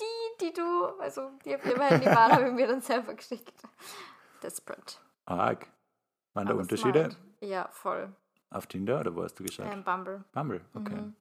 die, 0.00 0.44
die 0.46 0.52
du, 0.52 0.86
also 1.00 1.30
die 1.44 1.54
auf 1.54 1.64
ihrem 1.64 1.80
Handy 1.80 2.06
waren, 2.06 2.32
habe 2.32 2.48
ich 2.48 2.52
mir 2.52 2.66
dann 2.66 2.80
selber 2.82 3.14
geschickt. 3.14 3.54
Desperate. 4.42 4.96
Arg. 5.24 5.66
Waren 6.34 6.46
da 6.46 6.52
Aber 6.52 6.60
Unterschiede 6.60 7.10
smart. 7.10 7.16
Ja, 7.40 7.68
voll. 7.72 8.12
auf 8.50 8.66
Tinder 8.66 9.00
oder 9.00 9.14
wo 9.14 9.22
hast 9.22 9.38
du 9.38 9.44
geschaut? 9.44 9.66
Ähm, 9.72 9.82
Bumble. 9.84 10.24
Bumble, 10.32 10.60
okay. 10.74 10.94
Mhm. 10.94 11.14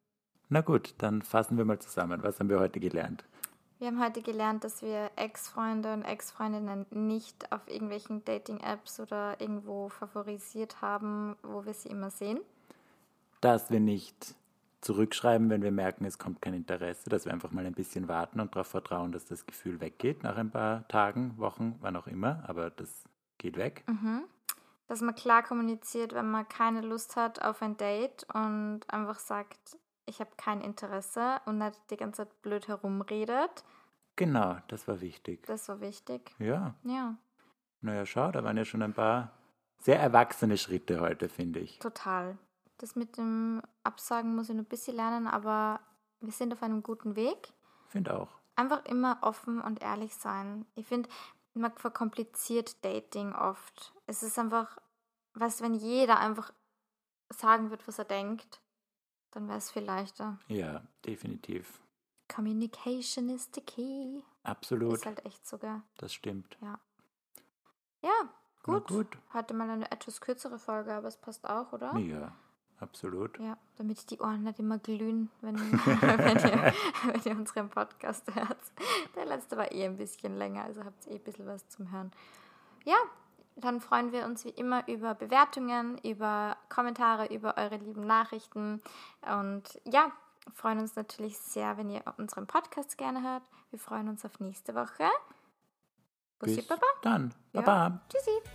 Na 0.49 0.61
gut, 0.61 0.93
dann 0.99 1.21
fassen 1.21 1.57
wir 1.57 1.65
mal 1.65 1.79
zusammen. 1.79 2.21
Was 2.23 2.39
haben 2.39 2.49
wir 2.49 2.59
heute 2.59 2.79
gelernt? 2.79 3.23
Wir 3.79 3.87
haben 3.87 4.01
heute 4.01 4.21
gelernt, 4.21 4.63
dass 4.63 4.81
wir 4.81 5.11
Ex-Freunde 5.17 5.91
und 5.93 6.03
Ex-Freundinnen 6.03 6.85
nicht 6.91 7.51
auf 7.51 7.67
irgendwelchen 7.67 8.23
Dating-Apps 8.23 8.99
oder 9.01 9.39
irgendwo 9.41 9.89
favorisiert 9.89 10.81
haben, 10.81 11.35
wo 11.43 11.65
wir 11.65 11.73
sie 11.73 11.89
immer 11.89 12.09
sehen. 12.09 12.39
Dass 13.41 13.69
wir 13.69 13.79
nicht 13.81 14.35
zurückschreiben, 14.85 15.49
wenn 15.49 15.63
wir 15.63 15.71
merken, 15.71 16.05
es 16.05 16.19
kommt 16.19 16.41
kein 16.43 16.53
Interesse, 16.53 17.09
dass 17.09 17.25
wir 17.25 17.33
einfach 17.33 17.51
mal 17.51 17.65
ein 17.65 17.73
bisschen 17.73 18.07
warten 18.07 18.39
und 18.39 18.55
darauf 18.55 18.67
vertrauen, 18.67 19.11
dass 19.11 19.25
das 19.25 19.47
Gefühl 19.47 19.81
weggeht 19.81 20.21
nach 20.21 20.37
ein 20.37 20.51
paar 20.51 20.87
Tagen, 20.87 21.37
Wochen, 21.37 21.75
wann 21.81 21.95
auch 21.95 22.05
immer, 22.05 22.43
aber 22.47 22.69
das 22.69 23.03
geht 23.39 23.57
weg. 23.57 23.83
Dass 24.87 25.01
man 25.01 25.15
klar 25.15 25.41
kommuniziert, 25.41 26.13
wenn 26.13 26.29
man 26.29 26.47
keine 26.47 26.81
Lust 26.81 27.15
hat 27.15 27.41
auf 27.41 27.63
ein 27.63 27.77
Date 27.77 28.27
und 28.31 28.81
einfach 28.87 29.17
sagt, 29.17 29.79
ich 30.05 30.19
habe 30.19 30.29
kein 30.37 30.61
Interesse 30.61 31.41
und 31.45 31.57
nicht 31.57 31.79
die 31.89 31.97
ganze 31.97 32.23
Zeit 32.23 32.41
blöd 32.43 32.67
herumredet. 32.67 33.63
Genau, 34.15 34.57
das 34.67 34.87
war 34.87 35.01
wichtig. 35.01 35.47
Das 35.47 35.67
war 35.67 35.81
wichtig. 35.81 36.35
Ja, 36.37 36.75
Ja, 36.83 37.17
naja, 37.81 38.05
schau, 38.05 38.31
da 38.31 38.43
waren 38.43 38.55
ja 38.55 38.65
schon 38.65 38.83
ein 38.83 38.93
paar 38.93 39.31
sehr 39.79 39.99
erwachsene 39.99 40.57
Schritte 40.57 41.01
heute, 41.01 41.27
finde 41.27 41.59
ich. 41.59 41.79
total. 41.79 42.37
Das 42.77 42.95
mit 42.95 43.17
dem 43.17 43.61
Absagen 43.83 44.35
muss 44.35 44.49
ich 44.49 44.55
noch 44.55 44.63
ein 44.63 44.67
bisschen 44.69 44.95
lernen, 44.95 45.27
aber 45.27 45.79
wir 46.19 46.31
sind 46.31 46.51
auf 46.53 46.61
einem 46.63 46.83
guten 46.83 47.15
Weg. 47.15 47.53
Finde 47.87 48.17
auch. 48.19 48.29
einfach 48.55 48.83
immer 48.85 49.17
offen 49.21 49.61
und 49.61 49.81
ehrlich 49.81 50.15
sein. 50.15 50.65
Ich 50.75 50.85
finde, 50.87 51.09
man 51.53 51.71
verkompliziert 51.77 52.83
Dating 52.83 53.33
oft. 53.33 53.93
Es 54.07 54.23
ist 54.23 54.37
einfach, 54.37 54.77
du, 55.33 55.39
wenn 55.61 55.73
jeder 55.73 56.19
einfach 56.19 56.51
sagen 57.29 57.69
wird, 57.69 57.87
was 57.87 57.97
er 57.99 58.05
denkt, 58.05 58.59
dann 59.31 59.47
wäre 59.47 59.57
es 59.57 59.71
viel 59.71 59.83
leichter. 59.83 60.37
Ja, 60.47 60.81
definitiv. 61.05 61.79
Communication 62.27 63.29
is 63.29 63.49
the 63.53 63.61
key. 63.61 64.21
Absolut, 64.43 64.95
Ist 64.95 65.05
halt 65.05 65.25
echt 65.25 65.45
sogar. 65.47 65.83
das 65.97 66.13
stimmt. 66.13 66.57
Ja, 66.61 66.77
Na 68.01 68.13
gut. 68.63 68.87
gut. 68.87 69.17
Heute 69.33 69.53
mal 69.53 69.69
eine 69.69 69.89
etwas 69.91 70.19
kürzere 70.21 70.59
Folge, 70.59 70.93
aber 70.93 71.07
es 71.07 71.17
passt 71.17 71.47
auch, 71.47 71.71
oder? 71.73 71.95
Ja, 71.97 72.33
absolut. 72.79 73.39
Ja, 73.39 73.57
damit 73.77 74.09
die 74.09 74.19
Ohren 74.19 74.43
nicht 74.43 74.59
immer 74.59 74.77
glühen, 74.79 75.29
wenn, 75.41 75.55
wenn, 75.59 76.37
ihr, 76.37 76.73
wenn 77.05 77.21
ihr 77.23 77.37
unseren 77.37 77.69
Podcast 77.69 78.23
hört. 78.33 78.57
Der 79.15 79.25
letzte 79.25 79.57
war 79.57 79.71
eh 79.71 79.85
ein 79.85 79.97
bisschen 79.97 80.37
länger, 80.37 80.63
also 80.65 80.83
habt 80.83 81.05
ihr 81.05 81.13
eh 81.13 81.15
ein 81.15 81.23
bisschen 81.23 81.47
was 81.47 81.67
zum 81.69 81.91
Hören. 81.91 82.11
Ja, 82.83 82.97
dann 83.55 83.79
freuen 83.79 84.11
wir 84.11 84.25
uns 84.25 84.43
wie 84.45 84.49
immer 84.49 84.87
über 84.87 85.15
Bewertungen, 85.15 85.97
über 85.99 86.57
Kommentare, 86.69 87.33
über 87.33 87.57
eure 87.57 87.77
lieben 87.77 88.05
Nachrichten. 88.05 88.81
Und 89.21 89.63
ja, 89.85 90.11
freuen 90.53 90.79
uns 90.79 90.95
natürlich 90.95 91.37
sehr, 91.37 91.77
wenn 91.77 91.89
ihr 91.89 92.03
unseren 92.17 92.47
Podcast 92.47 92.97
gerne 92.97 93.23
hört. 93.23 93.43
Wir 93.71 93.79
freuen 93.79 94.09
uns 94.09 94.25
auf 94.25 94.39
nächste 94.39 94.75
Woche. 94.75 95.09
Bussi, 96.39 96.57
Bis 96.57 96.67
Baba. 96.67 96.85
dann. 97.01 97.33
Ja. 97.53 97.61
Baba. 97.61 98.01
Tschüssi. 98.09 98.54